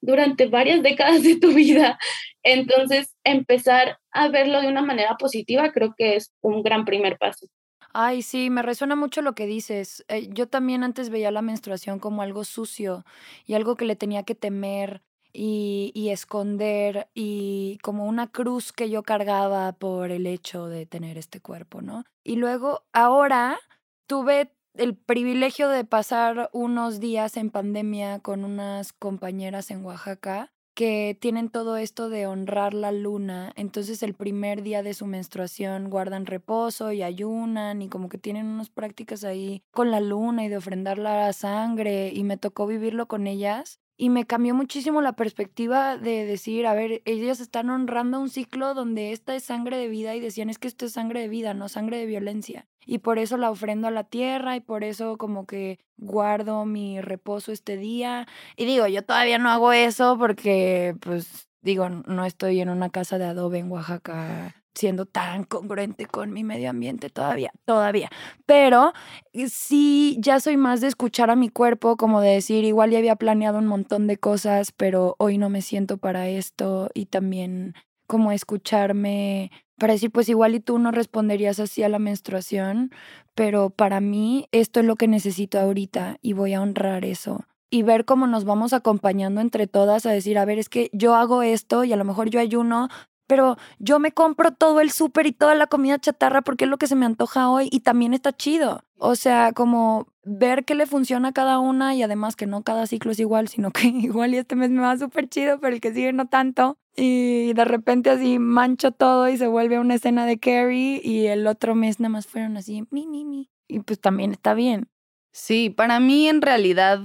durante 0.02 0.46
varias 0.46 0.82
décadas 0.82 1.22
de 1.22 1.36
tu 1.36 1.52
vida. 1.54 1.98
Entonces, 2.42 3.14
empezar 3.24 3.98
a 4.10 4.28
verlo 4.28 4.60
de 4.60 4.68
una 4.68 4.82
manera 4.82 5.16
positiva 5.16 5.72
creo 5.72 5.94
que 5.96 6.16
es 6.16 6.32
un 6.42 6.62
gran 6.62 6.84
primer 6.84 7.16
paso. 7.18 7.46
Ay, 7.94 8.22
sí, 8.22 8.48
me 8.48 8.62
resuena 8.62 8.96
mucho 8.96 9.20
lo 9.20 9.34
que 9.34 9.46
dices. 9.46 10.04
Eh, 10.08 10.28
yo 10.32 10.48
también 10.48 10.82
antes 10.82 11.10
veía 11.10 11.30
la 11.30 11.42
menstruación 11.42 11.98
como 11.98 12.22
algo 12.22 12.44
sucio 12.44 13.04
y 13.46 13.54
algo 13.54 13.76
que 13.76 13.84
le 13.84 13.96
tenía 13.96 14.22
que 14.22 14.34
temer 14.34 15.02
y, 15.32 15.92
y 15.94 16.08
esconder 16.08 17.08
y 17.14 17.78
como 17.82 18.06
una 18.06 18.30
cruz 18.30 18.72
que 18.72 18.88
yo 18.88 19.02
cargaba 19.02 19.72
por 19.72 20.10
el 20.10 20.26
hecho 20.26 20.68
de 20.68 20.86
tener 20.86 21.18
este 21.18 21.40
cuerpo, 21.40 21.82
¿no? 21.82 22.04
Y 22.24 22.36
luego, 22.36 22.84
ahora 22.92 23.58
tuve 24.06 24.54
el 24.74 24.96
privilegio 24.96 25.68
de 25.68 25.84
pasar 25.84 26.48
unos 26.52 26.98
días 26.98 27.36
en 27.36 27.50
pandemia 27.50 28.20
con 28.20 28.44
unas 28.44 28.94
compañeras 28.94 29.70
en 29.70 29.84
Oaxaca 29.84 30.50
que 30.74 31.16
tienen 31.20 31.50
todo 31.50 31.76
esto 31.76 32.08
de 32.08 32.26
honrar 32.26 32.74
la 32.74 32.92
luna, 32.92 33.52
entonces 33.56 34.02
el 34.02 34.14
primer 34.14 34.62
día 34.62 34.82
de 34.82 34.94
su 34.94 35.06
menstruación 35.06 35.90
guardan 35.90 36.26
reposo 36.26 36.92
y 36.92 37.02
ayunan 37.02 37.82
y 37.82 37.88
como 37.88 38.08
que 38.08 38.18
tienen 38.18 38.46
unas 38.46 38.70
prácticas 38.70 39.24
ahí 39.24 39.62
con 39.70 39.90
la 39.90 40.00
luna 40.00 40.44
y 40.44 40.48
de 40.48 40.56
ofrendar 40.56 40.98
la 40.98 41.32
sangre 41.32 42.10
y 42.14 42.24
me 42.24 42.38
tocó 42.38 42.66
vivirlo 42.66 43.06
con 43.06 43.26
ellas 43.26 43.80
y 43.96 44.10
me 44.10 44.26
cambió 44.26 44.54
muchísimo 44.54 45.00
la 45.02 45.12
perspectiva 45.12 45.96
de 45.96 46.24
decir, 46.24 46.66
a 46.66 46.74
ver, 46.74 47.02
ellas 47.04 47.40
están 47.40 47.70
honrando 47.70 48.20
un 48.20 48.30
ciclo 48.30 48.74
donde 48.74 49.12
esta 49.12 49.34
es 49.34 49.44
sangre 49.44 49.76
de 49.76 49.88
vida 49.88 50.14
y 50.14 50.20
decían, 50.20 50.50
es 50.50 50.58
que 50.58 50.68
esto 50.68 50.86
es 50.86 50.92
sangre 50.92 51.20
de 51.20 51.28
vida, 51.28 51.54
no 51.54 51.68
sangre 51.68 51.98
de 51.98 52.06
violencia. 52.06 52.66
Y 52.84 52.98
por 52.98 53.18
eso 53.18 53.36
la 53.36 53.50
ofrendo 53.50 53.86
a 53.88 53.92
la 53.92 54.04
tierra 54.04 54.56
y 54.56 54.60
por 54.60 54.82
eso 54.82 55.18
como 55.18 55.46
que 55.46 55.78
guardo 55.98 56.64
mi 56.64 57.00
reposo 57.00 57.52
este 57.52 57.76
día. 57.76 58.26
Y 58.56 58.64
digo, 58.64 58.86
yo 58.88 59.04
todavía 59.04 59.38
no 59.38 59.50
hago 59.50 59.72
eso 59.72 60.18
porque, 60.18 60.96
pues, 61.00 61.48
digo, 61.60 61.88
no 61.88 62.24
estoy 62.24 62.60
en 62.60 62.70
una 62.70 62.90
casa 62.90 63.18
de 63.18 63.26
adobe 63.26 63.58
en 63.58 63.70
Oaxaca 63.70 64.61
siendo 64.74 65.06
tan 65.06 65.44
congruente 65.44 66.06
con 66.06 66.32
mi 66.32 66.44
medio 66.44 66.70
ambiente 66.70 67.10
todavía, 67.10 67.52
todavía. 67.64 68.10
Pero 68.46 68.92
eh, 69.32 69.48
sí, 69.48 70.16
ya 70.20 70.40
soy 70.40 70.56
más 70.56 70.80
de 70.80 70.88
escuchar 70.88 71.30
a 71.30 71.36
mi 71.36 71.48
cuerpo, 71.48 71.96
como 71.96 72.20
de 72.20 72.30
decir, 72.30 72.64
igual 72.64 72.90
ya 72.90 72.98
había 72.98 73.16
planeado 73.16 73.58
un 73.58 73.66
montón 73.66 74.06
de 74.06 74.16
cosas, 74.16 74.72
pero 74.72 75.16
hoy 75.18 75.38
no 75.38 75.50
me 75.50 75.62
siento 75.62 75.98
para 75.98 76.28
esto 76.28 76.90
y 76.94 77.06
también 77.06 77.74
como 78.06 78.32
escucharme 78.32 79.50
para 79.78 79.94
decir, 79.94 80.10
pues 80.10 80.28
igual 80.28 80.54
y 80.54 80.60
tú 80.60 80.78
no 80.78 80.92
responderías 80.92 81.58
así 81.58 81.82
a 81.82 81.88
la 81.88 81.98
menstruación, 81.98 82.92
pero 83.34 83.70
para 83.70 84.00
mí 84.00 84.46
esto 84.52 84.80
es 84.80 84.86
lo 84.86 84.96
que 84.96 85.08
necesito 85.08 85.58
ahorita 85.58 86.18
y 86.22 86.34
voy 86.34 86.54
a 86.54 86.62
honrar 86.62 87.04
eso 87.04 87.46
y 87.72 87.82
ver 87.82 88.04
cómo 88.04 88.26
nos 88.26 88.44
vamos 88.44 88.74
acompañando 88.74 89.40
entre 89.40 89.66
todas 89.66 90.04
a 90.04 90.12
decir, 90.12 90.36
a 90.36 90.44
ver, 90.44 90.58
es 90.58 90.68
que 90.68 90.90
yo 90.92 91.14
hago 91.14 91.42
esto 91.42 91.84
y 91.84 91.92
a 91.94 91.96
lo 91.96 92.04
mejor 92.04 92.28
yo 92.28 92.38
ayuno, 92.38 92.88
pero 93.32 93.56
yo 93.78 93.98
me 93.98 94.12
compro 94.12 94.52
todo 94.52 94.82
el 94.82 94.90
súper 94.90 95.26
y 95.26 95.32
toda 95.32 95.54
la 95.54 95.66
comida 95.66 95.98
chatarra 95.98 96.42
porque 96.42 96.64
es 96.64 96.70
lo 96.70 96.76
que 96.76 96.86
se 96.86 96.96
me 96.96 97.06
antoja 97.06 97.48
hoy 97.48 97.70
y 97.72 97.80
también 97.80 98.12
está 98.12 98.30
chido. 98.36 98.84
O 98.98 99.14
sea, 99.14 99.52
como 99.54 100.06
ver 100.22 100.66
qué 100.66 100.74
le 100.74 100.84
funciona 100.84 101.28
a 101.28 101.32
cada 101.32 101.58
una 101.58 101.94
y 101.94 102.02
además 102.02 102.36
que 102.36 102.46
no 102.46 102.62
cada 102.62 102.86
ciclo 102.86 103.10
es 103.10 103.18
igual, 103.20 103.48
sino 103.48 103.70
que 103.70 103.86
igual 103.88 104.34
y 104.34 104.36
este 104.36 104.54
mes 104.54 104.68
me 104.68 104.82
va 104.82 104.98
súper 104.98 105.30
chido, 105.30 105.58
pero 105.60 105.72
el 105.72 105.80
que 105.80 105.94
sigue 105.94 106.12
no 106.12 106.26
tanto. 106.28 106.76
Y 106.94 107.54
de 107.54 107.64
repente 107.64 108.10
así 108.10 108.38
mancho 108.38 108.92
todo 108.92 109.30
y 109.30 109.38
se 109.38 109.46
vuelve 109.46 109.78
una 109.78 109.94
escena 109.94 110.26
de 110.26 110.38
Carrie 110.38 111.00
y 111.02 111.28
el 111.28 111.46
otro 111.46 111.74
mes 111.74 112.00
nada 112.00 112.10
más 112.10 112.26
fueron 112.26 112.58
así, 112.58 112.84
mi, 112.90 113.06
mi, 113.06 113.24
mi. 113.24 113.48
Y 113.66 113.80
pues 113.80 113.98
también 113.98 114.32
está 114.32 114.52
bien. 114.52 114.90
Sí, 115.30 115.70
para 115.70 116.00
mí 116.00 116.28
en 116.28 116.42
realidad 116.42 117.00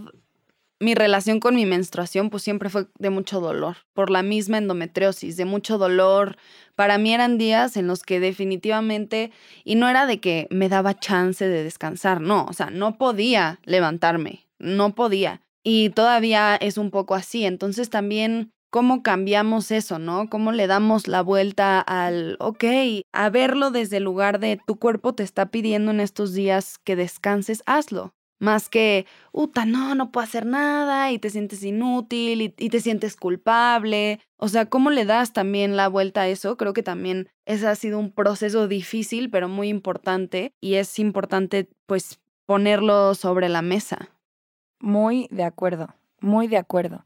mi 0.79 0.93
relación 0.93 1.39
con 1.39 1.55
mi 1.55 1.65
menstruación 1.65 2.29
pues 2.29 2.43
siempre 2.43 2.69
fue 2.69 2.87
de 2.99 3.09
mucho 3.09 3.39
dolor, 3.39 3.77
por 3.93 4.09
la 4.09 4.23
misma 4.23 4.57
endometriosis, 4.57 5.37
de 5.37 5.45
mucho 5.45 5.77
dolor. 5.77 6.37
Para 6.75 6.97
mí 6.97 7.13
eran 7.13 7.37
días 7.37 7.77
en 7.77 7.87
los 7.87 8.03
que 8.03 8.19
definitivamente, 8.19 9.31
y 9.63 9.75
no 9.75 9.89
era 9.89 10.05
de 10.05 10.19
que 10.19 10.47
me 10.51 10.69
daba 10.69 10.99
chance 10.99 11.47
de 11.47 11.63
descansar, 11.63 12.21
no, 12.21 12.45
o 12.45 12.53
sea, 12.53 12.69
no 12.69 12.97
podía 12.97 13.59
levantarme, 13.65 14.47
no 14.59 14.93
podía. 14.93 15.41
Y 15.63 15.89
todavía 15.89 16.55
es 16.55 16.77
un 16.77 16.91
poco 16.91 17.15
así, 17.15 17.45
entonces 17.45 17.89
también 17.89 18.51
cómo 18.69 19.01
cambiamos 19.01 19.71
eso, 19.71 19.97
¿no? 19.99 20.29
Cómo 20.29 20.51
le 20.51 20.67
damos 20.67 21.07
la 21.07 21.21
vuelta 21.21 21.79
al, 21.79 22.37
ok, 22.39 22.63
a 23.13 23.29
verlo 23.29 23.71
desde 23.71 23.97
el 23.97 24.03
lugar 24.03 24.39
de 24.39 24.59
tu 24.65 24.77
cuerpo 24.77 25.13
te 25.15 25.23
está 25.23 25.47
pidiendo 25.47 25.91
en 25.91 25.99
estos 25.99 26.33
días 26.33 26.77
que 26.83 26.95
descanses, 26.95 27.63
hazlo. 27.65 28.13
Más 28.39 28.69
que, 28.69 29.05
uta, 29.31 29.65
no, 29.65 29.95
no 29.95 30.11
puedo 30.11 30.23
hacer 30.23 30.45
nada 30.45 31.11
y 31.11 31.17
te 31.17 31.29
sientes 31.29 31.63
inútil 31.63 32.41
y, 32.41 32.53
y, 32.57 32.69
te 32.69 32.79
sientes 32.79 33.15
culpable. 33.15 34.19
O 34.37 34.47
sea, 34.47 34.67
¿cómo 34.67 34.91
le 34.91 35.05
das 35.05 35.33
también 35.33 35.75
la 35.75 35.87
vuelta 35.87 36.21
a 36.21 36.27
eso? 36.27 36.55
Creo 36.55 36.73
que 36.73 36.83
también 36.83 37.29
ese 37.45 37.67
ha 37.67 37.75
sido 37.75 37.97
un 37.97 38.11
proceso 38.11 38.67
difícil, 38.67 39.29
pero 39.31 39.47
muy 39.47 39.69
importante 39.69 40.53
y 40.61 40.75
es 40.75 40.99
importante 40.99 41.69
pues 41.87 42.19
ponerlo 42.45 43.15
sobre 43.15 43.49
la 43.49 43.61
mesa. 43.61 44.09
Muy 44.79 45.27
de 45.31 45.43
acuerdo, 45.43 45.95
muy 46.19 46.47
de 46.47 46.57
acuerdo. 46.57 47.05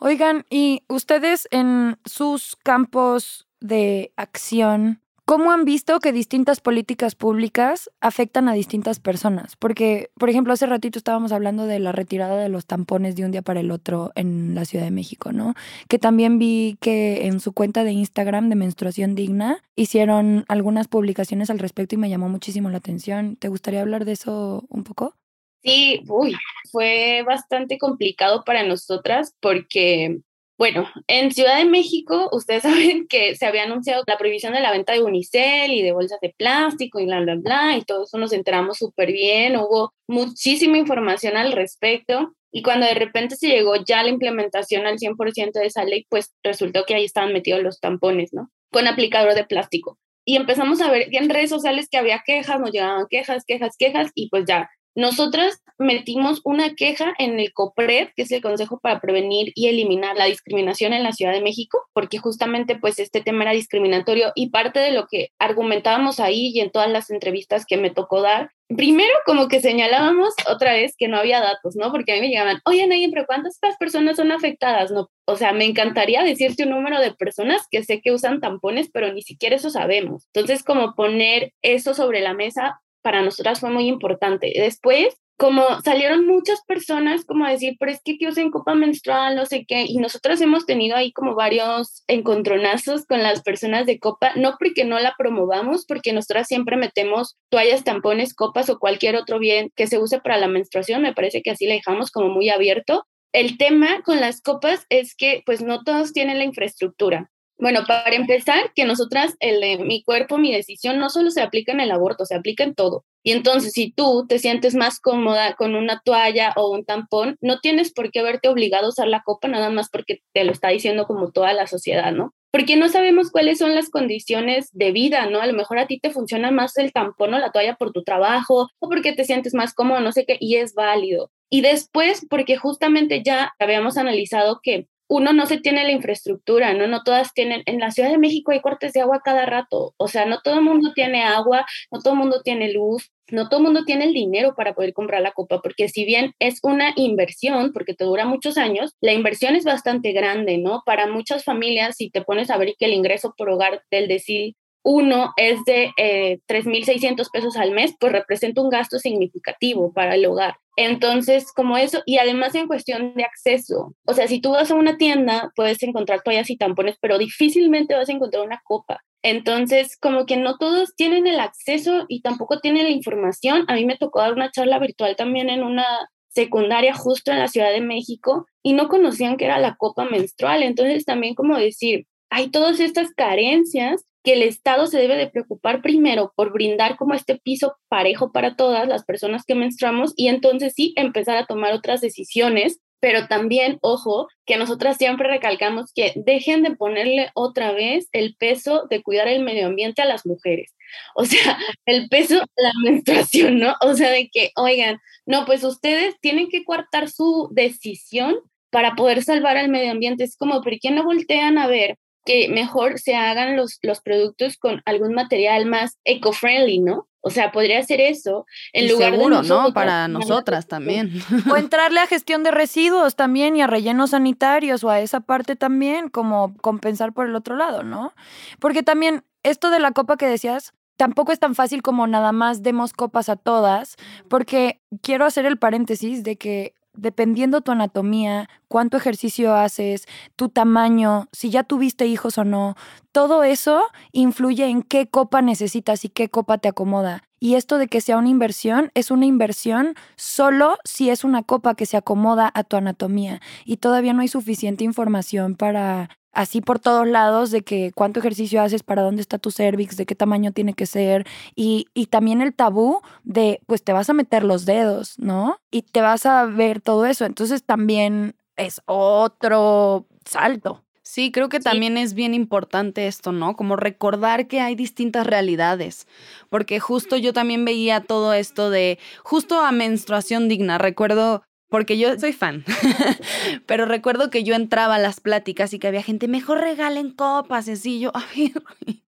Oigan, 0.00 0.44
¿y 0.50 0.82
ustedes 0.88 1.46
en 1.50 1.98
sus 2.04 2.56
campos 2.56 3.46
de 3.60 4.12
acción 4.16 5.00
¿Cómo 5.26 5.52
han 5.52 5.64
visto 5.64 6.00
que 6.00 6.12
distintas 6.12 6.60
políticas 6.60 7.14
públicas 7.14 7.90
afectan 8.02 8.46
a 8.46 8.52
distintas 8.52 9.00
personas? 9.00 9.56
Porque, 9.56 10.10
por 10.18 10.28
ejemplo, 10.28 10.52
hace 10.52 10.66
ratito 10.66 10.98
estábamos 10.98 11.32
hablando 11.32 11.66
de 11.66 11.78
la 11.78 11.92
retirada 11.92 12.36
de 12.36 12.50
los 12.50 12.66
tampones 12.66 13.16
de 13.16 13.24
un 13.24 13.30
día 13.30 13.40
para 13.40 13.60
el 13.60 13.70
otro 13.70 14.12
en 14.16 14.54
la 14.54 14.66
Ciudad 14.66 14.84
de 14.84 14.90
México, 14.90 15.32
¿no? 15.32 15.54
Que 15.88 15.98
también 15.98 16.38
vi 16.38 16.76
que 16.78 17.26
en 17.26 17.40
su 17.40 17.54
cuenta 17.54 17.84
de 17.84 17.92
Instagram 17.92 18.50
de 18.50 18.56
Menstruación 18.56 19.14
Digna 19.14 19.62
hicieron 19.76 20.44
algunas 20.46 20.88
publicaciones 20.88 21.48
al 21.48 21.58
respecto 21.58 21.94
y 21.94 21.98
me 21.98 22.10
llamó 22.10 22.28
muchísimo 22.28 22.68
la 22.68 22.76
atención. 22.76 23.36
¿Te 23.36 23.48
gustaría 23.48 23.80
hablar 23.80 24.04
de 24.04 24.12
eso 24.12 24.66
un 24.68 24.84
poco? 24.84 25.14
Sí, 25.62 26.02
uy, 26.06 26.34
fue 26.70 27.22
bastante 27.26 27.78
complicado 27.78 28.44
para 28.44 28.62
nosotras 28.62 29.34
porque 29.40 30.20
Bueno, 30.56 30.88
en 31.08 31.32
Ciudad 31.32 31.58
de 31.58 31.64
México, 31.64 32.28
ustedes 32.32 32.62
saben 32.62 33.06
que 33.08 33.34
se 33.34 33.46
había 33.46 33.64
anunciado 33.64 34.04
la 34.06 34.18
prohibición 34.18 34.52
de 34.52 34.60
la 34.60 34.70
venta 34.70 34.92
de 34.92 35.02
unicel 35.02 35.72
y 35.72 35.82
de 35.82 35.92
bolsas 35.92 36.20
de 36.20 36.34
plástico 36.36 37.00
y 37.00 37.06
bla, 37.06 37.20
bla, 37.20 37.34
bla, 37.36 37.76
y 37.76 37.82
todo 37.82 38.04
eso 38.04 38.18
nos 38.18 38.32
enteramos 38.32 38.78
súper 38.78 39.12
bien, 39.12 39.56
hubo 39.56 39.92
muchísima 40.06 40.78
información 40.78 41.36
al 41.36 41.52
respecto. 41.52 42.34
Y 42.52 42.62
cuando 42.62 42.86
de 42.86 42.94
repente 42.94 43.34
se 43.34 43.48
llegó 43.48 43.74
ya 43.84 44.04
la 44.04 44.10
implementación 44.10 44.86
al 44.86 44.98
100% 44.98 45.58
de 45.58 45.66
esa 45.66 45.84
ley, 45.84 46.06
pues 46.08 46.32
resultó 46.44 46.84
que 46.84 46.94
ahí 46.94 47.04
estaban 47.04 47.32
metidos 47.32 47.60
los 47.62 47.80
tampones, 47.80 48.32
¿no? 48.32 48.48
Con 48.70 48.86
aplicador 48.86 49.34
de 49.34 49.44
plástico. 49.44 49.98
Y 50.24 50.36
empezamos 50.36 50.80
a 50.80 50.90
ver 50.90 51.08
en 51.10 51.30
redes 51.30 51.50
sociales 51.50 51.88
que 51.90 51.98
había 51.98 52.22
quejas, 52.24 52.60
nos 52.60 52.70
llegaban 52.70 53.06
quejas, 53.10 53.44
quejas, 53.44 53.76
quejas, 53.76 54.12
y 54.14 54.28
pues 54.30 54.44
ya 54.46 54.70
nosotras 54.94 55.60
metimos 55.78 56.40
una 56.44 56.74
queja 56.74 57.14
en 57.18 57.40
el 57.40 57.52
COPRED, 57.52 58.10
que 58.14 58.22
es 58.22 58.30
el 58.30 58.42
Consejo 58.42 58.78
para 58.80 59.00
Prevenir 59.00 59.52
y 59.54 59.68
Eliminar 59.68 60.16
la 60.16 60.26
Discriminación 60.26 60.92
en 60.92 61.02
la 61.02 61.12
Ciudad 61.12 61.32
de 61.32 61.42
México, 61.42 61.82
porque 61.92 62.18
justamente 62.18 62.76
pues 62.76 62.98
este 62.98 63.20
tema 63.20 63.42
era 63.42 63.52
discriminatorio 63.52 64.32
y 64.34 64.50
parte 64.50 64.78
de 64.80 64.92
lo 64.92 65.06
que 65.06 65.30
argumentábamos 65.38 66.20
ahí 66.20 66.52
y 66.54 66.60
en 66.60 66.70
todas 66.70 66.90
las 66.90 67.10
entrevistas 67.10 67.64
que 67.66 67.76
me 67.76 67.90
tocó 67.90 68.22
dar, 68.22 68.50
primero 68.68 69.12
como 69.26 69.48
que 69.48 69.60
señalábamos 69.60 70.34
otra 70.50 70.72
vez 70.72 70.94
que 70.96 71.08
no 71.08 71.18
había 71.18 71.40
datos, 71.40 71.76
¿no? 71.76 71.90
Porque 71.90 72.12
a 72.12 72.14
mí 72.14 72.22
me 72.22 72.28
llegaban, 72.28 72.60
oye, 72.64 72.86
Nayin, 72.86 73.10
pero 73.10 73.26
¿cuántas 73.26 73.58
personas 73.78 74.16
son 74.16 74.32
afectadas? 74.32 74.90
No, 74.90 75.10
o 75.26 75.36
sea, 75.36 75.52
me 75.52 75.64
encantaría 75.64 76.22
decirte 76.22 76.64
un 76.64 76.70
número 76.70 77.00
de 77.00 77.12
personas 77.12 77.66
que 77.70 77.82
sé 77.82 78.00
que 78.00 78.12
usan 78.12 78.40
tampones, 78.40 78.90
pero 78.92 79.12
ni 79.12 79.22
siquiera 79.22 79.56
eso 79.56 79.70
sabemos. 79.70 80.28
Entonces, 80.32 80.62
como 80.62 80.94
poner 80.94 81.52
eso 81.62 81.94
sobre 81.94 82.20
la 82.20 82.34
mesa 82.34 82.80
para 83.04 83.22
nosotras 83.22 83.60
fue 83.60 83.70
muy 83.70 83.86
importante. 83.86 84.50
Después, 84.56 85.14
como 85.36 85.62
salieron 85.84 86.26
muchas 86.26 86.62
personas 86.66 87.24
como 87.26 87.44
a 87.44 87.50
decir, 87.50 87.76
pero 87.78 87.92
es 87.92 88.00
que 88.02 88.16
que 88.16 88.28
usen 88.28 88.50
copa 88.50 88.74
menstrual, 88.74 89.36
no 89.36 89.44
sé 89.44 89.66
qué, 89.68 89.84
y 89.86 89.98
nosotros 89.98 90.40
hemos 90.40 90.64
tenido 90.64 90.96
ahí 90.96 91.12
como 91.12 91.34
varios 91.34 92.02
encontronazos 92.08 93.04
con 93.04 93.22
las 93.22 93.42
personas 93.42 93.84
de 93.84 93.98
copa, 93.98 94.32
no 94.36 94.56
porque 94.58 94.84
no 94.84 94.98
la 95.00 95.14
promovamos, 95.18 95.84
porque 95.86 96.14
nosotras 96.14 96.46
siempre 96.48 96.76
metemos 96.76 97.36
toallas, 97.50 97.84
tampones, 97.84 98.34
copas 98.34 98.70
o 98.70 98.78
cualquier 98.78 99.16
otro 99.16 99.38
bien 99.38 99.70
que 99.76 99.86
se 99.86 99.98
use 99.98 100.18
para 100.20 100.38
la 100.38 100.48
menstruación, 100.48 101.02
me 101.02 101.14
parece 101.14 101.42
que 101.42 101.50
así 101.50 101.66
la 101.66 101.74
dejamos 101.74 102.10
como 102.10 102.28
muy 102.28 102.48
abierto. 102.48 103.04
El 103.32 103.58
tema 103.58 104.02
con 104.02 104.20
las 104.20 104.40
copas 104.40 104.86
es 104.88 105.14
que 105.14 105.42
pues 105.44 105.60
no 105.60 105.82
todos 105.82 106.12
tienen 106.12 106.38
la 106.38 106.44
infraestructura. 106.44 107.30
Bueno, 107.56 107.84
para 107.86 108.16
empezar, 108.16 108.72
que 108.74 108.84
nosotras, 108.84 109.36
el 109.38 109.80
mi 109.86 110.02
cuerpo, 110.02 110.38
mi 110.38 110.52
decisión, 110.52 110.98
no 110.98 111.08
solo 111.08 111.30
se 111.30 111.40
aplica 111.40 111.72
en 111.72 111.80
el 111.80 111.92
aborto, 111.92 112.26
se 112.26 112.34
aplica 112.34 112.64
en 112.64 112.74
todo. 112.74 113.04
Y 113.22 113.32
entonces, 113.32 113.72
si 113.72 113.92
tú 113.92 114.26
te 114.28 114.38
sientes 114.38 114.74
más 114.74 115.00
cómoda 115.00 115.54
con 115.54 115.76
una 115.76 116.02
toalla 116.04 116.52
o 116.56 116.70
un 116.70 116.84
tampón, 116.84 117.36
no 117.40 117.60
tienes 117.60 117.92
por 117.92 118.10
qué 118.10 118.22
verte 118.22 118.48
obligado 118.48 118.86
a 118.86 118.88
usar 118.90 119.08
la 119.08 119.22
copa 119.22 119.48
nada 119.48 119.70
más 119.70 119.88
porque 119.88 120.20
te 120.34 120.44
lo 120.44 120.52
está 120.52 120.68
diciendo 120.68 121.06
como 121.06 121.30
toda 121.30 121.54
la 121.54 121.66
sociedad, 121.66 122.12
¿no? 122.12 122.34
Porque 122.50 122.76
no 122.76 122.88
sabemos 122.88 123.30
cuáles 123.30 123.58
son 123.58 123.74
las 123.74 123.88
condiciones 123.88 124.68
de 124.72 124.92
vida, 124.92 125.26
¿no? 125.30 125.40
A 125.40 125.46
lo 125.46 125.54
mejor 125.54 125.78
a 125.78 125.86
ti 125.86 125.98
te 125.98 126.10
funciona 126.10 126.50
más 126.50 126.76
el 126.76 126.92
tampón 126.92 127.34
o 127.34 127.38
la 127.38 127.50
toalla 127.50 127.76
por 127.76 127.92
tu 127.92 128.02
trabajo 128.02 128.68
o 128.78 128.88
porque 128.88 129.12
te 129.12 129.24
sientes 129.24 129.54
más 129.54 129.74
cómodo, 129.74 130.00
no 130.00 130.12
sé 130.12 130.26
qué, 130.26 130.36
y 130.38 130.56
es 130.56 130.74
válido. 130.74 131.30
Y 131.48 131.62
después, 131.62 132.26
porque 132.28 132.56
justamente 132.56 133.22
ya 133.24 133.54
habíamos 133.58 133.96
analizado 133.96 134.60
que 134.62 134.86
uno 135.08 135.32
no 135.32 135.46
se 135.46 135.58
tiene 135.58 135.84
la 135.84 135.92
infraestructura, 135.92 136.74
¿no? 136.74 136.86
No 136.86 137.02
todas 137.02 137.32
tienen, 137.34 137.62
en 137.66 137.78
la 137.80 137.90
Ciudad 137.90 138.10
de 138.10 138.18
México 138.18 138.52
hay 138.52 138.60
cortes 138.60 138.92
de 138.92 139.00
agua 139.00 139.20
cada 139.24 139.46
rato, 139.46 139.94
o 139.96 140.08
sea, 140.08 140.26
no 140.26 140.40
todo 140.42 140.54
el 140.54 140.62
mundo 140.62 140.92
tiene 140.94 141.22
agua, 141.22 141.66
no 141.90 142.00
todo 142.00 142.14
el 142.14 142.20
mundo 142.20 142.42
tiene 142.42 142.72
luz, 142.72 143.10
no 143.30 143.48
todo 143.48 143.60
el 143.60 143.64
mundo 143.64 143.84
tiene 143.84 144.04
el 144.04 144.12
dinero 144.12 144.54
para 144.54 144.74
poder 144.74 144.92
comprar 144.92 145.22
la 145.22 145.32
copa, 145.32 145.60
porque 145.62 145.88
si 145.88 146.04
bien 146.04 146.32
es 146.38 146.60
una 146.62 146.92
inversión, 146.96 147.72
porque 147.72 147.94
te 147.94 148.04
dura 148.04 148.26
muchos 148.26 148.58
años, 148.58 148.94
la 149.00 149.12
inversión 149.12 149.56
es 149.56 149.64
bastante 149.64 150.12
grande, 150.12 150.58
¿no? 150.58 150.82
Para 150.84 151.06
muchas 151.06 151.44
familias, 151.44 151.96
si 151.96 152.10
te 152.10 152.22
pones 152.22 152.50
a 152.50 152.56
ver 152.56 152.74
que 152.78 152.86
el 152.86 152.94
ingreso 152.94 153.34
por 153.36 153.48
hogar 153.50 153.82
del 153.90 154.08
decil 154.08 154.56
uno 154.84 155.32
es 155.36 155.64
de 155.64 155.92
eh, 155.96 156.40
3.600 156.46 157.28
pesos 157.32 157.56
al 157.56 157.72
mes, 157.72 157.94
pues 157.98 158.12
representa 158.12 158.60
un 158.60 158.68
gasto 158.68 158.98
significativo 158.98 159.92
para 159.92 160.14
el 160.14 160.26
hogar. 160.26 160.56
Entonces, 160.76 161.52
como 161.52 161.78
eso, 161.78 162.02
y 162.04 162.18
además 162.18 162.54
en 162.54 162.66
cuestión 162.66 163.14
de 163.14 163.24
acceso, 163.24 163.94
o 164.04 164.12
sea, 164.12 164.28
si 164.28 164.40
tú 164.40 164.50
vas 164.50 164.70
a 164.70 164.74
una 164.74 164.98
tienda, 164.98 165.52
puedes 165.56 165.82
encontrar 165.82 166.22
toallas 166.22 166.50
y 166.50 166.56
tampones, 166.56 166.96
pero 167.00 167.16
difícilmente 167.16 167.94
vas 167.94 168.08
a 168.08 168.12
encontrar 168.12 168.44
una 168.44 168.60
copa. 168.64 169.02
Entonces, 169.22 169.96
como 169.96 170.26
que 170.26 170.36
no 170.36 170.58
todos 170.58 170.94
tienen 170.96 171.26
el 171.26 171.40
acceso 171.40 172.04
y 172.08 172.20
tampoco 172.20 172.60
tienen 172.60 172.84
la 172.84 172.90
información. 172.90 173.64
A 173.68 173.74
mí 173.74 173.86
me 173.86 173.96
tocó 173.96 174.20
dar 174.20 174.34
una 174.34 174.50
charla 174.50 174.78
virtual 174.78 175.16
también 175.16 175.48
en 175.48 175.62
una 175.62 175.86
secundaria 176.28 176.92
justo 176.92 177.30
en 177.30 177.38
la 177.38 177.48
Ciudad 177.48 177.70
de 177.70 177.80
México 177.80 178.46
y 178.62 178.74
no 178.74 178.88
conocían 178.88 179.38
que 179.38 179.46
era 179.46 179.58
la 179.58 179.76
copa 179.76 180.04
menstrual. 180.04 180.62
Entonces, 180.62 181.06
también 181.06 181.34
como 181.34 181.56
decir, 181.56 182.06
hay 182.28 182.50
todas 182.50 182.80
estas 182.80 183.12
carencias 183.14 184.04
que 184.24 184.32
el 184.32 184.42
Estado 184.42 184.86
se 184.86 184.98
debe 184.98 185.16
de 185.16 185.28
preocupar 185.28 185.82
primero 185.82 186.32
por 186.34 186.52
brindar 186.52 186.96
como 186.96 187.14
este 187.14 187.36
piso 187.36 187.76
parejo 187.88 188.32
para 188.32 188.56
todas 188.56 188.88
las 188.88 189.04
personas 189.04 189.44
que 189.44 189.54
menstruamos 189.54 190.14
y 190.16 190.28
entonces 190.28 190.72
sí 190.74 190.94
empezar 190.96 191.36
a 191.36 191.46
tomar 191.46 191.74
otras 191.74 192.00
decisiones, 192.00 192.80
pero 193.00 193.28
también, 193.28 193.78
ojo, 193.82 194.28
que 194.46 194.56
nosotras 194.56 194.96
siempre 194.96 195.28
recalcamos 195.28 195.92
que 195.92 196.14
dejen 196.16 196.62
de 196.62 196.74
ponerle 196.74 197.30
otra 197.34 197.72
vez 197.72 198.08
el 198.12 198.34
peso 198.36 198.86
de 198.88 199.02
cuidar 199.02 199.28
el 199.28 199.44
medio 199.44 199.66
ambiente 199.66 200.00
a 200.00 200.06
las 200.06 200.24
mujeres. 200.24 200.74
O 201.14 201.24
sea, 201.26 201.58
el 201.86 202.08
peso 202.08 202.36
de 202.36 202.62
la 202.62 202.72
menstruación, 202.82 203.58
¿no? 203.58 203.74
O 203.82 203.94
sea, 203.94 204.10
de 204.10 204.30
que, 204.30 204.52
oigan, 204.56 205.00
no, 205.26 205.44
pues 205.44 205.64
ustedes 205.64 206.14
tienen 206.20 206.48
que 206.48 206.64
coartar 206.64 207.10
su 207.10 207.48
decisión 207.52 208.36
para 208.70 208.94
poder 208.94 209.22
salvar 209.22 209.58
al 209.58 209.68
medio 209.68 209.90
ambiente. 209.92 210.24
Es 210.24 210.36
como, 210.36 210.62
¿por 210.62 210.78
qué 210.80 210.90
no 210.90 211.04
voltean 211.04 211.58
a 211.58 211.66
ver 211.66 211.98
que 212.24 212.48
mejor 212.48 212.98
se 212.98 213.14
hagan 213.14 213.56
los, 213.56 213.78
los 213.82 214.00
productos 214.00 214.56
con 214.56 214.82
algún 214.84 215.14
material 215.14 215.66
más 215.66 215.98
eco-friendly, 216.04 216.80
¿no? 216.80 217.08
O 217.26 217.30
sea, 217.30 217.52
podría 217.52 217.82
ser 217.82 218.02
eso 218.02 218.44
en 218.74 218.86
lugar 218.86 219.12
seguro, 219.12 219.40
de 219.40 219.48
¿no? 219.48 219.72
Para 219.72 220.08
nosotras 220.08 220.66
también. 220.66 221.10
O 221.50 221.56
entrarle 221.56 222.00
a 222.00 222.06
gestión 222.06 222.42
de 222.42 222.50
residuos 222.50 223.16
también 223.16 223.56
y 223.56 223.62
a 223.62 223.66
rellenos 223.66 224.10
sanitarios 224.10 224.84
o 224.84 224.90
a 224.90 225.00
esa 225.00 225.20
parte 225.20 225.56
también, 225.56 226.10
como 226.10 226.54
compensar 226.58 227.14
por 227.14 227.26
el 227.26 227.34
otro 227.34 227.56
lado, 227.56 227.82
¿no? 227.82 228.12
Porque 228.58 228.82
también 228.82 229.24
esto 229.42 229.70
de 229.70 229.80
la 229.80 229.92
copa 229.92 230.18
que 230.18 230.26
decías, 230.26 230.74
tampoco 230.96 231.32
es 231.32 231.38
tan 231.38 231.54
fácil 231.54 231.80
como 231.80 232.06
nada 232.06 232.32
más 232.32 232.62
demos 232.62 232.92
copas 232.92 233.30
a 233.30 233.36
todas, 233.36 233.96
porque 234.28 234.82
quiero 235.00 235.24
hacer 235.24 235.46
el 235.46 235.58
paréntesis 235.58 236.24
de 236.24 236.36
que 236.36 236.73
dependiendo 236.94 237.60
tu 237.60 237.72
anatomía, 237.72 238.48
cuánto 238.68 238.96
ejercicio 238.96 239.54
haces, 239.54 240.06
tu 240.36 240.48
tamaño, 240.48 241.28
si 241.32 241.50
ya 241.50 241.64
tuviste 241.64 242.06
hijos 242.06 242.38
o 242.38 242.44
no, 242.44 242.76
todo 243.12 243.44
eso 243.44 243.84
influye 244.12 244.66
en 244.66 244.82
qué 244.82 245.08
copa 245.08 245.42
necesitas 245.42 246.04
y 246.04 246.08
qué 246.08 246.28
copa 246.28 246.58
te 246.58 246.68
acomoda. 246.68 247.22
Y 247.40 247.56
esto 247.56 247.78
de 247.78 247.88
que 247.88 248.00
sea 248.00 248.18
una 248.18 248.28
inversión 248.28 248.90
es 248.94 249.10
una 249.10 249.26
inversión 249.26 249.94
solo 250.16 250.78
si 250.84 251.10
es 251.10 251.24
una 251.24 251.42
copa 251.42 251.74
que 251.74 251.86
se 251.86 251.96
acomoda 251.96 252.50
a 252.54 252.64
tu 252.64 252.76
anatomía. 252.76 253.40
Y 253.64 253.78
todavía 253.78 254.12
no 254.12 254.22
hay 254.22 254.28
suficiente 254.28 254.84
información 254.84 255.54
para 255.56 256.10
así 256.34 256.60
por 256.60 256.80
todos 256.80 257.06
lados 257.06 257.50
de 257.50 257.62
que 257.62 257.92
cuánto 257.94 258.20
ejercicio 258.20 258.60
haces, 258.60 258.82
para 258.82 259.02
dónde 259.02 259.22
está 259.22 259.38
tu 259.38 259.50
cervix, 259.50 259.96
de 259.96 260.06
qué 260.06 260.14
tamaño 260.14 260.52
tiene 260.52 260.74
que 260.74 260.86
ser 260.86 261.26
y, 261.54 261.86
y 261.94 262.06
también 262.06 262.42
el 262.42 262.54
tabú 262.54 263.00
de 263.22 263.60
pues 263.66 263.82
te 263.84 263.92
vas 263.92 264.10
a 264.10 264.14
meter 264.14 264.44
los 264.44 264.66
dedos, 264.66 265.18
¿no? 265.18 265.58
Y 265.70 265.82
te 265.82 266.00
vas 266.00 266.26
a 266.26 266.44
ver 266.46 266.80
todo 266.80 267.06
eso. 267.06 267.24
Entonces 267.24 267.64
también 267.64 268.34
es 268.56 268.82
otro 268.86 270.06
salto. 270.24 270.83
Sí, 271.14 271.30
creo 271.30 271.48
que 271.48 271.60
también 271.60 271.96
es 271.96 272.14
bien 272.14 272.34
importante 272.34 273.06
esto, 273.06 273.30
¿no? 273.30 273.54
Como 273.54 273.76
recordar 273.76 274.48
que 274.48 274.60
hay 274.60 274.74
distintas 274.74 275.24
realidades, 275.24 276.08
porque 276.50 276.80
justo 276.80 277.16
yo 277.16 277.32
también 277.32 277.64
veía 277.64 278.00
todo 278.00 278.32
esto 278.32 278.68
de 278.68 278.98
justo 279.22 279.60
a 279.60 279.70
menstruación 279.70 280.48
digna. 280.48 280.76
Recuerdo 280.76 281.44
porque 281.68 281.98
yo 281.98 282.18
soy 282.18 282.32
fan. 282.32 282.64
Pero 283.66 283.86
recuerdo 283.86 284.28
que 284.28 284.42
yo 284.42 284.56
entraba 284.56 284.96
a 284.96 284.98
las 284.98 285.20
pláticas 285.20 285.72
y 285.72 285.78
que 285.78 285.86
había 285.86 286.02
gente, 286.02 286.26
mejor 286.26 286.58
regalen 286.58 287.12
copas, 287.12 287.66
sencillo. 287.66 288.10
A 288.12 288.24
ver, 288.34 288.60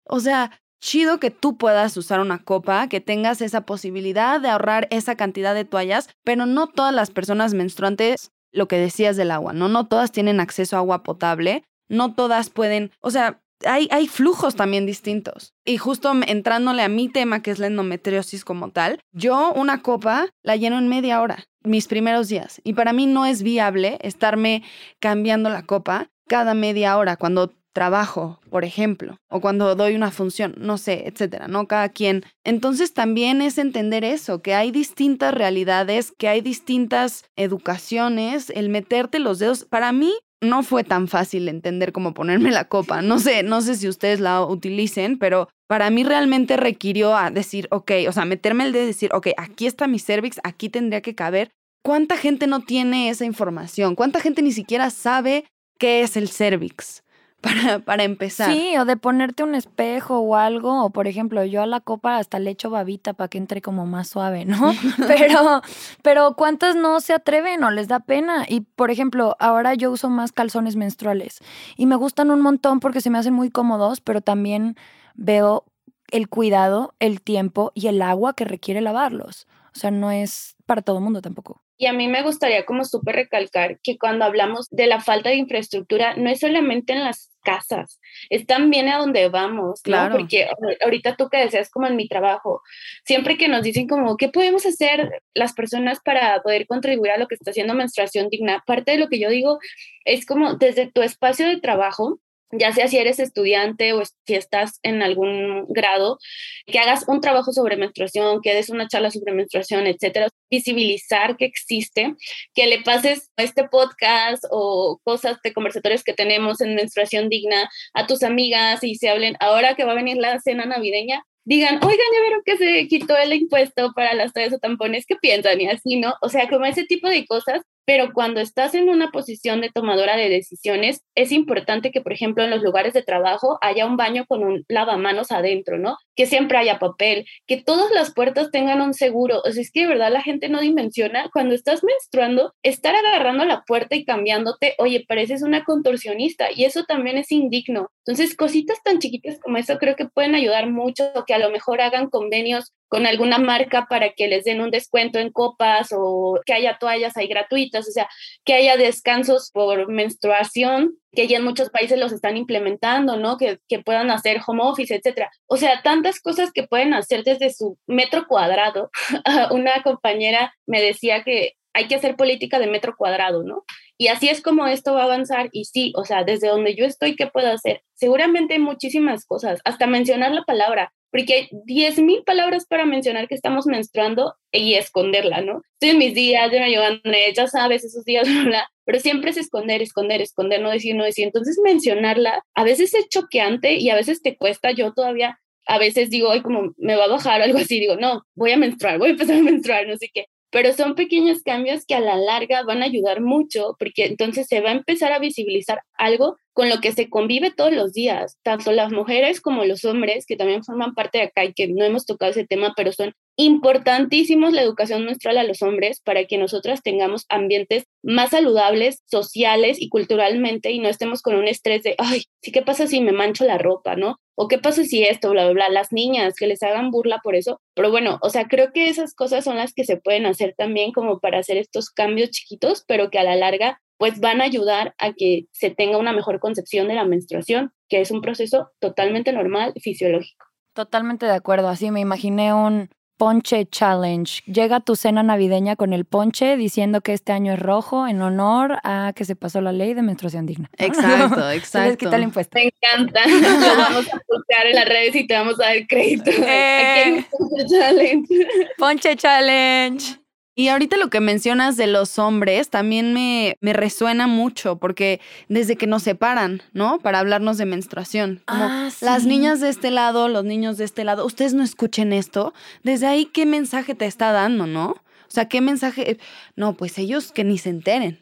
o 0.05 0.21
sea, 0.21 0.51
chido 0.83 1.19
que 1.19 1.31
tú 1.31 1.57
puedas 1.57 1.97
usar 1.97 2.21
una 2.21 2.45
copa, 2.45 2.91
que 2.91 3.01
tengas 3.01 3.41
esa 3.41 3.63
posibilidad 3.63 4.39
de 4.39 4.51
ahorrar 4.51 4.87
esa 4.91 5.17
cantidad 5.17 5.55
de 5.55 5.65
toallas, 5.65 6.11
pero 6.25 6.45
no 6.45 6.67
todas 6.67 6.93
las 6.93 7.11
personas 7.11 7.55
menstruantes, 7.55 8.33
lo 8.53 8.69
que 8.69 8.77
decías 8.77 9.17
del 9.17 9.31
agua, 9.31 9.55
¿no? 9.55 9.71
No 9.71 9.87
todas 9.87 10.13
tienen 10.13 10.41
acceso 10.41 10.77
a 10.77 10.81
agua 10.81 11.03
potable, 11.03 11.65
no 11.89 12.15
todas 12.15 12.51
pueden, 12.51 12.91
o 13.01 13.11
sea, 13.11 13.41
hay, 13.65 13.89
hay, 13.91 14.07
flujos 14.07 14.55
también 14.55 14.85
distintos. 14.85 15.55
Y 15.65 15.79
justo 15.79 16.13
entrándole 16.27 16.83
a 16.83 16.89
mi 16.89 17.09
tema, 17.09 17.43
que 17.43 17.51
es 17.51 17.59
la 17.59 17.69
endometriosis 17.69 18.45
como 18.45 18.71
tal, 18.71 19.01
yo 19.13 19.53
una 19.55 19.81
copa 19.81 20.29
la 20.43 20.57
lleno 20.57 20.79
en 20.79 20.89
media 20.89 21.23
hora, 21.23 21.47
mis 21.63 21.89
primeros 21.89 22.29
días. 22.29 22.61
Y 22.65 22.75
para 22.75 22.93
mí 22.93 23.07
no 23.07 23.25
es 23.25 23.43
viable 23.43 23.99
estarme 24.03 24.63
cambiando 25.01 25.49
la 25.49 25.63
copa 25.63 26.11
cada 26.29 26.55
media 26.55 26.99
hora 26.99 27.17
cuando 27.17 27.53
trabajo, 27.77 28.41
por 28.49 28.65
ejemplo, 28.65 29.19
o 29.29 29.43
cuando 29.43 29.75
doy 29.75 29.97
una 29.97 30.11
función, 30.11 30.55
no 30.57 30.79
sé, 30.79 31.07
etcétera, 31.07 31.47
¿no? 31.47 31.69
Cada 31.69 31.91
quien. 31.91 32.25
Entonces 32.43 32.95
también 32.95 33.43
es 33.43 33.59
entender 33.59 34.03
eso, 34.03 34.41
que 34.41 34.55
hay 34.55 34.71
distintas 34.71 35.35
realidades, 35.35 36.11
que 36.17 36.29
hay 36.29 36.41
distintas 36.41 37.27
educaciones, 37.37 38.49
el 38.49 38.71
meterte 38.71 39.19
los 39.19 39.39
dedos. 39.39 39.67
Para 39.67 39.93
mí, 39.93 40.15
no 40.49 40.63
fue 40.63 40.85
tan 40.85 41.09
fácil 41.09 41.49
entender 41.49 41.93
cómo 41.93 42.15
ponerme 42.15 42.51
la 42.51 42.69
copa. 42.69 43.03
No 43.03 43.19
sé, 43.19 43.43
no 43.43 43.61
sé 43.61 43.75
si 43.77 43.89
ustedes 43.89 44.21
la 44.21 44.43
utilicen, 44.43 45.19
pero 45.19 45.49
para 45.69 45.91
mí 45.91 46.05
realmente 46.05 46.57
requirió 46.57 47.17
a 47.17 47.31
decir, 47.31 47.69
ok, 47.71 47.93
o 48.09 48.13
sea, 48.13 48.25
meterme 48.25 48.65
el 48.65 48.73
de 48.73 48.87
decir, 48.87 49.11
ok, 49.13 49.29
aquí 49.37 49.67
está 49.67 49.87
mi 49.87 49.99
cervix, 49.99 50.41
aquí 50.45 50.69
tendría 50.69 51.01
que 51.01 51.15
caber. 51.15 51.51
¿Cuánta 51.83 52.17
gente 52.17 52.47
no 52.47 52.61
tiene 52.61 53.11
esa 53.11 53.25
información? 53.25 53.95
¿Cuánta 53.95 54.21
gente 54.21 54.43
ni 54.43 54.53
siquiera 54.53 54.91
sabe 54.91 55.45
qué 55.79 56.03
es 56.03 56.17
el 56.17 56.29
cervix? 56.29 57.03
para, 57.41 57.79
para 57.81 58.05
empezar. 58.05 58.53
Sí, 58.53 58.77
o 58.79 58.85
de 58.85 58.97
ponerte 58.97 59.43
un 59.43 59.55
espejo 59.55 60.19
o 60.19 60.37
algo, 60.37 60.85
o 60.85 60.91
por 60.91 61.07
ejemplo, 61.07 61.45
yo 61.45 61.63
a 61.63 61.67
la 61.67 61.81
copa 61.81 62.19
hasta 62.19 62.39
le 62.39 62.51
echo 62.51 62.71
babita 62.71 63.13
para 63.13 63.29
que 63.29 63.39
entre 63.39 63.63
como 63.63 63.87
más 63.87 64.09
suave, 64.09 64.45
¿no? 64.45 64.73
pero, 65.07 65.63
pero 66.03 66.35
¿cuántas 66.35 66.77
no 66.77 67.01
se 67.01 67.13
atreven 67.13 67.63
o 67.65 67.71
les 67.71 67.89
da 67.89 68.01
pena? 68.01 68.45
Y 68.49 68.61
por 68.63 68.91
ejemplo, 68.91 69.37
ahora 69.39 69.75
yo 69.75 69.91
uso 69.91 70.11
más 70.11 70.33
calzones 70.33 70.77
menstruales 70.77 71.41
y 71.77 71.87
me 71.87 71.97
gustan 71.97 72.31
un 72.31 72.41
montón 72.41 72.81
porque 72.81 73.01
se 73.01 73.11
me 73.11 73.19
hacen 73.19 73.35
muy 73.35 73.51
cómodos, 73.51 74.01
pero 74.01 74.21
también 74.21 74.77
veo 75.15 75.65
el 76.11 76.29
cuidado, 76.29 76.95
el 77.01 77.21
tiempo 77.21 77.73
y 77.75 77.89
el 77.89 78.01
agua 78.03 78.35
que 78.35 78.45
requiere 78.45 78.81
lavarlos. 78.81 79.47
O 79.75 79.79
sea, 79.79 79.91
no 79.91 80.11
es 80.11 80.57
para 80.65 80.83
todo 80.83 80.99
el 80.99 81.05
mundo 81.05 81.21
tampoco. 81.21 81.63
Y 81.79 81.87
a 81.87 81.93
mí 81.93 82.09
me 82.09 82.23
gustaría 82.23 82.65
como 82.65 82.85
súper 82.85 83.17
recalcar 83.17 83.79
que 83.83 83.99
cuando 83.99 84.25
hablamos 84.25 84.69
de 84.71 84.87
la 84.87 85.01
falta 85.01 85.29
de 85.29 85.37
infraestructura, 85.37 86.17
no 86.17 86.31
es 86.31 86.41
solamente 86.41 86.93
en 86.93 87.05
las 87.05 87.31
casas, 87.47 88.01
es 88.29 88.45
también 88.45 88.89
a 88.89 88.99
donde 88.99 89.29
vamos, 89.29 89.81
¿no? 89.87 90.09
Porque 90.11 90.49
ahorita 90.83 91.17
tú 91.17 91.29
que 91.29 91.39
deseas 91.39 91.71
como 91.71 91.87
en 91.87 91.95
mi 91.95 92.09
trabajo, 92.09 92.63
siempre 93.05 93.37
que 93.37 93.47
nos 93.47 93.63
dicen 93.63 93.87
como, 93.87 94.17
¿qué 94.17 94.29
podemos 94.29 94.67
hacer 94.67 95.23
las 95.33 95.53
personas 95.53 96.01
para 96.01 96.43
poder 96.43 96.67
contribuir 96.67 97.13
a 97.13 97.19
lo 97.19 97.29
que 97.29 97.37
está 97.37 97.53
haciendo 97.53 97.75
menstruación 97.75 98.31
digna? 98.31 98.65
Parte 98.67 98.93
de 98.93 98.99
lo 98.99 99.09
que 99.09 99.21
yo 99.21 99.31
digo 99.31 99.61
es 100.05 100.27
como 100.27 100.55
desde 100.55 100.91
tu 100.91 101.03
espacio 101.03 101.47
de 101.47 101.61
trabajo, 101.61 102.19
ya 102.53 102.73
sea 102.73 102.89
si 102.89 102.99
eres 102.99 103.19
estudiante 103.19 103.93
o 103.93 104.03
si 104.05 104.35
estás 104.35 104.79
en 104.83 105.03
algún 105.03 105.67
grado, 105.69 106.19
que 106.67 106.79
hagas 106.79 107.05
un 107.09 107.21
trabajo 107.21 107.53
sobre 107.53 107.77
menstruación, 107.77 108.41
que 108.43 108.55
des 108.55 108.71
una 108.71 108.89
charla 108.89 109.11
sobre 109.11 109.33
menstruación, 109.33 109.87
etcétera, 109.87 110.29
visibilizar 110.51 111.37
que 111.37 111.45
existe, 111.45 112.15
que 112.55 112.67
le 112.67 112.83
pases 112.83 113.31
este 113.37 113.65
podcast 113.69 114.45
o 114.51 115.01
cosas 115.05 115.39
de 115.43 115.53
conversatorios 115.53 116.05
que 116.05 116.15
tenemos 116.15 116.61
en 116.61 116.75
menstruación 116.75 117.29
digna 117.29 117.69
a 117.95 118.07
tus 118.07 118.23
amigas 118.23 118.83
y 118.85 118.95
se 118.97 119.09
hablen, 119.09 119.37
ahora 119.41 119.75
que 119.75 119.85
va 119.85 119.93
a 119.93 119.97
venir 119.97 120.17
la 120.17 120.39
cena 120.41 120.67
navideña, 120.67 121.23
digan, 121.45 121.77
oigan, 121.77 122.07
ya 122.15 122.21
vieron 122.21 122.43
que 122.45 122.57
se 122.57 122.89
quitó 122.89 123.17
el 123.17 123.33
impuesto 123.33 123.93
para 123.95 124.15
las 124.15 124.33
toallas 124.33 124.55
o 124.55 124.59
tampones, 124.59 125.07
¿qué 125.07 125.17
piensan? 125.17 125.61
Y 125.61 125.69
así, 125.69 125.97
¿no? 125.97 126.15
O 126.21 126.29
sea, 126.29 126.49
como 126.49 126.67
ese 126.67 126.85
tipo 126.85 127.09
de 127.09 127.25
cosas 127.27 127.63
pero 127.87 128.13
cuando 128.13 128.41
estás 128.41 128.75
en 128.75 128.89
una 128.89 129.11
posición 129.13 129.61
de 129.61 129.71
tomadora 129.71 130.17
de 130.17 130.29
decisiones, 130.29 131.03
es 131.15 131.31
importante 131.31 131.93
que, 131.93 132.01
por 132.01 132.13
ejemplo, 132.13 132.43
en 132.43 132.51
los 132.51 132.63
lugares 132.63 132.93
de 132.93 133.03
trabajo 133.03 133.59
haya 133.63 133.87
un 133.87 133.97
baño 133.97 134.27
con 134.27 134.43
un 134.43 134.65
lavamanos 134.69 135.31
adentro, 135.31 135.79
¿no? 135.79 135.97
Que 136.17 136.27
siempre 136.27 136.59
haya 136.59 136.81
papel, 136.81 137.27
que 137.47 137.63
todas 137.63 137.91
las 137.93 138.13
puertas 138.13 138.51
tengan 138.51 138.81
un 138.81 138.93
seguro. 138.93 139.41
O 139.45 139.53
sea, 139.53 139.63
es 139.63 139.71
que 139.71 139.83
de 139.83 139.87
verdad 139.87 140.13
la 140.13 140.23
gente 140.23 140.49
no 140.49 140.61
dimensiona 140.61 141.31
cuando 141.33 141.55
estás 141.55 141.85
menstruando, 141.85 142.53
estar 142.65 142.95
agarrando 142.95 143.45
la 143.45 143.63
puerta 143.63 143.95
y 143.95 144.05
cambiándote, 144.05 144.75
oye, 144.79 145.05
pareces 145.07 145.43
una 145.43 145.65
contorsionista 145.65 146.49
y 146.53 146.65
eso 146.65 146.85
también 146.85 147.19
es 147.19 147.31
indigno. 147.31 147.89
Entonces, 148.05 148.37
cositas 148.37 148.83
tan 148.83 148.99
chiquitas 148.99 149.39
como 149.41 149.59
eso 149.59 149.79
creo 149.79 149.95
que 149.95 150.09
pueden 150.09 150.35
ayudar 150.35 150.69
mucho, 150.71 151.05
que 151.25 151.35
a 151.35 151.39
lo 151.39 151.51
mejor 151.51 151.81
hagan 151.81 152.11
convenios 152.11 152.73
con 152.89 153.07
alguna 153.07 153.39
marca 153.39 153.87
para 153.89 154.11
que 154.11 154.29
les 154.29 154.45
den 154.45 154.61
un 154.61 154.71
descuento 154.71 155.19
en 155.19 155.31
copas 155.31 155.89
o 155.93 156.41
que 156.45 156.53
haya 156.53 156.79
toallas 156.79 157.17
ahí 157.17 157.27
gratuitas, 157.27 157.89
o 157.89 157.91
sea, 157.91 158.09
que 158.45 158.55
haya 158.55 158.77
descansos 158.77 159.51
por 159.53 159.89
menstruación, 159.89 160.97
que 161.13 161.27
ya 161.27 161.39
en 161.39 161.45
muchos 161.45 161.71
países 161.71 161.99
los 161.99 162.13
están 162.13 162.37
implementando, 162.37 163.17
¿no? 163.17 163.37
Que, 163.37 163.59
que 163.69 163.81
puedan 163.81 164.11
hacer 164.11 164.41
home 164.47 164.63
office, 164.63 164.95
etcétera. 164.95 165.31
O 165.47 165.57
sea, 165.57 165.83
tantas 165.83 166.21
cosas 166.21 166.53
que 166.53 166.67
pueden 166.67 166.95
hacer 166.95 167.25
desde 167.25 167.53
su 167.53 167.79
metro 167.87 168.27
cuadrado. 168.27 168.91
Una 169.51 169.83
compañera 169.83 170.55
me 170.67 170.81
decía 170.81 171.23
que 171.25 171.55
hay 171.73 171.89
que 171.89 171.95
hacer 171.95 172.17
política 172.17 172.59
de 172.59 172.69
metro 172.69 172.95
cuadrado, 172.97 173.43
¿no? 173.43 173.65
Y 173.99 174.09
así 174.09 174.29
es 174.29 174.43
como 174.43 174.67
esto 174.67 174.95
va 174.95 175.03
a 175.03 175.05
avanzar. 175.05 175.49
Y 175.53 175.65
sí, 175.65 175.93
o 175.97 176.05
sea, 176.05 176.25
desde 176.25 176.49
donde 176.49 176.75
yo 176.75 176.85
estoy, 176.85 177.17
¿qué 177.17 177.27
puedo 177.27 177.51
hacer? 177.51 177.83
Seguramente 177.95 178.55
hay 178.55 178.61
muchísimas 178.61 179.27
cosas, 179.27 179.61
hasta 179.65 179.87
mencionar 179.87 180.33
la 180.33 180.45
palabra 180.45 180.93
porque 181.17 181.33
hay 181.33 181.49
10.000 181.51 182.25
palabras 182.25 182.67
para 182.67 182.85
mencionar 182.85 183.27
que 183.27 183.35
estamos 183.35 183.65
menstruando 183.65 184.35
y 184.53 184.75
esconderla, 184.75 185.41
¿no? 185.41 185.63
Estoy 185.73 185.91
en 185.91 185.99
mis 185.99 186.15
días, 186.15 186.53
yo 186.53 186.59
me 186.59 186.65
ayudo 186.65 187.01
ya 187.35 187.47
sabes, 187.47 187.85
esos 187.85 188.05
días, 188.05 188.29
pero 188.85 189.01
siempre 189.01 189.31
es 189.31 189.39
esconder, 189.39 189.81
esconder, 189.81 190.21
esconder, 190.21 190.61
no 190.61 190.71
decir, 190.71 190.95
no 190.95 191.05
decir. 191.05 191.25
Entonces 191.25 191.59
mencionarla 191.65 192.45
a 192.55 192.65
veces 192.65 192.93
es 192.93 193.09
choqueante 193.09 193.77
y 193.77 193.89
a 193.89 193.95
veces 193.95 194.21
te 194.21 194.37
cuesta, 194.37 194.73
yo 194.73 194.93
todavía 194.93 195.39
a 195.67 195.79
veces 195.79 196.11
digo, 196.11 196.31
ay, 196.31 196.43
como 196.43 196.75
me 196.77 196.97
va 196.97 197.05
a 197.05 197.09
bajar 197.09 197.41
o 197.41 197.45
algo 197.45 197.59
así, 197.61 197.81
digo, 197.81 197.97
no, 197.97 198.23
voy 198.35 198.53
a 198.53 198.59
menstruar, 198.59 198.99
voy 198.99 199.09
a 199.09 199.13
empezar 199.13 199.39
a 199.39 199.43
menstruar, 199.43 199.87
no 199.87 199.97
sé 199.97 200.11
qué 200.13 200.27
pero 200.51 200.73
son 200.73 200.95
pequeños 200.95 201.43
cambios 201.43 201.85
que 201.85 201.95
a 201.95 202.01
la 202.01 202.17
larga 202.17 202.63
van 202.63 202.81
a 202.81 202.87
ayudar 202.87 203.21
mucho 203.21 203.77
porque 203.79 204.07
entonces 204.07 204.47
se 204.47 204.61
va 204.61 204.71
a 204.71 204.75
empezar 204.75 205.13
a 205.13 205.19
visibilizar 205.19 205.81
algo 205.99 206.37
con 206.57 206.71
lo 206.71 206.81
que 206.81 206.93
se 206.93 207.11
convive 207.11 207.53
todos 207.55 207.71
los 207.71 207.93
días, 207.93 208.39
tanto 208.43 208.73
las 208.73 208.91
mujeres 208.91 209.43
como 209.43 209.67
los 209.67 209.85
hombres, 209.85 210.25
que 210.25 210.37
también 210.37 210.65
forman 210.65 210.95
parte 210.95 211.19
de 211.19 211.25
acá 211.25 211.45
y 211.45 211.53
que 211.53 211.69
no 211.69 211.85
hemos 211.85 212.07
tocado 212.07 212.31
ese 212.31 212.47
tema, 212.47 212.73
pero 212.75 212.93
son 212.93 213.13
importantísimos 213.37 214.55
la 214.55 214.63
educación 214.63 215.05
menstrual 215.05 215.37
a 215.37 215.45
los 215.45 215.61
hombres 215.61 216.01
para 216.01 216.25
que 216.25 216.39
nosotras 216.39 216.83
tengamos 216.83 217.27
ambientes 217.29 217.85
más 218.03 218.31
saludables, 218.31 219.03
sociales 219.05 219.77
y 219.79 219.91
culturalmente 219.91 220.71
y 220.71 220.79
no 220.79 220.89
estemos 220.89 221.21
con 221.21 221.35
un 221.35 221.47
estrés 221.47 221.83
de, 221.83 221.95
ay, 221.99 222.23
sí, 222.41 222.53
¿qué 222.53 222.63
pasa 222.63 222.87
si 222.87 223.03
me 223.03 223.13
mancho 223.13 223.45
la 223.45 223.59
ropa, 223.59 223.95
no? 223.95 224.17
O 224.35 224.49
qué 224.49 224.57
pasa 224.57 224.83
si 224.85 225.03
esto, 225.03 225.33
bla, 225.33 225.45
bla, 225.45 225.53
bla, 225.53 225.69
las 225.69 225.93
niñas 225.93 226.37
que 226.37 226.47
les 226.47 226.63
hagan 226.63 226.91
burla 226.91 227.21
por 227.23 227.35
eso. 227.35 227.61
Pero 227.75 227.91
bueno, 227.91 228.19
o 228.23 228.31
sea, 228.31 228.49
creo 228.49 228.73
que 228.73 228.89
esas 228.89 229.15
cosas 229.15 229.45
son 229.45 229.59
las 229.59 229.75
que 229.75 229.85
se 229.85 229.99
pueden 229.99 230.25
hacer 230.25 230.55
también 230.57 230.93
como 230.93 231.21
para 231.21 231.39
hacer 231.39 231.59
estos 231.59 231.91
cambios 231.91 232.31
chiquitos, 232.31 232.83
pero 232.89 233.11
que 233.11 233.19
a 233.19 233.25
la 233.25 233.37
larga 233.37 233.79
pues 233.99 234.21
van 234.21 234.41
a 234.41 234.45
ayudar 234.45 234.95
a 234.99 235.13
que 235.13 235.47
se 235.53 235.71
tenga 235.71 235.99
una 235.99 236.13
mejor 236.13 236.41
concepción 236.41 236.89
de 236.89 236.95
la 236.95 237.05
menstruación, 237.05 237.73
que 237.89 238.01
es 238.01 238.11
un 238.11 238.21
proceso 238.21 238.71
totalmente 238.79 239.33
normal 239.33 239.73
y 239.75 239.81
fisiológico. 239.81 240.47
Totalmente 240.75 241.27
de 241.27 241.33
acuerdo, 241.33 241.69
así 241.69 241.91
me 241.91 242.01
imaginé 242.01 242.53
un 242.53 242.91
ponche 243.17 243.67
challenge. 243.67 244.43
Llega 244.45 244.81
tu 244.81 244.95
cena 244.95 245.23
navideña 245.23 245.77
con 245.77 245.93
el 245.93 246.05
ponche 246.05 246.57
diciendo 246.57 247.01
que 247.01 247.13
este 247.13 247.33
año 247.33 247.55
es 247.55 247.59
rojo 247.59 248.07
en 248.07 248.21
honor 248.21 248.79
a 248.85 249.13
que 249.15 249.25
se 249.25 249.37
pasó 249.37 249.61
la 249.61 249.73
ley 249.73 249.95
de 249.95 250.03
menstruación 250.03 250.47
digna. 250.47 250.71
Exacto, 250.77 251.51
exacto. 251.51 251.89
les 251.89 251.97
quita 251.97 252.17
el 252.17 252.25
impuesto. 252.25 252.59
Me 252.59 252.71
encanta. 252.71 253.21
Lo 253.27 253.77
vamos 253.77 254.07
a 254.13 254.21
publicar 254.27 254.67
en 254.67 254.75
las 254.75 254.85
redes 254.87 255.17
y 255.17 255.27
te 255.27 255.35
vamos 255.35 255.59
a 255.61 255.65
dar 255.65 255.87
crédito. 255.87 256.31
Eh. 256.31 257.25
ponche 257.31 257.67
challenge. 257.67 258.29
Ponche 258.77 259.17
challenge. 259.17 260.26
Y 260.59 260.69
ahorita 260.69 260.97
lo 260.97 261.11
que 261.11 261.21
mencionas 261.21 261.77
de 261.77 261.87
los 261.87 262.19
hombres 262.19 262.71
también 262.71 263.13
me, 263.13 263.59
me, 263.61 263.75
resuena 263.75 264.27
mucho, 264.27 264.77
porque 264.77 265.21
desde 265.51 265.77
que 265.77 265.87
nos 265.87 266.03
separan, 266.03 266.63
¿no? 266.73 266.99
Para 266.99 267.19
hablarnos 267.19 267.59
de 267.59 267.67
menstruación. 267.67 268.41
Como 268.47 268.65
ah, 268.65 268.89
las 269.03 269.27
niñas 269.27 269.61
de 269.61 269.69
este 269.69 269.91
lado, 269.91 270.29
los 270.29 270.47
niños 270.47 270.79
de 270.79 270.87
este 270.87 271.05
lado, 271.05 271.27
ustedes 271.27 271.53
no 271.53 271.63
escuchen 271.63 272.15
esto. 272.15 272.55
Desde 272.83 273.07
ahí, 273.07 273.27
¿qué 273.27 273.45
mensaje 273.45 273.95
te 273.95 274.07
está 274.07 274.33
dando, 274.33 274.67
no? 274.67 274.93
O 274.93 275.31
sea, 275.31 275.47
¿qué 275.47 275.61
mensaje? 275.61 276.19
No, 276.55 276.73
pues 276.73 276.97
ellos 276.97 277.33
que 277.33 277.45
ni 277.45 277.59
se 277.59 277.69
enteren. 277.69 278.19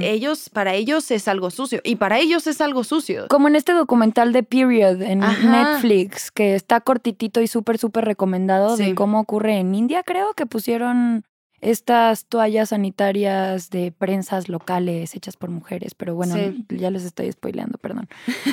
Ellos, 0.00 0.48
para 0.48 0.74
ellos 0.74 1.10
es 1.10 1.28
algo 1.28 1.50
sucio. 1.50 1.80
Y 1.84 1.96
para 1.96 2.18
ellos 2.18 2.46
es 2.46 2.60
algo 2.62 2.84
sucio. 2.84 3.26
Como 3.28 3.48
en 3.48 3.56
este 3.56 3.72
documental 3.72 4.32
de 4.32 4.42
Period 4.42 5.02
en 5.02 5.18
Netflix, 5.18 6.30
que 6.30 6.54
está 6.54 6.80
cortitito 6.80 7.42
y 7.42 7.48
súper, 7.48 7.76
súper 7.76 8.04
recomendado 8.04 8.76
de 8.76 8.94
cómo 8.94 9.20
ocurre 9.20 9.58
en 9.58 9.74
India, 9.74 10.02
creo 10.02 10.32
que 10.34 10.46
pusieron 10.46 11.24
estas 11.64 12.26
toallas 12.26 12.68
sanitarias 12.68 13.70
de 13.70 13.90
prensas 13.90 14.50
locales 14.50 15.14
hechas 15.14 15.36
por 15.38 15.48
mujeres, 15.48 15.94
pero 15.94 16.14
bueno, 16.14 16.36
ya 16.68 16.90
les 16.90 17.04
estoy 17.04 17.32
spoileando, 17.32 17.78
perdón. 17.78 18.06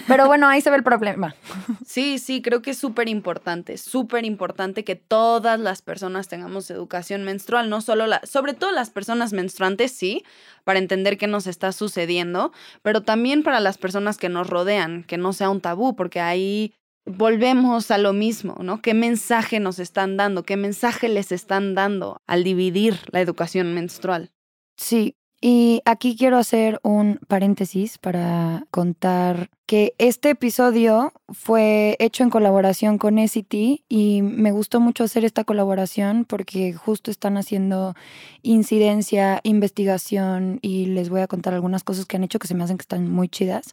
Pero 0.07 0.27
bueno, 0.27 0.47
ahí 0.47 0.61
se 0.61 0.69
ve 0.69 0.77
el 0.77 0.83
problema. 0.83 1.35
Sí, 1.85 2.19
sí, 2.19 2.41
creo 2.41 2.61
que 2.61 2.71
es 2.71 2.77
súper 2.77 3.09
importante, 3.09 3.77
súper 3.77 4.23
importante 4.23 4.85
que 4.85 4.95
todas 4.95 5.59
las 5.59 5.81
personas 5.81 6.29
tengamos 6.29 6.71
educación 6.71 7.23
menstrual, 7.23 7.69
no 7.69 7.81
solo 7.81 8.07
la, 8.07 8.21
sobre 8.23 8.53
todo 8.53 8.71
las 8.71 8.89
personas 8.89 9.33
menstruantes, 9.33 9.91
sí, 9.91 10.23
para 10.63 10.79
entender 10.79 11.17
qué 11.17 11.27
nos 11.27 11.47
está 11.47 11.73
sucediendo, 11.73 12.53
pero 12.81 13.01
también 13.01 13.43
para 13.43 13.59
las 13.59 13.77
personas 13.77 14.17
que 14.17 14.29
nos 14.29 14.47
rodean, 14.49 15.03
que 15.03 15.17
no 15.17 15.33
sea 15.33 15.49
un 15.49 15.59
tabú, 15.59 15.95
porque 15.97 16.21
ahí 16.21 16.73
volvemos 17.05 17.91
a 17.91 17.97
lo 17.97 18.13
mismo, 18.13 18.57
¿no? 18.61 18.81
¿Qué 18.81 18.93
mensaje 18.93 19.59
nos 19.59 19.79
están 19.79 20.17
dando? 20.17 20.43
¿Qué 20.43 20.57
mensaje 20.57 21.09
les 21.09 21.31
están 21.31 21.75
dando 21.75 22.21
al 22.27 22.43
dividir 22.43 22.99
la 23.11 23.21
educación 23.21 23.73
menstrual? 23.73 24.31
Sí, 24.77 25.15
y 25.41 25.81
aquí 25.85 26.15
quiero 26.15 26.37
hacer 26.37 26.79
un 26.83 27.19
paréntesis 27.27 27.97
para 27.97 28.65
contar 28.69 29.49
que 29.65 29.93
este 29.97 30.31
episodio 30.31 31.13
fue 31.29 31.95
hecho 31.99 32.23
en 32.23 32.29
colaboración 32.29 32.97
con 32.97 33.17
SCT 33.17 33.53
y 33.87 34.21
me 34.21 34.51
gustó 34.51 34.81
mucho 34.81 35.03
hacer 35.03 35.23
esta 35.23 35.43
colaboración 35.43 36.25
porque 36.25 36.73
justo 36.73 37.09
están 37.09 37.37
haciendo 37.37 37.95
incidencia, 38.41 39.39
investigación 39.43 40.59
y 40.61 40.87
les 40.87 41.09
voy 41.09 41.21
a 41.21 41.27
contar 41.27 41.53
algunas 41.53 41.83
cosas 41.83 42.05
que 42.05 42.17
han 42.17 42.23
hecho 42.23 42.39
que 42.39 42.47
se 42.47 42.55
me 42.55 42.63
hacen 42.63 42.77
que 42.77 42.83
están 42.83 43.09
muy 43.09 43.29
chidas. 43.29 43.71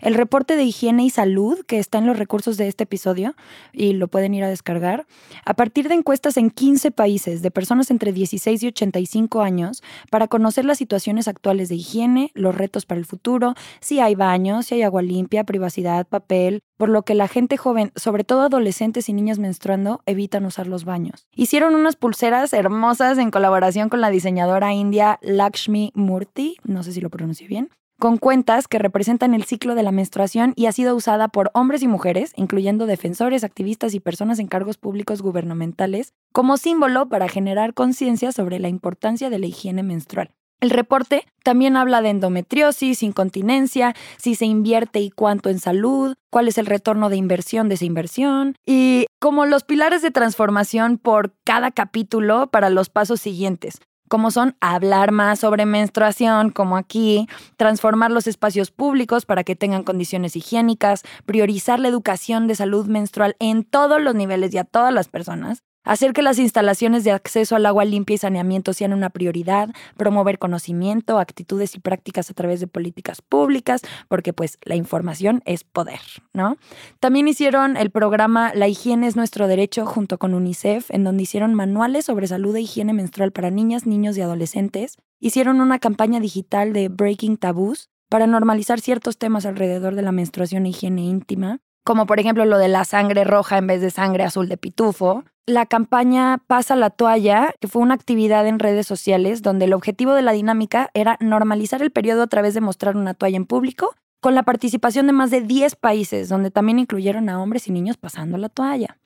El 0.00 0.14
reporte 0.14 0.56
de 0.56 0.64
higiene 0.64 1.04
y 1.04 1.10
salud 1.10 1.64
que 1.66 1.78
está 1.78 1.98
en 1.98 2.06
los 2.06 2.18
recursos 2.18 2.56
de 2.56 2.66
este 2.66 2.84
episodio 2.84 3.36
y 3.72 3.92
lo 3.92 4.08
pueden 4.08 4.34
ir 4.34 4.42
a 4.42 4.48
descargar, 4.48 5.06
a 5.44 5.54
partir 5.54 5.88
de 5.88 5.94
encuestas 5.94 6.36
en 6.36 6.50
15 6.50 6.90
países 6.90 7.42
de 7.42 7.50
personas 7.50 7.90
entre 7.90 8.12
16 8.12 8.62
y 8.62 8.66
85 8.68 9.42
años 9.42 9.82
para 10.10 10.28
conocer 10.28 10.64
las 10.64 10.78
situaciones 10.78 11.28
actuales 11.28 11.68
de 11.68 11.76
higiene, 11.76 12.30
los 12.34 12.54
retos 12.54 12.86
para 12.86 12.98
el 12.98 13.06
futuro, 13.06 13.54
si 13.80 14.00
hay 14.00 14.14
baños, 14.14 14.66
si 14.66 14.76
hay 14.76 14.82
agua 14.82 15.02
limpia, 15.02 15.35
privacidad, 15.44 16.06
papel, 16.06 16.60
por 16.76 16.88
lo 16.88 17.02
que 17.02 17.14
la 17.14 17.28
gente 17.28 17.56
joven, 17.56 17.92
sobre 17.96 18.24
todo 18.24 18.42
adolescentes 18.42 19.08
y 19.08 19.12
niñas 19.12 19.38
menstruando, 19.38 20.02
evitan 20.06 20.44
usar 20.44 20.66
los 20.66 20.84
baños. 20.84 21.26
Hicieron 21.32 21.74
unas 21.74 21.96
pulseras 21.96 22.52
hermosas 22.52 23.18
en 23.18 23.30
colaboración 23.30 23.88
con 23.88 24.00
la 24.00 24.10
diseñadora 24.10 24.72
india 24.72 25.18
Lakshmi 25.22 25.92
Murthy, 25.94 26.56
no 26.64 26.82
sé 26.82 26.92
si 26.92 27.00
lo 27.00 27.10
pronuncio 27.10 27.48
bien, 27.48 27.70
con 27.98 28.18
cuentas 28.18 28.68
que 28.68 28.78
representan 28.78 29.32
el 29.32 29.44
ciclo 29.44 29.74
de 29.74 29.82
la 29.82 29.90
menstruación 29.90 30.52
y 30.54 30.66
ha 30.66 30.72
sido 30.72 30.94
usada 30.94 31.28
por 31.28 31.50
hombres 31.54 31.82
y 31.82 31.88
mujeres, 31.88 32.32
incluyendo 32.36 32.84
defensores, 32.84 33.42
activistas 33.42 33.94
y 33.94 34.00
personas 34.00 34.38
en 34.38 34.48
cargos 34.48 34.76
públicos 34.76 35.22
gubernamentales, 35.22 36.12
como 36.32 36.58
símbolo 36.58 37.08
para 37.08 37.28
generar 37.28 37.72
conciencia 37.72 38.32
sobre 38.32 38.58
la 38.58 38.68
importancia 38.68 39.30
de 39.30 39.38
la 39.38 39.46
higiene 39.46 39.82
menstrual. 39.82 40.32
El 40.60 40.70
reporte 40.70 41.26
también 41.44 41.76
habla 41.76 42.00
de 42.00 42.10
endometriosis, 42.10 43.02
incontinencia, 43.02 43.94
si 44.16 44.34
se 44.34 44.46
invierte 44.46 45.00
y 45.00 45.10
cuánto 45.10 45.50
en 45.50 45.58
salud, 45.58 46.14
cuál 46.30 46.48
es 46.48 46.56
el 46.56 46.66
retorno 46.66 47.10
de 47.10 47.16
inversión 47.16 47.68
de 47.68 47.74
esa 47.74 47.84
inversión 47.84 48.56
y 48.64 49.06
como 49.20 49.44
los 49.44 49.64
pilares 49.64 50.00
de 50.00 50.10
transformación 50.10 50.98
por 50.98 51.34
cada 51.44 51.70
capítulo 51.70 52.46
para 52.48 52.70
los 52.70 52.88
pasos 52.88 53.20
siguientes 53.20 53.80
como 54.08 54.30
son 54.30 54.56
hablar 54.60 55.12
más 55.12 55.40
sobre 55.40 55.66
menstruación, 55.66 56.50
como 56.50 56.76
aquí, 56.76 57.28
transformar 57.56 58.10
los 58.10 58.26
espacios 58.26 58.70
públicos 58.70 59.26
para 59.26 59.44
que 59.44 59.56
tengan 59.56 59.82
condiciones 59.82 60.36
higiénicas, 60.36 61.02
priorizar 61.24 61.80
la 61.80 61.88
educación 61.88 62.46
de 62.46 62.54
salud 62.54 62.86
menstrual 62.86 63.36
en 63.38 63.64
todos 63.64 64.00
los 64.00 64.14
niveles 64.14 64.54
y 64.54 64.58
a 64.58 64.64
todas 64.64 64.92
las 64.92 65.08
personas, 65.08 65.64
hacer 65.86 66.12
que 66.12 66.20
las 66.20 66.38
instalaciones 66.38 67.04
de 67.04 67.12
acceso 67.12 67.56
al 67.56 67.64
agua 67.64 67.86
limpia 67.86 68.14
y 68.14 68.18
saneamiento 68.18 68.74
sean 68.74 68.92
una 68.92 69.08
prioridad, 69.08 69.70
promover 69.96 70.38
conocimiento, 70.38 71.18
actitudes 71.18 71.74
y 71.74 71.80
prácticas 71.80 72.28
a 72.28 72.34
través 72.34 72.60
de 72.60 72.66
políticas 72.66 73.22
públicas, 73.22 73.80
porque 74.08 74.34
pues 74.34 74.58
la 74.64 74.74
información 74.74 75.42
es 75.46 75.64
poder, 75.64 76.00
¿no? 76.34 76.58
También 77.00 77.28
hicieron 77.28 77.78
el 77.78 77.90
programa 77.90 78.52
La 78.54 78.68
higiene 78.68 79.06
es 79.06 79.16
nuestro 79.16 79.46
derecho 79.46 79.86
junto 79.86 80.18
con 80.18 80.34
UNICEF, 80.34 80.90
en 80.90 81.04
donde 81.04 81.22
hicieron 81.22 81.54
manuales 81.54 82.04
sobre 82.04 82.26
salud 82.26 82.54
e 82.56 82.60
higiene 82.60 82.92
menstrual 82.92 83.32
para 83.32 83.50
niñas, 83.50 83.86
niños 83.86 84.18
y 84.18 84.20
adolescentes. 84.20 84.98
Hicieron 85.20 85.60
una 85.60 85.78
campaña 85.78 86.20
digital 86.20 86.72
de 86.72 86.88
Breaking 86.88 87.38
Taboos 87.38 87.88
para 88.10 88.26
normalizar 88.26 88.80
ciertos 88.80 89.16
temas 89.16 89.46
alrededor 89.46 89.94
de 89.94 90.02
la 90.02 90.12
menstruación 90.12 90.66
e 90.66 90.70
higiene 90.70 91.02
íntima 91.02 91.60
como 91.86 92.06
por 92.06 92.18
ejemplo 92.18 92.44
lo 92.44 92.58
de 92.58 92.66
la 92.66 92.84
sangre 92.84 93.22
roja 93.22 93.58
en 93.58 93.68
vez 93.68 93.80
de 93.80 93.90
sangre 93.90 94.24
azul 94.24 94.48
de 94.48 94.56
pitufo. 94.56 95.22
La 95.48 95.64
campaña 95.64 96.38
Pasa 96.48 96.74
la 96.74 96.90
toalla, 96.90 97.54
que 97.60 97.68
fue 97.68 97.80
una 97.80 97.94
actividad 97.94 98.48
en 98.48 98.58
redes 98.58 98.84
sociales 98.84 99.42
donde 99.42 99.66
el 99.66 99.74
objetivo 99.74 100.12
de 100.14 100.22
la 100.22 100.32
dinámica 100.32 100.90
era 100.92 101.16
normalizar 101.20 101.82
el 101.82 101.92
periodo 101.92 102.22
a 102.22 102.26
través 102.26 102.54
de 102.54 102.60
mostrar 102.60 102.96
una 102.96 103.14
toalla 103.14 103.36
en 103.36 103.46
público, 103.46 103.94
con 104.18 104.34
la 104.34 104.42
participación 104.42 105.06
de 105.06 105.12
más 105.12 105.30
de 105.30 105.42
10 105.42 105.76
países, 105.76 106.28
donde 106.28 106.50
también 106.50 106.80
incluyeron 106.80 107.28
a 107.28 107.40
hombres 107.40 107.68
y 107.68 107.70
niños 107.70 107.96
pasando 107.96 108.38
la 108.38 108.48
toalla. 108.48 108.98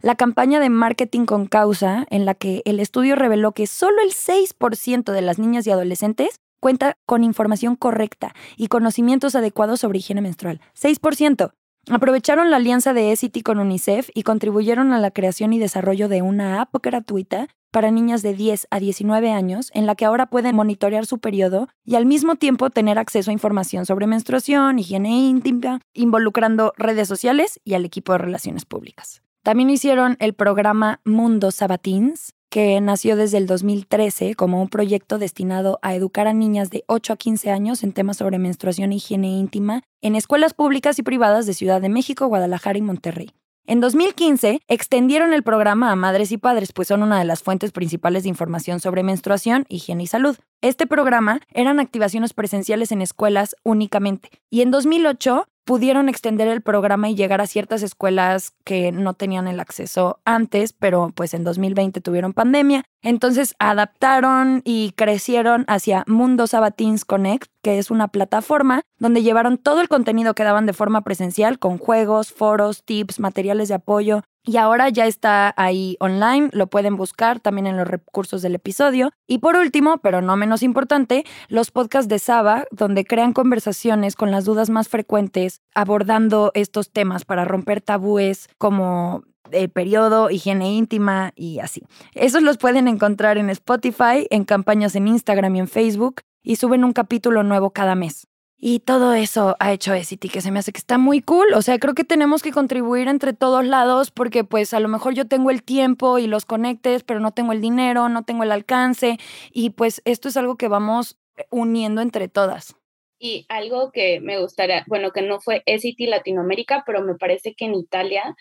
La 0.00 0.14
campaña 0.14 0.60
de 0.60 0.70
marketing 0.70 1.24
con 1.26 1.46
causa, 1.46 2.06
en 2.08 2.24
la 2.24 2.34
que 2.34 2.62
el 2.66 2.78
estudio 2.78 3.16
reveló 3.16 3.50
que 3.50 3.66
solo 3.66 3.96
el 4.00 4.12
6% 4.12 5.10
de 5.10 5.22
las 5.22 5.40
niñas 5.40 5.66
y 5.66 5.72
adolescentes 5.72 6.40
cuenta 6.60 6.96
con 7.04 7.24
información 7.24 7.74
correcta 7.74 8.32
y 8.56 8.68
conocimientos 8.68 9.34
adecuados 9.34 9.80
sobre 9.80 9.98
higiene 9.98 10.22
menstrual. 10.22 10.60
6%. 10.80 11.52
Aprovecharon 11.90 12.50
la 12.50 12.56
alianza 12.56 12.94
de 12.94 13.12
ECITY 13.12 13.42
con 13.42 13.58
UNICEF 13.58 14.08
y 14.14 14.22
contribuyeron 14.22 14.92
a 14.92 14.98
la 14.98 15.10
creación 15.10 15.52
y 15.52 15.58
desarrollo 15.58 16.08
de 16.08 16.22
una 16.22 16.62
app 16.62 16.74
gratuita 16.82 17.48
para 17.70 17.90
niñas 17.90 18.22
de 18.22 18.34
10 18.34 18.68
a 18.70 18.78
19 18.78 19.32
años 19.32 19.70
en 19.74 19.84
la 19.84 19.94
que 19.94 20.04
ahora 20.04 20.26
pueden 20.26 20.54
monitorear 20.54 21.06
su 21.06 21.18
periodo 21.18 21.68
y 21.84 21.96
al 21.96 22.06
mismo 22.06 22.36
tiempo 22.36 22.70
tener 22.70 22.98
acceso 22.98 23.30
a 23.30 23.34
información 23.34 23.84
sobre 23.84 24.06
menstruación, 24.06 24.78
higiene 24.78 25.10
íntima, 25.10 25.80
involucrando 25.92 26.72
redes 26.76 27.08
sociales 27.08 27.60
y 27.64 27.74
al 27.74 27.84
equipo 27.84 28.12
de 28.12 28.18
relaciones 28.18 28.64
públicas. 28.64 29.22
También 29.42 29.68
hicieron 29.70 30.16
el 30.20 30.34
programa 30.34 31.00
Mundo 31.04 31.50
Sabatins, 31.50 32.33
que 32.54 32.80
nació 32.80 33.16
desde 33.16 33.38
el 33.38 33.48
2013 33.48 34.36
como 34.36 34.62
un 34.62 34.68
proyecto 34.68 35.18
destinado 35.18 35.80
a 35.82 35.96
educar 35.96 36.28
a 36.28 36.32
niñas 36.32 36.70
de 36.70 36.84
8 36.86 37.14
a 37.14 37.16
15 37.16 37.50
años 37.50 37.82
en 37.82 37.90
temas 37.90 38.18
sobre 38.18 38.38
menstruación 38.38 38.92
e 38.92 38.94
higiene 38.94 39.26
íntima 39.26 39.82
en 40.00 40.14
escuelas 40.14 40.54
públicas 40.54 40.96
y 41.00 41.02
privadas 41.02 41.46
de 41.46 41.54
Ciudad 41.54 41.80
de 41.80 41.88
México, 41.88 42.28
Guadalajara 42.28 42.78
y 42.78 42.82
Monterrey. 42.82 43.32
En 43.66 43.80
2015 43.80 44.60
extendieron 44.68 45.32
el 45.32 45.42
programa 45.42 45.90
a 45.90 45.96
madres 45.96 46.30
y 46.30 46.38
padres, 46.38 46.72
pues 46.72 46.86
son 46.86 47.02
una 47.02 47.18
de 47.18 47.24
las 47.24 47.42
fuentes 47.42 47.72
principales 47.72 48.22
de 48.22 48.28
información 48.28 48.78
sobre 48.78 49.02
menstruación, 49.02 49.66
higiene 49.68 50.04
y 50.04 50.06
salud. 50.06 50.36
Este 50.60 50.86
programa 50.86 51.40
eran 51.52 51.80
activaciones 51.80 52.34
presenciales 52.34 52.92
en 52.92 53.02
escuelas 53.02 53.56
únicamente. 53.64 54.30
Y 54.48 54.60
en 54.60 54.70
2008 54.70 55.48
pudieron 55.64 56.08
extender 56.08 56.48
el 56.48 56.60
programa 56.60 57.08
y 57.08 57.14
llegar 57.14 57.40
a 57.40 57.46
ciertas 57.46 57.82
escuelas 57.82 58.52
que 58.64 58.92
no 58.92 59.14
tenían 59.14 59.48
el 59.48 59.60
acceso 59.60 60.20
antes, 60.24 60.72
pero 60.72 61.12
pues 61.14 61.34
en 61.34 61.44
2020 61.44 62.00
tuvieron 62.00 62.32
pandemia. 62.32 62.84
Entonces 63.02 63.54
adaptaron 63.58 64.62
y 64.64 64.92
crecieron 64.96 65.64
hacia 65.68 66.04
Mundo 66.06 66.46
Sabatins 66.46 67.04
Connect, 67.04 67.50
que 67.62 67.78
es 67.78 67.90
una 67.90 68.08
plataforma 68.08 68.82
donde 68.98 69.22
llevaron 69.22 69.58
todo 69.58 69.80
el 69.80 69.88
contenido 69.88 70.34
que 70.34 70.44
daban 70.44 70.66
de 70.66 70.72
forma 70.72 71.02
presencial 71.02 71.58
con 71.58 71.78
juegos, 71.78 72.32
foros, 72.32 72.84
tips, 72.84 73.20
materiales 73.20 73.68
de 73.68 73.74
apoyo 73.74 74.22
y 74.44 74.58
ahora 74.58 74.90
ya 74.90 75.06
está 75.06 75.54
ahí 75.56 75.96
online, 76.00 76.50
lo 76.52 76.66
pueden 76.66 76.96
buscar 76.96 77.40
también 77.40 77.66
en 77.66 77.76
los 77.76 77.88
recursos 77.88 78.42
del 78.42 78.54
episodio. 78.54 79.10
Y 79.26 79.38
por 79.38 79.56
último, 79.56 79.98
pero 79.98 80.20
no 80.20 80.36
menos 80.36 80.62
importante, 80.62 81.24
los 81.48 81.70
podcasts 81.70 82.08
de 82.08 82.18
Saba, 82.18 82.66
donde 82.70 83.04
crean 83.04 83.32
conversaciones 83.32 84.16
con 84.16 84.30
las 84.30 84.44
dudas 84.44 84.68
más 84.68 84.88
frecuentes, 84.88 85.62
abordando 85.74 86.50
estos 86.54 86.90
temas 86.90 87.24
para 87.24 87.44
romper 87.44 87.80
tabúes 87.80 88.48
como 88.58 89.24
el 89.50 89.70
periodo, 89.70 90.30
higiene 90.30 90.72
íntima 90.72 91.32
y 91.34 91.60
así. 91.60 91.82
Esos 92.14 92.42
los 92.42 92.58
pueden 92.58 92.88
encontrar 92.88 93.38
en 93.38 93.50
Spotify, 93.50 94.26
en 94.30 94.44
campañas 94.44 94.94
en 94.94 95.08
Instagram 95.08 95.56
y 95.56 95.60
en 95.60 95.68
Facebook, 95.68 96.20
y 96.42 96.56
suben 96.56 96.84
un 96.84 96.92
capítulo 96.92 97.42
nuevo 97.42 97.70
cada 97.70 97.94
mes. 97.94 98.26
Y 98.66 98.78
todo 98.78 99.12
eso 99.12 99.56
ha 99.60 99.74
hecho 99.74 99.92
City 100.04 100.30
que 100.30 100.40
se 100.40 100.50
me 100.50 100.58
hace 100.58 100.72
que 100.72 100.78
está 100.78 100.96
muy 100.96 101.20
cool. 101.20 101.52
O 101.52 101.60
sea, 101.60 101.78
creo 101.78 101.92
que 101.92 102.02
tenemos 102.02 102.42
que 102.42 102.50
contribuir 102.50 103.08
entre 103.08 103.34
todos 103.34 103.62
lados 103.62 104.10
porque 104.10 104.42
pues 104.42 104.72
a 104.72 104.80
lo 104.80 104.88
mejor 104.88 105.12
yo 105.12 105.28
tengo 105.28 105.50
el 105.50 105.62
tiempo 105.62 106.18
y 106.18 106.26
los 106.26 106.46
conectes, 106.46 107.04
pero 107.04 107.20
no 107.20 107.32
tengo 107.32 107.52
el 107.52 107.60
dinero, 107.60 108.08
no 108.08 108.22
tengo 108.22 108.42
el 108.42 108.50
alcance. 108.50 109.18
Y 109.52 109.68
pues 109.68 110.00
esto 110.06 110.28
es 110.28 110.38
algo 110.38 110.56
que 110.56 110.68
vamos 110.68 111.18
uniendo 111.50 112.00
entre 112.00 112.28
todas. 112.28 112.74
Y 113.18 113.44
algo 113.50 113.92
que 113.92 114.20
me 114.20 114.40
gustaría, 114.40 114.82
bueno, 114.86 115.10
que 115.10 115.20
no 115.20 115.42
fue 115.42 115.62
City 115.78 116.06
Latinoamérica, 116.06 116.84
pero 116.86 117.02
me 117.02 117.16
parece 117.16 117.54
que 117.54 117.66
en 117.66 117.74
Italia 117.74 118.34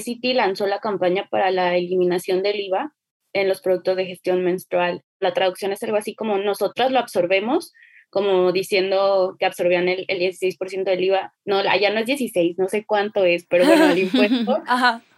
City 0.00 0.34
lanzó 0.34 0.66
la 0.66 0.80
campaña 0.80 1.28
para 1.30 1.50
la 1.50 1.76
eliminación 1.78 2.42
del 2.42 2.60
IVA 2.60 2.92
en 3.32 3.48
los 3.48 3.62
productos 3.62 3.96
de 3.96 4.04
gestión 4.04 4.44
menstrual. 4.44 5.02
La 5.18 5.32
traducción 5.32 5.72
es 5.72 5.82
algo 5.82 5.96
así 5.96 6.14
como 6.14 6.36
nosotras 6.36 6.90
lo 6.90 6.98
absorbemos, 6.98 7.72
como 8.10 8.52
diciendo 8.52 9.36
que 9.38 9.46
absorbían 9.46 9.88
el, 9.88 10.04
el 10.08 10.20
16% 10.20 10.84
del 10.84 11.04
IVA. 11.04 11.34
No, 11.44 11.58
allá 11.58 11.90
no 11.92 12.00
es 12.00 12.06
16, 12.06 12.58
no 12.58 12.68
sé 12.68 12.84
cuánto 12.84 13.24
es, 13.24 13.46
pero 13.48 13.66
bueno, 13.66 13.90
el 13.90 13.98
impuesto. 14.04 14.62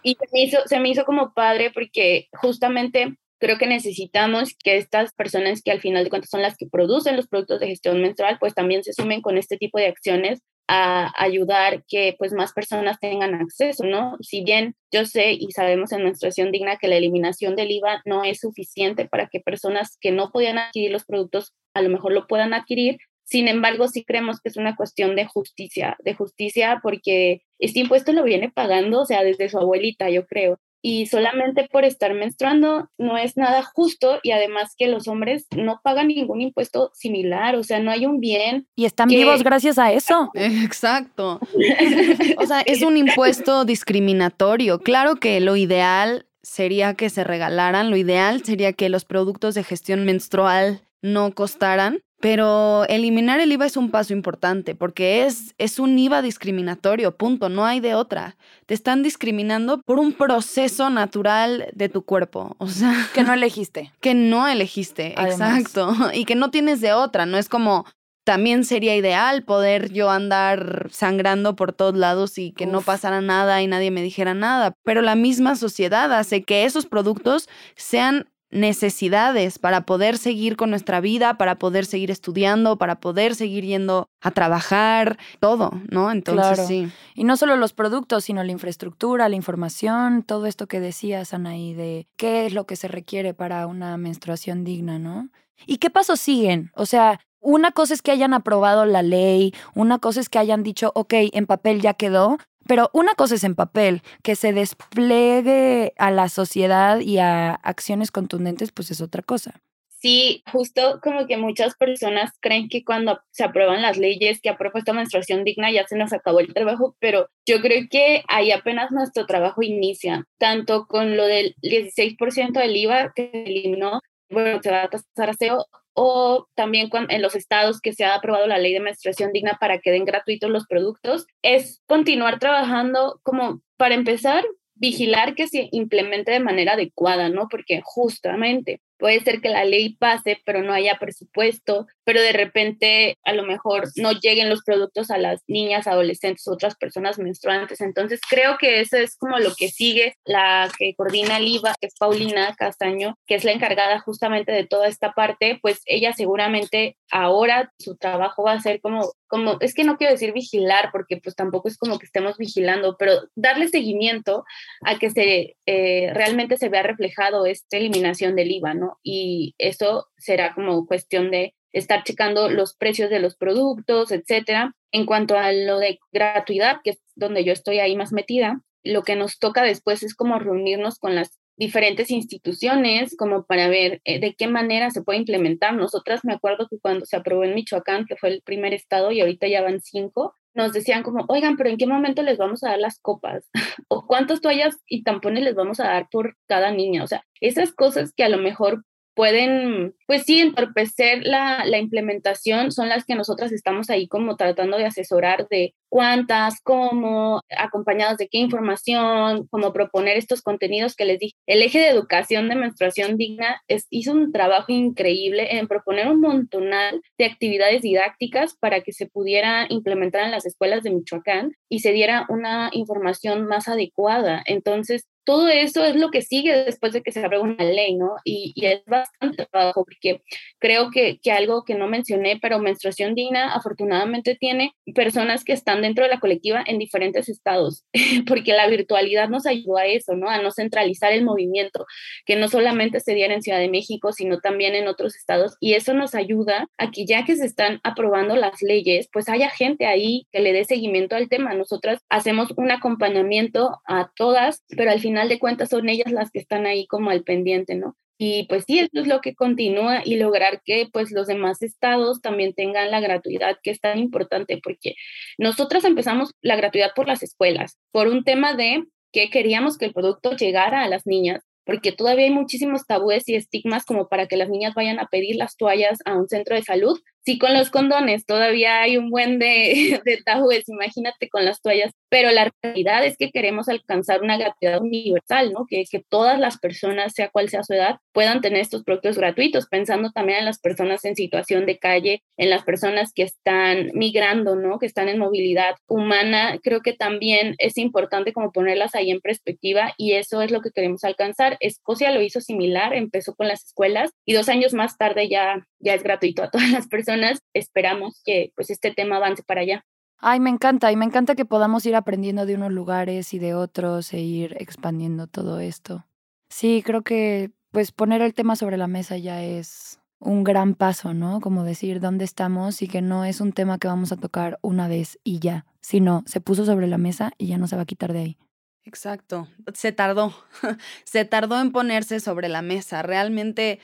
Y 0.03 0.15
se 0.15 0.25
me, 0.31 0.41
hizo, 0.43 0.57
se 0.65 0.79
me 0.79 0.89
hizo 0.89 1.05
como 1.05 1.33
padre 1.33 1.71
porque 1.73 2.27
justamente 2.33 3.15
creo 3.39 3.57
que 3.57 3.67
necesitamos 3.67 4.55
que 4.61 4.77
estas 4.77 5.13
personas 5.13 5.61
que 5.61 5.71
al 5.71 5.79
final 5.79 6.03
de 6.03 6.09
cuentas 6.09 6.29
son 6.29 6.41
las 6.41 6.57
que 6.57 6.67
producen 6.67 7.15
los 7.15 7.27
productos 7.27 7.59
de 7.59 7.67
gestión 7.67 8.01
menstrual, 8.01 8.37
pues 8.39 8.53
también 8.53 8.83
se 8.83 8.93
sumen 8.93 9.21
con 9.21 9.37
este 9.37 9.57
tipo 9.57 9.79
de 9.79 9.87
acciones 9.87 10.41
a 10.71 11.11
ayudar 11.17 11.83
que 11.87 12.15
pues 12.17 12.31
más 12.31 12.53
personas 12.53 12.99
tengan 12.99 13.33
acceso, 13.33 13.83
¿no? 13.85 14.17
Si 14.21 14.43
bien 14.43 14.75
yo 14.91 15.05
sé 15.05 15.33
y 15.33 15.51
sabemos 15.51 15.91
en 15.91 16.03
menstruación 16.03 16.51
digna 16.51 16.77
que 16.77 16.87
la 16.87 16.97
eliminación 16.97 17.55
del 17.55 17.71
IVA 17.71 18.01
no 18.05 18.23
es 18.23 18.39
suficiente 18.39 19.07
para 19.07 19.27
que 19.27 19.39
personas 19.39 19.97
que 19.99 20.11
no 20.11 20.31
podían 20.31 20.59
adquirir 20.59 20.91
los 20.91 21.05
productos 21.05 21.53
a 21.73 21.81
lo 21.81 21.89
mejor 21.89 22.13
lo 22.13 22.27
puedan 22.27 22.53
adquirir, 22.53 22.97
sin 23.23 23.47
embargo, 23.47 23.87
sí 23.87 24.03
creemos 24.03 24.41
que 24.41 24.49
es 24.49 24.57
una 24.57 24.75
cuestión 24.75 25.15
de 25.15 25.25
justicia, 25.25 25.97
de 26.03 26.15
justicia 26.15 26.79
porque 26.81 27.43
este 27.59 27.79
impuesto 27.79 28.11
lo 28.11 28.23
viene 28.23 28.49
pagando, 28.51 29.01
o 29.01 29.05
sea, 29.05 29.23
desde 29.23 29.49
su 29.49 29.59
abuelita, 29.59 30.09
yo 30.09 30.25
creo. 30.25 30.59
Y 30.81 31.07
solamente 31.07 31.67
por 31.71 31.85
estar 31.85 32.13
menstruando 32.13 32.89
no 32.97 33.17
es 33.17 33.37
nada 33.37 33.63
justo 33.63 34.19
y 34.23 34.31
además 34.31 34.75
que 34.77 34.87
los 34.87 35.07
hombres 35.07 35.47
no 35.55 35.81
pagan 35.83 36.07
ningún 36.07 36.41
impuesto 36.41 36.91
similar, 36.93 37.55
o 37.55 37.63
sea, 37.63 37.79
no 37.79 37.91
hay 37.91 38.05
un 38.05 38.19
bien. 38.19 38.67
Y 38.75 38.85
están 38.85 39.09
vivos 39.09 39.43
gracias 39.43 39.77
a 39.77 39.91
eso. 39.91 40.31
Exacto. 40.33 41.39
o 42.37 42.45
sea, 42.45 42.61
es 42.61 42.81
un 42.81 42.97
impuesto 42.97 43.65
discriminatorio. 43.65 44.79
Claro 44.79 45.15
que 45.15 45.39
lo 45.39 45.55
ideal 45.55 46.25
sería 46.41 46.93
que 46.93 47.09
se 47.09 47.23
regalaran, 47.23 47.89
lo 47.89 47.97
ideal 47.97 48.43
sería 48.43 48.73
que 48.73 48.89
los 48.89 49.05
productos 49.05 49.55
de 49.55 49.63
gestión 49.63 50.05
menstrual 50.05 50.81
no 51.01 51.33
costaran, 51.33 51.99
pero 52.19 52.85
eliminar 52.89 53.39
el 53.39 53.51
IVA 53.51 53.65
es 53.65 53.77
un 53.77 53.91
paso 53.91 54.13
importante 54.13 54.75
porque 54.75 55.25
es, 55.25 55.55
es 55.57 55.79
un 55.79 55.97
IVA 55.97 56.21
discriminatorio, 56.21 57.15
punto, 57.15 57.47
no 57.47 57.65
hay 57.65 57.79
de 57.79 57.95
otra. 57.95 58.35
Te 58.65 58.73
están 58.73 59.03
discriminando 59.03 59.81
por 59.81 59.99
un 59.99 60.13
proceso 60.13 60.89
natural 60.89 61.69
de 61.73 61.89
tu 61.89 62.03
cuerpo, 62.03 62.55
o 62.57 62.67
sea... 62.67 62.93
Que 63.13 63.23
no 63.23 63.33
elegiste. 63.33 63.93
Que 64.01 64.13
no 64.13 64.47
elegiste, 64.47 65.13
exacto. 65.19 65.93
Y 66.13 66.25
que 66.25 66.35
no 66.35 66.51
tienes 66.51 66.81
de 66.81 66.93
otra, 66.93 67.25
no 67.25 67.37
es 67.37 67.49
como... 67.49 67.85
También 68.25 68.63
sería 68.63 68.95
ideal 68.95 69.43
poder 69.43 69.91
yo 69.91 70.11
andar 70.11 70.89
sangrando 70.91 71.55
por 71.55 71.73
todos 71.73 71.95
lados 71.95 72.37
y 72.37 72.51
que 72.51 72.67
no 72.67 72.81
pasara 72.81 73.21
nada 73.21 73.63
y 73.63 73.67
nadie 73.67 73.89
me 73.89 74.03
dijera 74.03 74.35
nada, 74.35 74.73
pero 74.83 75.01
la 75.01 75.15
misma 75.15 75.55
sociedad 75.55 76.13
hace 76.13 76.43
que 76.43 76.65
esos 76.65 76.85
productos 76.85 77.49
sean 77.75 78.29
necesidades 78.51 79.59
para 79.59 79.85
poder 79.85 80.17
seguir 80.17 80.55
con 80.55 80.69
nuestra 80.69 81.01
vida, 81.01 81.37
para 81.37 81.59
poder 81.59 81.85
seguir 81.85 82.11
estudiando, 82.11 82.77
para 82.77 82.99
poder 82.99 83.35
seguir 83.35 83.63
yendo 83.65 84.09
a 84.21 84.31
trabajar, 84.31 85.17
todo, 85.39 85.71
¿no? 85.89 86.11
Entonces, 86.11 86.67
sí. 86.67 86.91
Y 87.15 87.23
no 87.23 87.37
solo 87.37 87.55
los 87.55 87.73
productos, 87.73 88.23
sino 88.23 88.43
la 88.43 88.51
infraestructura, 88.51 89.29
la 89.29 89.35
información, 89.35 90.23
todo 90.23 90.45
esto 90.45 90.67
que 90.67 90.79
decías, 90.79 91.33
Anaí, 91.33 91.73
de 91.73 92.07
qué 92.17 92.45
es 92.45 92.53
lo 92.53 92.65
que 92.65 92.75
se 92.75 92.87
requiere 92.87 93.33
para 93.33 93.67
una 93.67 93.97
menstruación 93.97 94.63
digna, 94.63 94.99
¿no? 94.99 95.29
¿Y 95.65 95.77
qué 95.77 95.89
pasos 95.89 96.19
siguen? 96.19 96.71
O 96.73 96.85
sea, 96.85 97.19
una 97.41 97.71
cosa 97.71 97.93
es 97.93 98.01
que 98.01 98.11
hayan 98.11 98.33
aprobado 98.33 98.85
la 98.85 99.01
ley, 99.01 99.53
una 99.75 99.99
cosa 99.99 100.19
es 100.19 100.29
que 100.29 100.39
hayan 100.39 100.63
dicho, 100.63 100.91
ok, 100.95 101.13
en 101.33 101.45
papel 101.45 101.81
ya 101.81 101.93
quedó, 101.93 102.37
pero 102.67 102.89
una 102.93 103.15
cosa 103.15 103.35
es 103.35 103.43
en 103.43 103.55
papel, 103.55 104.01
que 104.23 104.35
se 104.35 104.53
despliegue 104.53 105.93
a 105.97 106.11
la 106.11 106.29
sociedad 106.29 106.99
y 106.99 107.17
a 107.17 107.55
acciones 107.55 108.11
contundentes, 108.11 108.71
pues 108.71 108.91
es 108.91 109.01
otra 109.01 109.23
cosa. 109.23 109.61
Sí, 110.01 110.43
justo 110.49 110.99
como 111.03 111.27
que 111.27 111.35
muchas 111.35 111.75
personas 111.75 112.31
creen 112.39 112.69
que 112.69 112.85
cuando 112.85 113.19
se 113.31 113.43
aprueban 113.43 113.81
las 113.81 113.97
leyes 113.97 114.39
que 114.39 114.49
ha 114.49 114.57
propuesto 114.57 114.93
menstruación 114.93 115.43
digna 115.43 115.71
ya 115.71 115.85
se 115.87 115.97
nos 115.97 116.13
acabó 116.13 116.39
el 116.39 116.53
trabajo, 116.53 116.95
pero 116.99 117.27
yo 117.45 117.59
creo 117.59 117.85
que 117.89 118.23
ahí 118.29 118.51
apenas 118.51 118.91
nuestro 118.91 119.25
trabajo 119.25 119.61
inicia, 119.61 120.25
tanto 120.37 120.85
con 120.87 121.17
lo 121.17 121.25
del 121.25 121.53
16% 121.61 122.53
del 122.53 122.77
IVA 122.77 123.11
que 123.13 123.29
se 123.29 123.43
eliminó, 123.43 123.99
bueno, 124.29 124.61
se 124.63 124.71
va 124.71 124.83
a 124.83 124.89
tasar 124.89 125.31
a 125.31 125.35
cero, 125.37 125.65
o 126.01 126.47
también 126.55 126.89
en 127.09 127.21
los 127.21 127.35
estados 127.35 127.81
que 127.81 127.91
se 127.91 128.05
ha 128.05 128.15
aprobado 128.15 128.47
la 128.47 128.57
ley 128.57 128.71
de 128.71 128.79
menstruación 128.79 129.33
digna 129.33 129.57
para 129.59 129.79
que 129.79 129.91
den 129.91 130.05
gratuitos 130.05 130.49
los 130.49 130.65
productos, 130.65 131.27
es 131.41 131.81
continuar 131.87 132.39
trabajando 132.39 133.19
como 133.21 133.61
para 133.75 133.95
empezar, 133.95 134.45
vigilar 134.75 135.35
que 135.35 135.47
se 135.47 135.67
implemente 135.73 136.31
de 136.31 136.39
manera 136.39 136.73
adecuada, 136.73 137.27
¿no? 137.27 137.49
Porque 137.49 137.81
justamente 137.83 138.79
puede 138.99 139.21
ser 139.21 139.41
que 139.41 139.49
la 139.49 139.63
ley 139.63 139.95
pase, 139.95 140.41
pero 140.45 140.61
no 140.61 140.73
haya 140.73 140.97
presupuesto, 140.99 141.87
pero 142.03 142.21
de 142.21 142.33
repente 142.33 143.17
a 143.23 143.33
lo 143.33 143.43
mejor 143.43 143.85
no 143.95 144.11
lleguen 144.11 144.49
los 144.49 144.61
productos 144.63 145.09
a 145.09 145.17
las 145.17 145.41
niñas, 145.47 145.87
adolescentes, 145.87 146.47
otras 146.47 146.75
personas 146.75 147.17
menstruantes. 147.17 147.81
Entonces 147.81 148.19
creo 148.29 148.57
que 148.59 148.81
eso 148.81 148.97
es 148.97 149.15
como 149.17 149.39
lo 149.39 149.55
que 149.55 149.69
sigue 149.69 150.15
la 150.25 150.69
que 150.77 150.93
coordina 150.95 151.37
el 151.37 151.47
IVA, 151.47 151.73
que 151.79 151.87
es 151.87 151.95
Paulina 151.97 152.53
Castaño, 152.57 153.15
que 153.25 153.35
es 153.35 153.43
la 153.43 153.53
encargada 153.53 153.99
justamente 153.99 154.51
de 154.51 154.67
toda 154.67 154.87
esta 154.87 155.13
parte, 155.13 155.59
pues 155.61 155.81
ella 155.85 156.13
seguramente 156.13 156.97
ahora 157.11 157.71
su 157.79 157.95
trabajo 157.95 158.43
va 158.43 158.53
a 158.53 158.61
ser 158.61 158.81
como, 158.81 159.13
como, 159.27 159.57
es 159.61 159.73
que 159.73 159.83
no 159.83 159.97
quiero 159.97 160.13
decir 160.13 160.33
vigilar, 160.33 160.89
porque 160.91 161.17
pues 161.17 161.35
tampoco 161.35 161.67
es 161.67 161.77
como 161.77 161.99
que 161.99 162.05
estemos 162.05 162.37
vigilando, 162.37 162.97
pero 162.97 163.13
darle 163.35 163.67
seguimiento 163.69 164.43
a 164.85 164.99
que 164.99 165.09
se 165.09 165.55
eh, 165.65 166.11
realmente 166.13 166.57
se 166.57 166.69
vea 166.69 166.83
reflejado 166.83 167.45
esta 167.45 167.77
eliminación 167.77 168.35
del 168.35 168.51
IVA, 168.51 168.73
¿no? 168.73 168.88
Y 169.03 169.55
eso 169.57 170.07
será 170.17 170.53
como 170.53 170.85
cuestión 170.85 171.31
de 171.31 171.55
estar 171.71 172.03
checando 172.03 172.49
los 172.49 172.75
precios 172.75 173.09
de 173.09 173.19
los 173.19 173.35
productos, 173.35 174.11
etcétera. 174.11 174.75
En 174.91 175.05
cuanto 175.05 175.37
a 175.37 175.51
lo 175.51 175.77
de 175.79 175.99
gratuidad, 176.11 176.77
que 176.83 176.91
es 176.91 177.01
donde 177.15 177.43
yo 177.43 177.53
estoy 177.53 177.79
ahí 177.79 177.95
más 177.95 178.11
metida, 178.11 178.61
lo 178.83 179.03
que 179.03 179.15
nos 179.15 179.39
toca 179.39 179.63
después 179.63 180.03
es 180.03 180.15
como 180.15 180.39
reunirnos 180.39 180.97
con 180.97 181.15
las 181.15 181.39
diferentes 181.57 182.09
instituciones 182.09 183.15
como 183.17 183.45
para 183.45 183.67
ver 183.67 184.01
eh, 184.05 184.19
de 184.19 184.33
qué 184.33 184.47
manera 184.47 184.89
se 184.91 185.03
puede 185.03 185.19
implementar. 185.19 185.75
Nosotras 185.75 186.21
me 186.23 186.33
acuerdo 186.33 186.67
que 186.69 186.79
cuando 186.79 187.05
se 187.05 187.17
aprobó 187.17 187.43
en 187.43 187.53
Michoacán, 187.53 188.05
que 188.05 188.15
fue 188.15 188.29
el 188.29 188.41
primer 188.41 188.73
estado 188.73 189.11
y 189.11 189.19
ahorita 189.19 189.47
ya 189.47 189.61
van 189.61 189.81
cinco, 189.81 190.33
nos 190.53 190.73
decían 190.73 191.03
como, 191.03 191.25
oigan, 191.27 191.57
pero 191.57 191.69
¿en 191.69 191.77
qué 191.77 191.87
momento 191.87 192.21
les 192.23 192.37
vamos 192.37 192.63
a 192.63 192.69
dar 192.69 192.79
las 192.79 192.99
copas? 192.99 193.49
¿O 193.87 194.05
cuántas 194.07 194.41
toallas 194.41 194.77
y 194.87 195.03
tampones 195.03 195.43
les 195.43 195.55
vamos 195.55 195.79
a 195.79 195.85
dar 195.85 196.07
por 196.11 196.37
cada 196.47 196.71
niña? 196.71 197.03
O 197.03 197.07
sea, 197.07 197.23
esas 197.41 197.71
cosas 197.71 198.13
que 198.15 198.23
a 198.23 198.29
lo 198.29 198.37
mejor 198.37 198.83
pueden, 199.13 199.95
pues 200.07 200.23
sí, 200.23 200.39
entorpecer 200.39 201.25
la, 201.25 201.65
la, 201.65 201.77
implementación, 201.77 202.71
son 202.71 202.89
las 202.89 203.05
que 203.05 203.15
nosotras 203.15 203.51
estamos 203.51 203.89
ahí 203.89 204.07
como 204.07 204.35
tratando 204.37 204.77
de 204.77 204.85
asesorar 204.85 205.47
de 205.49 205.73
cuántas, 205.89 206.61
cómo, 206.61 207.41
acompañados 207.57 208.17
de 208.17 208.27
qué 208.27 208.37
información, 208.37 209.47
cómo 209.49 209.73
proponer 209.73 210.17
estos 210.17 210.41
contenidos 210.41 210.95
que 210.95 211.05
les 211.05 211.19
dije. 211.19 211.35
El 211.47 211.61
eje 211.61 211.79
de 211.79 211.89
educación 211.89 212.47
de 212.47 212.55
menstruación 212.55 213.17
digna 213.17 213.61
hizo 213.89 214.11
un 214.13 214.31
trabajo 214.31 214.71
increíble 214.71 215.57
en 215.57 215.67
proponer 215.67 216.07
un 216.07 216.21
montonal 216.21 217.01
de 217.17 217.25
actividades 217.25 217.81
didácticas 217.81 218.55
para 218.55 218.81
que 218.81 218.93
se 218.93 219.07
pudiera 219.07 219.65
implementar 219.69 220.23
en 220.23 220.31
las 220.31 220.45
escuelas 220.45 220.83
de 220.83 220.91
Michoacán 220.91 221.53
y 221.67 221.79
se 221.79 221.91
diera 221.91 222.25
una 222.29 222.69
información 222.71 223.47
más 223.47 223.67
adecuada. 223.67 224.43
Entonces, 224.45 225.07
todo 225.29 225.47
eso 225.47 225.85
es 225.85 225.95
lo 225.95 226.09
que 226.09 226.23
sigue 226.23 226.63
después 226.63 226.91
de 226.91 227.03
que 227.03 227.11
se 227.11 227.23
apruebe 227.23 227.43
una 227.43 227.63
ley, 227.63 227.93
¿no? 227.93 228.15
Y, 228.23 228.51
es 228.65 228.83
bastante 228.87 229.45
trabajo 229.45 229.85
porque 229.85 230.23
creo 230.57 230.89
que, 230.89 231.19
que, 231.21 231.31
algo 231.31 231.63
que 231.63 231.75
no 231.75 231.87
mencioné, 231.87 232.39
pero 232.41 232.57
menstruación 232.57 233.13
digna 233.13 233.53
afortunadamente 233.53 234.33
tiene 234.33 234.73
personas 234.95 235.43
que 235.43 235.53
están 235.53 235.83
dentro 235.83 236.03
de 236.03 236.09
la 236.09 236.19
colectiva 236.19 236.63
en 236.65 236.79
diferentes 236.79 237.29
estados, 237.29 237.85
porque 238.27 238.53
la 238.53 238.67
virtualidad 238.67 239.29
nos 239.29 239.45
ayudó 239.45 239.77
a 239.77 239.85
eso, 239.85 240.15
¿no? 240.15 240.31
A 240.31 240.41
no 240.41 240.49
centralizar 240.49 241.11
el 241.11 241.23
movimiento, 241.23 241.85
que 242.25 242.35
no 242.35 242.47
solamente 242.47 242.99
se 242.99 243.13
diera 243.13 243.35
en 243.35 243.43
Ciudad 243.43 243.59
de 243.59 243.69
México, 243.69 244.11
sino 244.11 244.39
también 244.39 244.73
en 244.73 244.87
otros 244.87 245.15
estados. 245.15 245.57
Y 245.59 245.75
eso 245.75 245.93
nos 245.93 246.15
ayuda 246.15 246.65
a 246.79 246.89
que 246.89 247.05
ya 247.05 247.23
que 247.23 247.35
se 247.35 247.45
están 247.45 247.81
aprobando 247.83 248.35
las 248.35 248.63
leyes, 248.63 249.07
pues 249.13 249.29
haya 249.29 249.51
gente 249.51 249.85
ahí 249.85 250.25
que 250.31 250.39
le 250.39 250.53
dé 250.53 250.65
seguimiento 250.65 251.15
al 251.15 251.29
tema. 251.29 251.53
Nosotras 251.53 251.99
hacemos 252.09 252.51
un 252.57 252.71
acompañamiento 252.71 253.77
a 253.85 254.09
todas, 254.15 254.63
pero 254.75 254.89
al 254.89 254.99
final 254.99 255.18
de 255.27 255.39
cuentas 255.39 255.69
son 255.69 255.89
ellas 255.89 256.11
las 256.11 256.31
que 256.31 256.39
están 256.39 256.65
ahí 256.65 256.87
como 256.87 257.09
al 257.09 257.23
pendiente, 257.23 257.75
¿no? 257.75 257.97
Y 258.21 258.47
pues 258.47 258.65
sí, 258.67 258.79
eso 258.79 258.89
es 258.93 259.07
lo 259.07 259.21
que 259.21 259.33
continúa 259.33 260.01
y 260.03 260.17
lograr 260.17 260.61
que 260.63 260.89
pues 260.91 261.11
los 261.11 261.27
demás 261.27 261.61
estados 261.61 262.21
también 262.21 262.53
tengan 262.53 262.91
la 262.91 262.99
gratuidad, 262.99 263.57
que 263.63 263.71
es 263.71 263.79
tan 263.79 263.97
importante, 263.97 264.59
porque 264.61 264.95
nosotras 265.37 265.85
empezamos 265.85 266.31
la 266.41 266.57
gratuidad 266.57 266.91
por 266.95 267.07
las 267.07 267.23
escuelas, 267.23 267.77
por 267.91 268.07
un 268.07 268.25
tema 268.25 268.55
de 268.55 268.83
que 269.13 269.29
queríamos 269.29 269.77
que 269.77 269.85
el 269.85 269.93
producto 269.93 270.35
llegara 270.35 270.83
a 270.83 270.89
las 270.89 271.07
niñas, 271.07 271.43
porque 271.65 271.91
todavía 271.91 272.25
hay 272.25 272.31
muchísimos 272.31 272.85
tabúes 272.85 273.29
y 273.29 273.35
estigmas 273.35 273.85
como 273.85 274.09
para 274.09 274.27
que 274.27 274.37
las 274.37 274.49
niñas 274.49 274.73
vayan 274.73 274.99
a 274.99 275.07
pedir 275.07 275.37
las 275.37 275.55
toallas 275.55 275.99
a 276.03 276.17
un 276.17 276.27
centro 276.27 276.55
de 276.55 276.63
salud, 276.63 276.99
Sí, 277.29 277.37
con 277.37 277.53
los 277.53 277.69
condones 277.69 278.25
todavía 278.25 278.81
hay 278.81 278.97
un 278.97 279.11
buen 279.11 279.37
de, 279.37 280.01
de 280.03 280.17
tabúes, 280.17 280.67
imagínate 280.67 281.29
con 281.29 281.45
las 281.45 281.61
toallas, 281.61 281.93
pero 282.09 282.31
la 282.31 282.51
realidad 282.63 283.05
es 283.05 283.17
que 283.17 283.29
queremos 283.29 283.69
alcanzar 283.69 284.23
una 284.23 284.35
gratuidad 284.35 284.81
universal, 284.81 285.53
¿no? 285.53 285.67
Que, 285.69 285.83
que 285.85 286.03
todas 286.09 286.39
las 286.39 286.57
personas, 286.57 287.13
sea 287.13 287.29
cual 287.29 287.49
sea 287.49 287.61
su 287.61 287.73
edad, 287.73 287.97
puedan 288.13 288.41
tener 288.41 288.61
estos 288.61 288.83
productos 288.83 289.19
gratuitos, 289.19 289.67
pensando 289.67 290.09
también 290.09 290.39
en 290.39 290.45
las 290.45 290.57
personas 290.57 291.05
en 291.05 291.15
situación 291.15 291.67
de 291.67 291.77
calle, 291.77 292.23
en 292.35 292.49
las 292.49 292.63
personas 292.63 293.13
que 293.13 293.21
están 293.21 293.91
migrando, 293.93 294.55
¿no? 294.55 294.79
Que 294.79 294.87
están 294.87 295.07
en 295.07 295.19
movilidad 295.19 295.75
humana. 295.87 296.57
Creo 296.63 296.81
que 296.81 296.93
también 296.93 297.53
es 297.59 297.77
importante 297.77 298.33
como 298.33 298.51
ponerlas 298.51 298.95
ahí 298.95 299.11
en 299.11 299.21
perspectiva 299.21 299.93
y 299.97 300.13
eso 300.13 300.41
es 300.41 300.49
lo 300.49 300.61
que 300.61 300.71
queremos 300.71 301.03
alcanzar. 301.03 301.57
Escocia 301.59 302.11
lo 302.11 302.23
hizo 302.23 302.41
similar, 302.41 302.95
empezó 302.95 303.35
con 303.35 303.47
las 303.47 303.65
escuelas 303.65 304.09
y 304.25 304.33
dos 304.33 304.49
años 304.49 304.73
más 304.73 304.97
tarde 304.97 305.29
ya, 305.29 305.67
ya 305.77 305.93
es 305.93 306.01
gratuito 306.01 306.41
a 306.41 306.49
todas 306.49 306.71
las 306.71 306.87
personas 306.87 307.18
esperamos 307.53 308.21
que 308.25 308.51
pues 308.55 308.69
este 308.69 308.91
tema 308.91 309.17
avance 309.17 309.43
para 309.43 309.61
allá. 309.61 309.85
Ay, 310.17 310.39
me 310.39 310.49
encanta 310.49 310.91
y 310.91 310.95
me 310.95 311.05
encanta 311.05 311.35
que 311.35 311.45
podamos 311.45 311.85
ir 311.85 311.95
aprendiendo 311.95 312.45
de 312.45 312.55
unos 312.55 312.71
lugares 312.71 313.33
y 313.33 313.39
de 313.39 313.53
otros 313.53 314.13
e 314.13 314.19
ir 314.19 314.55
expandiendo 314.59 315.27
todo 315.27 315.59
esto. 315.59 316.05
Sí, 316.49 316.83
creo 316.85 317.03
que 317.03 317.51
pues 317.71 317.91
poner 317.91 318.21
el 318.21 318.33
tema 318.33 318.55
sobre 318.55 318.77
la 318.77 318.87
mesa 318.87 319.17
ya 319.17 319.43
es 319.43 319.99
un 320.19 320.43
gran 320.43 320.75
paso, 320.75 321.13
¿no? 321.13 321.39
Como 321.39 321.63
decir 321.63 321.99
dónde 321.99 322.25
estamos 322.25 322.81
y 322.81 322.87
que 322.87 323.01
no 323.01 323.23
es 323.23 323.39
un 323.39 323.53
tema 323.53 323.77
que 323.77 323.87
vamos 323.87 324.11
a 324.11 324.17
tocar 324.17 324.59
una 324.61 324.87
vez 324.87 325.17
y 325.23 325.39
ya, 325.39 325.65
sino 325.81 326.23
se 326.25 326.41
puso 326.41 326.65
sobre 326.65 326.87
la 326.87 326.97
mesa 326.97 327.31
y 327.37 327.47
ya 327.47 327.57
no 327.57 327.67
se 327.67 327.75
va 327.75 327.83
a 327.83 327.85
quitar 327.85 328.11
de 328.11 328.19
ahí. 328.19 328.37
Exacto, 328.83 329.47
se 329.73 329.91
tardó, 329.91 330.33
se 331.03 331.23
tardó 331.23 331.61
en 331.61 331.71
ponerse 331.71 332.19
sobre 332.19 332.49
la 332.49 332.61
mesa. 332.61 333.01
Realmente, 333.01 333.79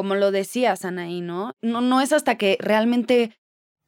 como 0.00 0.14
lo 0.14 0.30
decías, 0.30 0.86
Anaí, 0.86 1.20
¿no? 1.20 1.52
¿no? 1.60 1.82
No 1.82 2.00
es 2.00 2.14
hasta 2.14 2.38
que 2.38 2.56
realmente 2.58 3.36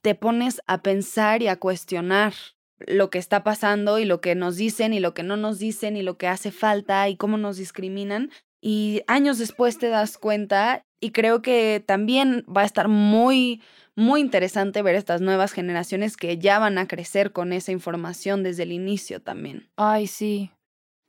te 0.03 0.15
pones 0.15 0.61
a 0.67 0.83
pensar 0.83 1.41
y 1.41 1.49
a 1.49 1.59
cuestionar 1.59 2.35
lo 2.81 3.09
que 3.09 3.17
está 3.17 3.43
pasando 3.43 3.99
y 3.99 4.05
lo 4.05 4.21
que 4.21 4.35
nos 4.35 4.57
dicen 4.57 4.93
y 4.93 5.01
lo 5.01 5.15
que 5.15 5.23
no 5.23 5.39
nos 5.39 5.59
dicen 5.59 5.97
y 5.97 6.03
lo 6.03 6.19
que 6.19 6.29
hace 6.29 6.53
falta 6.53 7.09
y 7.09 7.17
cómo 7.17 7.39
nos 7.39 7.57
discriminan. 7.57 8.31
Y 8.61 9.01
años 9.07 9.39
después 9.39 9.79
te 9.79 9.89
das 9.89 10.19
cuenta 10.19 10.85
y 11.01 11.13
creo 11.13 11.41
que 11.41 11.83
también 11.87 12.45
va 12.45 12.61
a 12.61 12.67
estar 12.67 12.89
muy, 12.89 13.63
muy 13.97 14.21
interesante 14.21 14.83
ver 14.83 14.97
estas 14.97 15.23
nuevas 15.23 15.53
generaciones 15.53 16.19
que 16.19 16.37
ya 16.37 16.59
van 16.59 16.77
a 16.77 16.89
crecer 16.89 17.33
con 17.33 17.55
esa 17.55 17.73
información 17.73 18.43
desde 18.43 18.65
el 18.65 18.73
inicio 18.73 19.23
también. 19.23 19.71
Ay, 19.77 20.09
sí. 20.09 20.51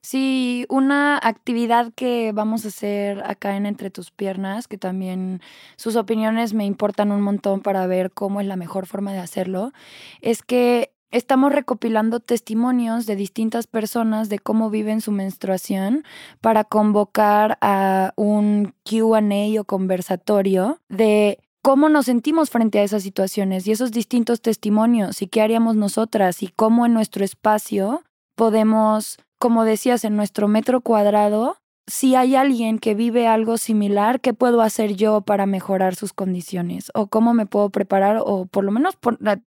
Sí, 0.05 0.65
una 0.67 1.17
actividad 1.17 1.93
que 1.95 2.33
vamos 2.33 2.65
a 2.65 2.67
hacer 2.67 3.23
acá 3.25 3.55
en 3.55 3.65
Entre 3.65 3.89
tus 3.89 4.11
piernas, 4.11 4.67
que 4.67 4.77
también 4.77 5.41
sus 5.77 5.95
opiniones 5.95 6.53
me 6.53 6.65
importan 6.65 7.13
un 7.13 7.21
montón 7.21 7.61
para 7.61 7.87
ver 7.87 8.11
cómo 8.11 8.41
es 8.41 8.47
la 8.47 8.57
mejor 8.57 8.85
forma 8.85 9.13
de 9.13 9.19
hacerlo, 9.19 9.71
es 10.19 10.43
que 10.43 10.91
estamos 11.09 11.53
recopilando 11.53 12.19
testimonios 12.19 13.05
de 13.05 13.15
distintas 13.15 13.65
personas 13.65 14.27
de 14.27 14.39
cómo 14.39 14.69
viven 14.69 14.99
su 14.99 15.13
menstruación 15.13 16.03
para 16.41 16.65
convocar 16.65 17.57
a 17.61 18.11
un 18.17 18.73
QA 18.83 19.61
o 19.61 19.63
conversatorio 19.63 20.81
de 20.89 21.39
cómo 21.61 21.87
nos 21.87 22.07
sentimos 22.07 22.49
frente 22.49 22.79
a 22.79 22.83
esas 22.83 23.03
situaciones 23.03 23.65
y 23.67 23.71
esos 23.71 23.93
distintos 23.93 24.41
testimonios 24.41 25.21
y 25.21 25.27
qué 25.27 25.41
haríamos 25.41 25.77
nosotras 25.77 26.43
y 26.43 26.49
cómo 26.49 26.85
en 26.85 26.93
nuestro 26.93 27.23
espacio 27.23 28.03
podemos 28.35 29.17
como 29.43 29.65
decías, 29.65 30.05
en 30.05 30.15
nuestro 30.15 30.47
metro 30.47 30.79
cuadrado, 30.79 31.57
si 31.85 32.15
hay 32.15 32.37
alguien 32.37 32.79
que 32.79 32.95
vive 32.95 33.27
algo 33.27 33.57
similar, 33.57 34.21
¿qué 34.21 34.33
puedo 34.33 34.61
hacer 34.61 34.95
yo 34.95 35.19
para 35.19 35.45
mejorar 35.45 35.95
sus 35.95 36.13
condiciones? 36.13 36.89
¿O 36.93 37.07
cómo 37.07 37.33
me 37.33 37.45
puedo 37.45 37.69
preparar? 37.69 38.21
O 38.23 38.45
por 38.45 38.63
lo 38.63 38.71
menos 38.71 38.97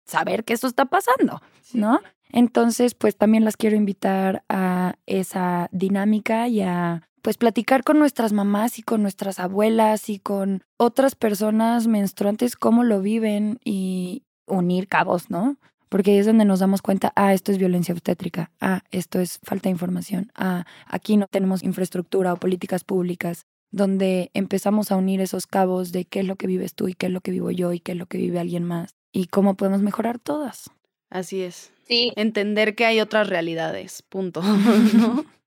saber 0.05 0.43
que 0.43 0.55
eso 0.55 0.67
está 0.67 0.87
pasando, 0.87 1.41
¿no? 1.73 2.01
Entonces, 2.33 2.97
pues 2.97 3.17
también 3.17 3.45
las 3.45 3.57
quiero 3.57 3.77
invitar 3.77 4.43
a 4.49 4.97
esa 5.07 5.69
dinámica 5.71 6.49
y 6.49 6.63
a 6.63 7.09
pues 7.23 7.37
platicar 7.37 7.85
con 7.85 8.01
nuestras 8.01 8.33
mamás 8.33 8.81
y 8.81 8.83
con 8.83 9.01
nuestras 9.01 9.39
abuelas 9.39 10.11
y 10.11 10.19
con 10.19 10.65
otras 10.77 11.15
personas 11.15 11.87
menstruantes 11.87 12.57
cómo 12.57 12.83
lo 12.83 13.01
viven 13.01 13.61
y 13.65 14.25
unir 14.49 14.89
cabos, 14.89 15.31
¿no? 15.31 15.57
Porque 15.95 16.19
es 16.19 16.27
donde 16.27 16.45
nos 16.45 16.59
damos 16.59 16.83
cuenta, 16.83 17.13
ah, 17.15 17.35
esto 17.35 17.53
es 17.53 17.59
violencia 17.59 17.95
obstétrica, 17.95 18.51
ah, 18.61 18.83
esto 18.91 19.21
es 19.21 19.39
falta 19.45 19.69
de 19.69 19.75
información, 19.75 20.33
ah, 20.35 20.65
aquí 20.89 21.17
no 21.17 21.29
tenemos 21.29 21.63
infraestructura 21.63 22.33
o 22.33 22.37
políticas 22.37 22.83
públicas, 22.83 23.47
donde 23.71 24.33
empezamos 24.35 24.91
a 24.91 24.97
unir 24.97 25.21
esos 25.21 25.47
cabos 25.47 25.93
de 25.93 26.05
qué 26.05 26.19
es 26.19 26.27
lo 26.27 26.35
que 26.35 26.49
vives 26.49 26.75
tú 26.75 26.89
y 26.89 26.95
qué 26.95 27.07
es 27.07 27.13
lo 27.13 27.21
que 27.21 27.31
vivo 27.31 27.53
yo 27.53 27.73
y 27.73 27.79
qué 27.79 27.93
es 27.93 27.99
lo 27.99 28.07
que 28.07 28.19
vive 28.19 28.41
alguien 28.41 28.65
más 28.65 28.97
y 29.13 29.27
cómo 29.27 29.55
podemos 29.55 29.83
mejorar 29.83 30.19
todas. 30.19 30.69
Así 31.11 31.43
es. 31.43 31.71
Sí. 31.87 32.13
Entender 32.17 32.75
que 32.75 32.87
hay 32.87 32.99
otras 32.99 33.29
realidades, 33.29 34.03
punto. 34.03 34.43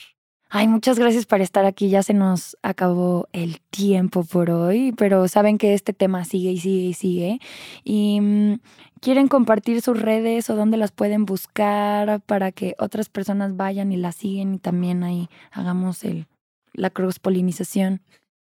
Ay, 0.56 0.68
muchas 0.68 1.00
gracias 1.00 1.26
por 1.26 1.40
estar 1.40 1.64
aquí. 1.64 1.88
Ya 1.88 2.04
se 2.04 2.14
nos 2.14 2.56
acabó 2.62 3.28
el 3.32 3.60
tiempo 3.70 4.22
por 4.22 4.50
hoy, 4.50 4.92
pero 4.96 5.26
saben 5.26 5.58
que 5.58 5.74
este 5.74 5.92
tema 5.92 6.24
sigue 6.24 6.52
y 6.52 6.60
sigue 6.60 6.84
y 6.84 6.94
sigue. 6.94 7.40
Y 7.82 8.20
mm, 8.20 8.60
quieren 9.00 9.26
compartir 9.26 9.82
sus 9.82 10.00
redes 10.00 10.48
o 10.50 10.54
dónde 10.54 10.76
las 10.76 10.92
pueden 10.92 11.24
buscar 11.24 12.20
para 12.20 12.52
que 12.52 12.76
otras 12.78 13.08
personas 13.08 13.56
vayan 13.56 13.90
y 13.90 13.96
las 13.96 14.14
siguen 14.14 14.54
y 14.54 14.58
también 14.58 15.02
ahí 15.02 15.28
hagamos 15.50 16.04
el, 16.04 16.28
la 16.72 16.90
cross 16.90 17.18
polinización. 17.18 18.00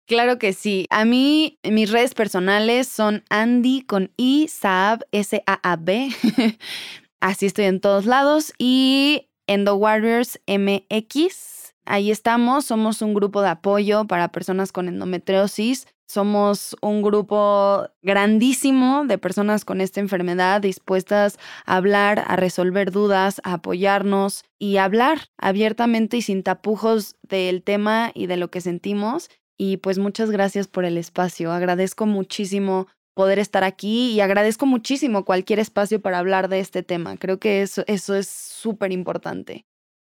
Claro 0.07 0.39
que 0.39 0.53
sí. 0.53 0.87
A 0.91 1.05
mí, 1.05 1.59
mis 1.65 1.91
redes 1.91 2.15
personales 2.15 2.87
son 2.87 3.25
Andy 3.31 3.83
con 3.83 4.13
I, 4.17 4.47
Saab, 4.47 5.01
S-A-A-B. 5.11 6.11
Así 7.21 7.47
estoy 7.47 7.65
en 7.65 7.81
todos 7.81 8.07
lados. 8.07 8.53
Y 8.59 9.27
Endo 9.49 9.75
Warriors 9.75 10.41
MX 10.47 11.56
Ahí 11.87 12.11
estamos, 12.11 12.65
somos 12.67 13.01
un 13.01 13.15
grupo 13.15 13.43
de 13.43 13.49
apoyo 13.49 14.07
para 14.07 14.33
personas 14.33 14.73
con 14.73 14.89
endometriosis. 14.89 15.87
Somos 16.09 16.77
un 16.83 17.03
grupo 17.03 17.89
grandísimo 18.03 19.05
de 19.07 19.19
personas 19.19 19.65
con 19.65 19.81
esta 19.81 20.01
enfermedad 20.01 20.61
dispuestas 20.61 21.39
a 21.65 21.77
hablar, 21.77 22.25
a 22.27 22.37
resolver 22.37 22.91
dudas, 22.91 23.41
a 23.45 23.55
apoyarnos 23.55 24.45
y 24.59 24.77
hablar 24.77 25.29
abiertamente 25.39 26.17
y 26.17 26.23
sin 26.23 26.43
tapujos 26.43 27.17
del 27.23 27.63
tema 27.63 28.11
y 28.15 28.27
de 28.27 28.37
lo 28.37 28.51
que 28.51 28.61
sentimos. 28.61 29.31
Y 29.57 29.79
pues 29.79 29.99
muchas 29.99 30.31
gracias 30.31 30.67
por 30.67 30.85
el 30.85 30.99
espacio. 30.99 31.53
Agradezco 31.53 32.07
muchísimo 32.07 32.89
poder 33.15 33.39
estar 33.39 33.65
aquí 33.65 34.11
y 34.13 34.21
agradezco 34.21 34.67
muchísimo 34.67 35.25
cualquier 35.25 35.61
espacio 35.61 36.01
para 36.01 36.19
hablar 36.19 36.49
de 36.49 36.61
este 36.61 36.83
tema. 36.83 37.17
Creo 37.17 37.39
que 37.39 37.63
eso, 37.63 37.85
eso 37.87 38.15
es 38.15 38.29
súper 38.29 38.93
importante. 38.93 39.65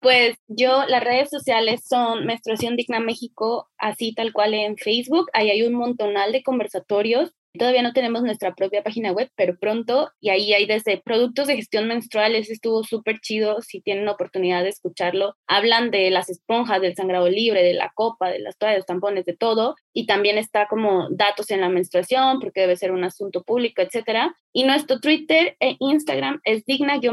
Pues 0.03 0.35
yo, 0.49 0.83
las 0.85 1.01
redes 1.01 1.29
sociales 1.29 1.85
son 1.87 2.25
Menstruación 2.25 2.75
Digna 2.75 2.99
México, 2.99 3.69
así 3.77 4.13
tal 4.13 4.33
cual 4.33 4.53
en 4.53 4.75
Facebook. 4.75 5.29
Ahí 5.31 5.49
hay 5.49 5.63
un 5.63 5.73
montonal 5.75 6.33
de 6.33 6.43
conversatorios. 6.43 7.31
Todavía 7.57 7.81
no 7.83 7.93
tenemos 7.93 8.23
nuestra 8.23 8.55
propia 8.55 8.81
página 8.81 9.11
web, 9.11 9.29
pero 9.35 9.55
pronto, 9.59 10.09
y 10.19 10.29
ahí 10.29 10.53
hay 10.53 10.65
desde 10.65 10.99
productos 10.99 11.45
de 11.45 11.55
gestión 11.55 11.87
menstrual, 11.87 12.33
ese 12.33 12.53
estuvo 12.53 12.83
súper 12.83 13.19
chido, 13.19 13.61
si 13.61 13.79
tienen 13.79 14.07
oportunidad 14.07 14.63
de 14.63 14.69
escucharlo. 14.69 15.35
Hablan 15.45 15.91
de 15.91 16.09
las 16.09 16.29
esponjas, 16.29 16.81
del 16.81 16.95
sangrado 16.95 17.29
libre, 17.29 17.61
de 17.61 17.73
la 17.73 17.91
copa, 17.93 18.31
de 18.31 18.39
las 18.39 18.57
toallas, 18.57 18.87
tampones, 18.87 19.25
de 19.25 19.37
todo. 19.37 19.75
Y 19.93 20.07
también 20.07 20.39
está 20.39 20.67
como 20.67 21.09
datos 21.11 21.51
en 21.51 21.61
la 21.61 21.69
menstruación, 21.69 22.39
porque 22.39 22.61
debe 22.61 22.75
ser 22.75 22.91
un 22.91 23.03
asunto 23.03 23.43
público, 23.43 23.83
etcétera. 23.83 24.35
Y 24.51 24.63
nuestro 24.63 24.99
Twitter 24.99 25.55
e 25.59 25.77
Instagram 25.79 26.41
es 26.45 26.65
digna-mx. 26.65 27.03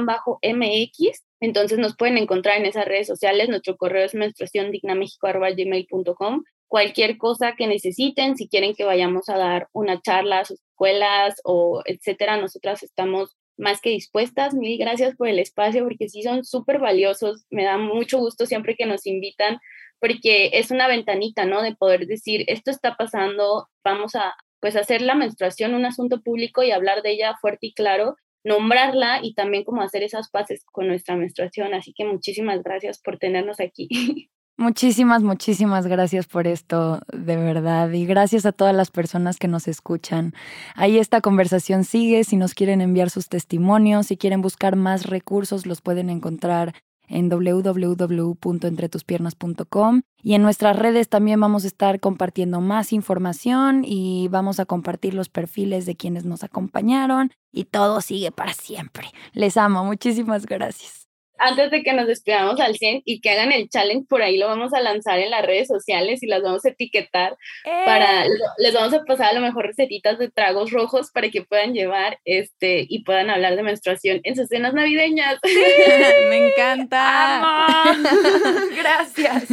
Entonces 1.40 1.78
nos 1.78 1.96
pueden 1.96 2.16
encontrar 2.16 2.56
en 2.56 2.64
esas 2.64 2.86
redes 2.86 3.06
sociales. 3.06 3.50
Nuestro 3.50 3.76
correo 3.76 4.06
es 4.06 4.14
menstruaciondignamexico.com 4.14 6.44
cualquier 6.70 7.18
cosa 7.18 7.56
que 7.56 7.66
necesiten, 7.66 8.36
si 8.36 8.48
quieren 8.48 8.74
que 8.76 8.84
vayamos 8.84 9.28
a 9.28 9.36
dar 9.36 9.68
una 9.72 10.00
charla 10.00 10.38
a 10.38 10.44
sus 10.44 10.60
escuelas 10.60 11.34
o 11.42 11.82
etcétera, 11.84 12.36
nosotras 12.36 12.84
estamos 12.84 13.36
más 13.58 13.80
que 13.80 13.90
dispuestas. 13.90 14.54
Mil 14.54 14.78
gracias 14.78 15.16
por 15.16 15.26
el 15.26 15.40
espacio 15.40 15.82
porque 15.82 16.08
sí 16.08 16.22
son 16.22 16.44
súper 16.44 16.78
valiosos. 16.78 17.44
Me 17.50 17.64
da 17.64 17.76
mucho 17.76 18.18
gusto 18.18 18.46
siempre 18.46 18.76
que 18.76 18.86
nos 18.86 19.04
invitan 19.04 19.58
porque 19.98 20.50
es 20.52 20.70
una 20.70 20.86
ventanita, 20.86 21.44
¿no? 21.44 21.60
De 21.60 21.74
poder 21.74 22.06
decir, 22.06 22.44
esto 22.46 22.70
está 22.70 22.94
pasando, 22.96 23.68
vamos 23.84 24.14
a 24.14 24.36
pues 24.60 24.76
hacer 24.76 25.02
la 25.02 25.16
menstruación 25.16 25.74
un 25.74 25.86
asunto 25.86 26.22
público 26.22 26.62
y 26.62 26.70
hablar 26.70 27.02
de 27.02 27.10
ella 27.10 27.36
fuerte 27.40 27.66
y 27.66 27.74
claro, 27.74 28.14
nombrarla 28.44 29.18
y 29.24 29.34
también 29.34 29.64
como 29.64 29.82
hacer 29.82 30.04
esas 30.04 30.30
paces 30.30 30.64
con 30.70 30.86
nuestra 30.86 31.16
menstruación. 31.16 31.74
Así 31.74 31.92
que 31.92 32.04
muchísimas 32.04 32.62
gracias 32.62 33.00
por 33.02 33.18
tenernos 33.18 33.58
aquí. 33.58 33.88
Muchísimas, 34.60 35.22
muchísimas 35.22 35.86
gracias 35.86 36.26
por 36.26 36.46
esto, 36.46 37.00
de 37.10 37.38
verdad. 37.38 37.90
Y 37.92 38.04
gracias 38.04 38.44
a 38.44 38.52
todas 38.52 38.76
las 38.76 38.90
personas 38.90 39.38
que 39.38 39.48
nos 39.48 39.66
escuchan. 39.66 40.34
Ahí 40.74 40.98
esta 40.98 41.22
conversación 41.22 41.84
sigue. 41.84 42.24
Si 42.24 42.36
nos 42.36 42.52
quieren 42.52 42.82
enviar 42.82 43.08
sus 43.08 43.30
testimonios, 43.30 44.08
si 44.08 44.18
quieren 44.18 44.42
buscar 44.42 44.76
más 44.76 45.06
recursos, 45.06 45.64
los 45.64 45.80
pueden 45.80 46.10
encontrar 46.10 46.74
en 47.08 47.30
www.entretuspiernas.com 47.30 50.02
y 50.22 50.34
en 50.34 50.42
nuestras 50.42 50.76
redes 50.76 51.08
también 51.08 51.40
vamos 51.40 51.64
a 51.64 51.68
estar 51.68 51.98
compartiendo 51.98 52.60
más 52.60 52.92
información 52.92 53.82
y 53.86 54.28
vamos 54.28 54.60
a 54.60 54.66
compartir 54.66 55.14
los 55.14 55.30
perfiles 55.30 55.86
de 55.86 55.96
quienes 55.96 56.26
nos 56.26 56.44
acompañaron 56.44 57.32
y 57.50 57.64
todo 57.64 58.02
sigue 58.02 58.30
para 58.30 58.52
siempre. 58.52 59.06
Les 59.32 59.56
amo, 59.56 59.86
muchísimas 59.86 60.44
gracias 60.44 61.09
antes 61.40 61.70
de 61.70 61.82
que 61.82 61.92
nos 61.92 62.06
despidamos 62.06 62.60
al 62.60 62.76
100 62.76 63.02
y 63.04 63.20
que 63.20 63.30
hagan 63.30 63.50
el 63.50 63.68
challenge, 63.68 64.06
por 64.08 64.22
ahí 64.22 64.36
lo 64.36 64.46
vamos 64.46 64.72
a 64.74 64.80
lanzar 64.80 65.18
en 65.18 65.30
las 65.30 65.44
redes 65.44 65.68
sociales 65.68 66.22
y 66.22 66.26
las 66.26 66.42
vamos 66.42 66.64
a 66.64 66.68
etiquetar 66.68 67.36
para, 67.64 68.26
eh. 68.26 68.30
les 68.58 68.74
vamos 68.74 68.92
a 68.92 69.02
pasar 69.04 69.30
a 69.30 69.32
lo 69.32 69.40
mejor 69.40 69.66
recetitas 69.66 70.18
de 70.18 70.30
tragos 70.30 70.70
rojos 70.70 71.10
para 71.10 71.30
que 71.30 71.42
puedan 71.42 71.72
llevar 71.72 72.18
este 72.24 72.86
y 72.88 73.04
puedan 73.04 73.30
hablar 73.30 73.56
de 73.56 73.62
menstruación 73.62 74.20
en 74.22 74.36
sus 74.36 74.48
cenas 74.48 74.74
navideñas. 74.74 75.38
Me 76.28 76.48
encanta. 76.48 77.96
Gracias. 78.76 79.44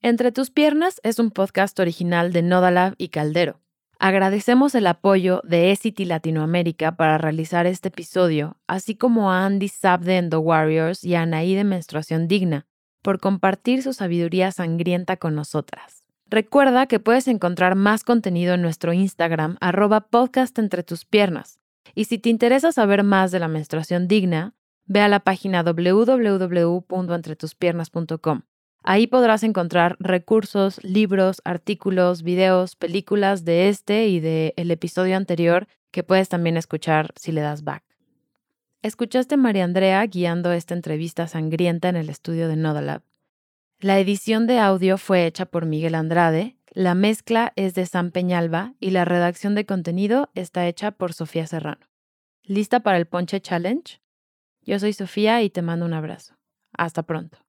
Entre 0.00 0.32
tus 0.32 0.50
piernas 0.50 1.00
es 1.02 1.18
un 1.18 1.30
podcast 1.30 1.78
original 1.80 2.32
de 2.32 2.42
Nodalab 2.42 2.94
y 2.98 3.08
Caldero. 3.08 3.63
Agradecemos 4.04 4.74
el 4.74 4.86
apoyo 4.86 5.40
de 5.44 5.70
Essity 5.70 6.04
Latinoamérica 6.04 6.94
para 6.94 7.16
realizar 7.16 7.64
este 7.64 7.88
episodio, 7.88 8.58
así 8.66 8.96
como 8.96 9.32
a 9.32 9.46
Andy 9.46 9.68
Saab 9.68 10.02
de 10.02 10.18
Endo 10.18 10.40
Warriors 10.40 11.04
y 11.04 11.14
a 11.14 11.22
Anaí 11.22 11.54
de 11.54 11.64
Menstruación 11.64 12.28
Digna, 12.28 12.66
por 13.00 13.18
compartir 13.18 13.82
su 13.82 13.94
sabiduría 13.94 14.52
sangrienta 14.52 15.16
con 15.16 15.34
nosotras. 15.34 16.04
Recuerda 16.26 16.84
que 16.84 17.00
puedes 17.00 17.28
encontrar 17.28 17.76
más 17.76 18.04
contenido 18.04 18.52
en 18.52 18.60
nuestro 18.60 18.92
Instagram, 18.92 19.56
arroba 19.62 20.02
podcast 20.02 20.58
entre 20.58 20.82
tus 20.82 21.06
piernas. 21.06 21.58
Y 21.94 22.04
si 22.04 22.18
te 22.18 22.28
interesa 22.28 22.72
saber 22.72 23.04
más 23.04 23.30
de 23.30 23.38
la 23.38 23.48
menstruación 23.48 24.06
digna, 24.06 24.52
ve 24.84 25.00
a 25.00 25.08
la 25.08 25.20
página 25.20 25.62
www.entretuspiernas.com. 25.62 28.42
Ahí 28.86 29.06
podrás 29.06 29.42
encontrar 29.42 29.96
recursos, 29.98 30.78
libros, 30.84 31.40
artículos, 31.46 32.22
videos, 32.22 32.76
películas 32.76 33.46
de 33.46 33.70
este 33.70 34.08
y 34.08 34.20
del 34.20 34.52
el 34.56 34.70
episodio 34.70 35.16
anterior 35.16 35.68
que 35.90 36.02
puedes 36.02 36.28
también 36.28 36.58
escuchar 36.58 37.10
si 37.16 37.32
le 37.32 37.40
das 37.40 37.64
back. 37.64 37.82
Escuchaste 38.82 39.36
a 39.36 39.38
María 39.38 39.64
Andrea 39.64 40.04
guiando 40.04 40.52
esta 40.52 40.74
entrevista 40.74 41.26
sangrienta 41.28 41.88
en 41.88 41.96
el 41.96 42.10
estudio 42.10 42.46
de 42.46 42.56
Nodalab. 42.56 43.00
La 43.80 43.98
edición 43.98 44.46
de 44.46 44.58
audio 44.58 44.98
fue 44.98 45.24
hecha 45.24 45.46
por 45.46 45.64
Miguel 45.64 45.94
Andrade, 45.94 46.58
la 46.70 46.94
mezcla 46.94 47.54
es 47.56 47.72
de 47.74 47.86
Sam 47.86 48.10
Peñalba 48.10 48.74
y 48.80 48.90
la 48.90 49.06
redacción 49.06 49.54
de 49.54 49.64
contenido 49.64 50.30
está 50.34 50.66
hecha 50.66 50.90
por 50.90 51.14
Sofía 51.14 51.46
Serrano. 51.46 51.86
¿Lista 52.42 52.80
para 52.80 52.98
el 52.98 53.06
Ponche 53.06 53.40
Challenge? 53.40 54.02
Yo 54.60 54.78
soy 54.78 54.92
Sofía 54.92 55.40
y 55.42 55.48
te 55.48 55.62
mando 55.62 55.86
un 55.86 55.94
abrazo. 55.94 56.34
Hasta 56.76 57.04
pronto. 57.04 57.43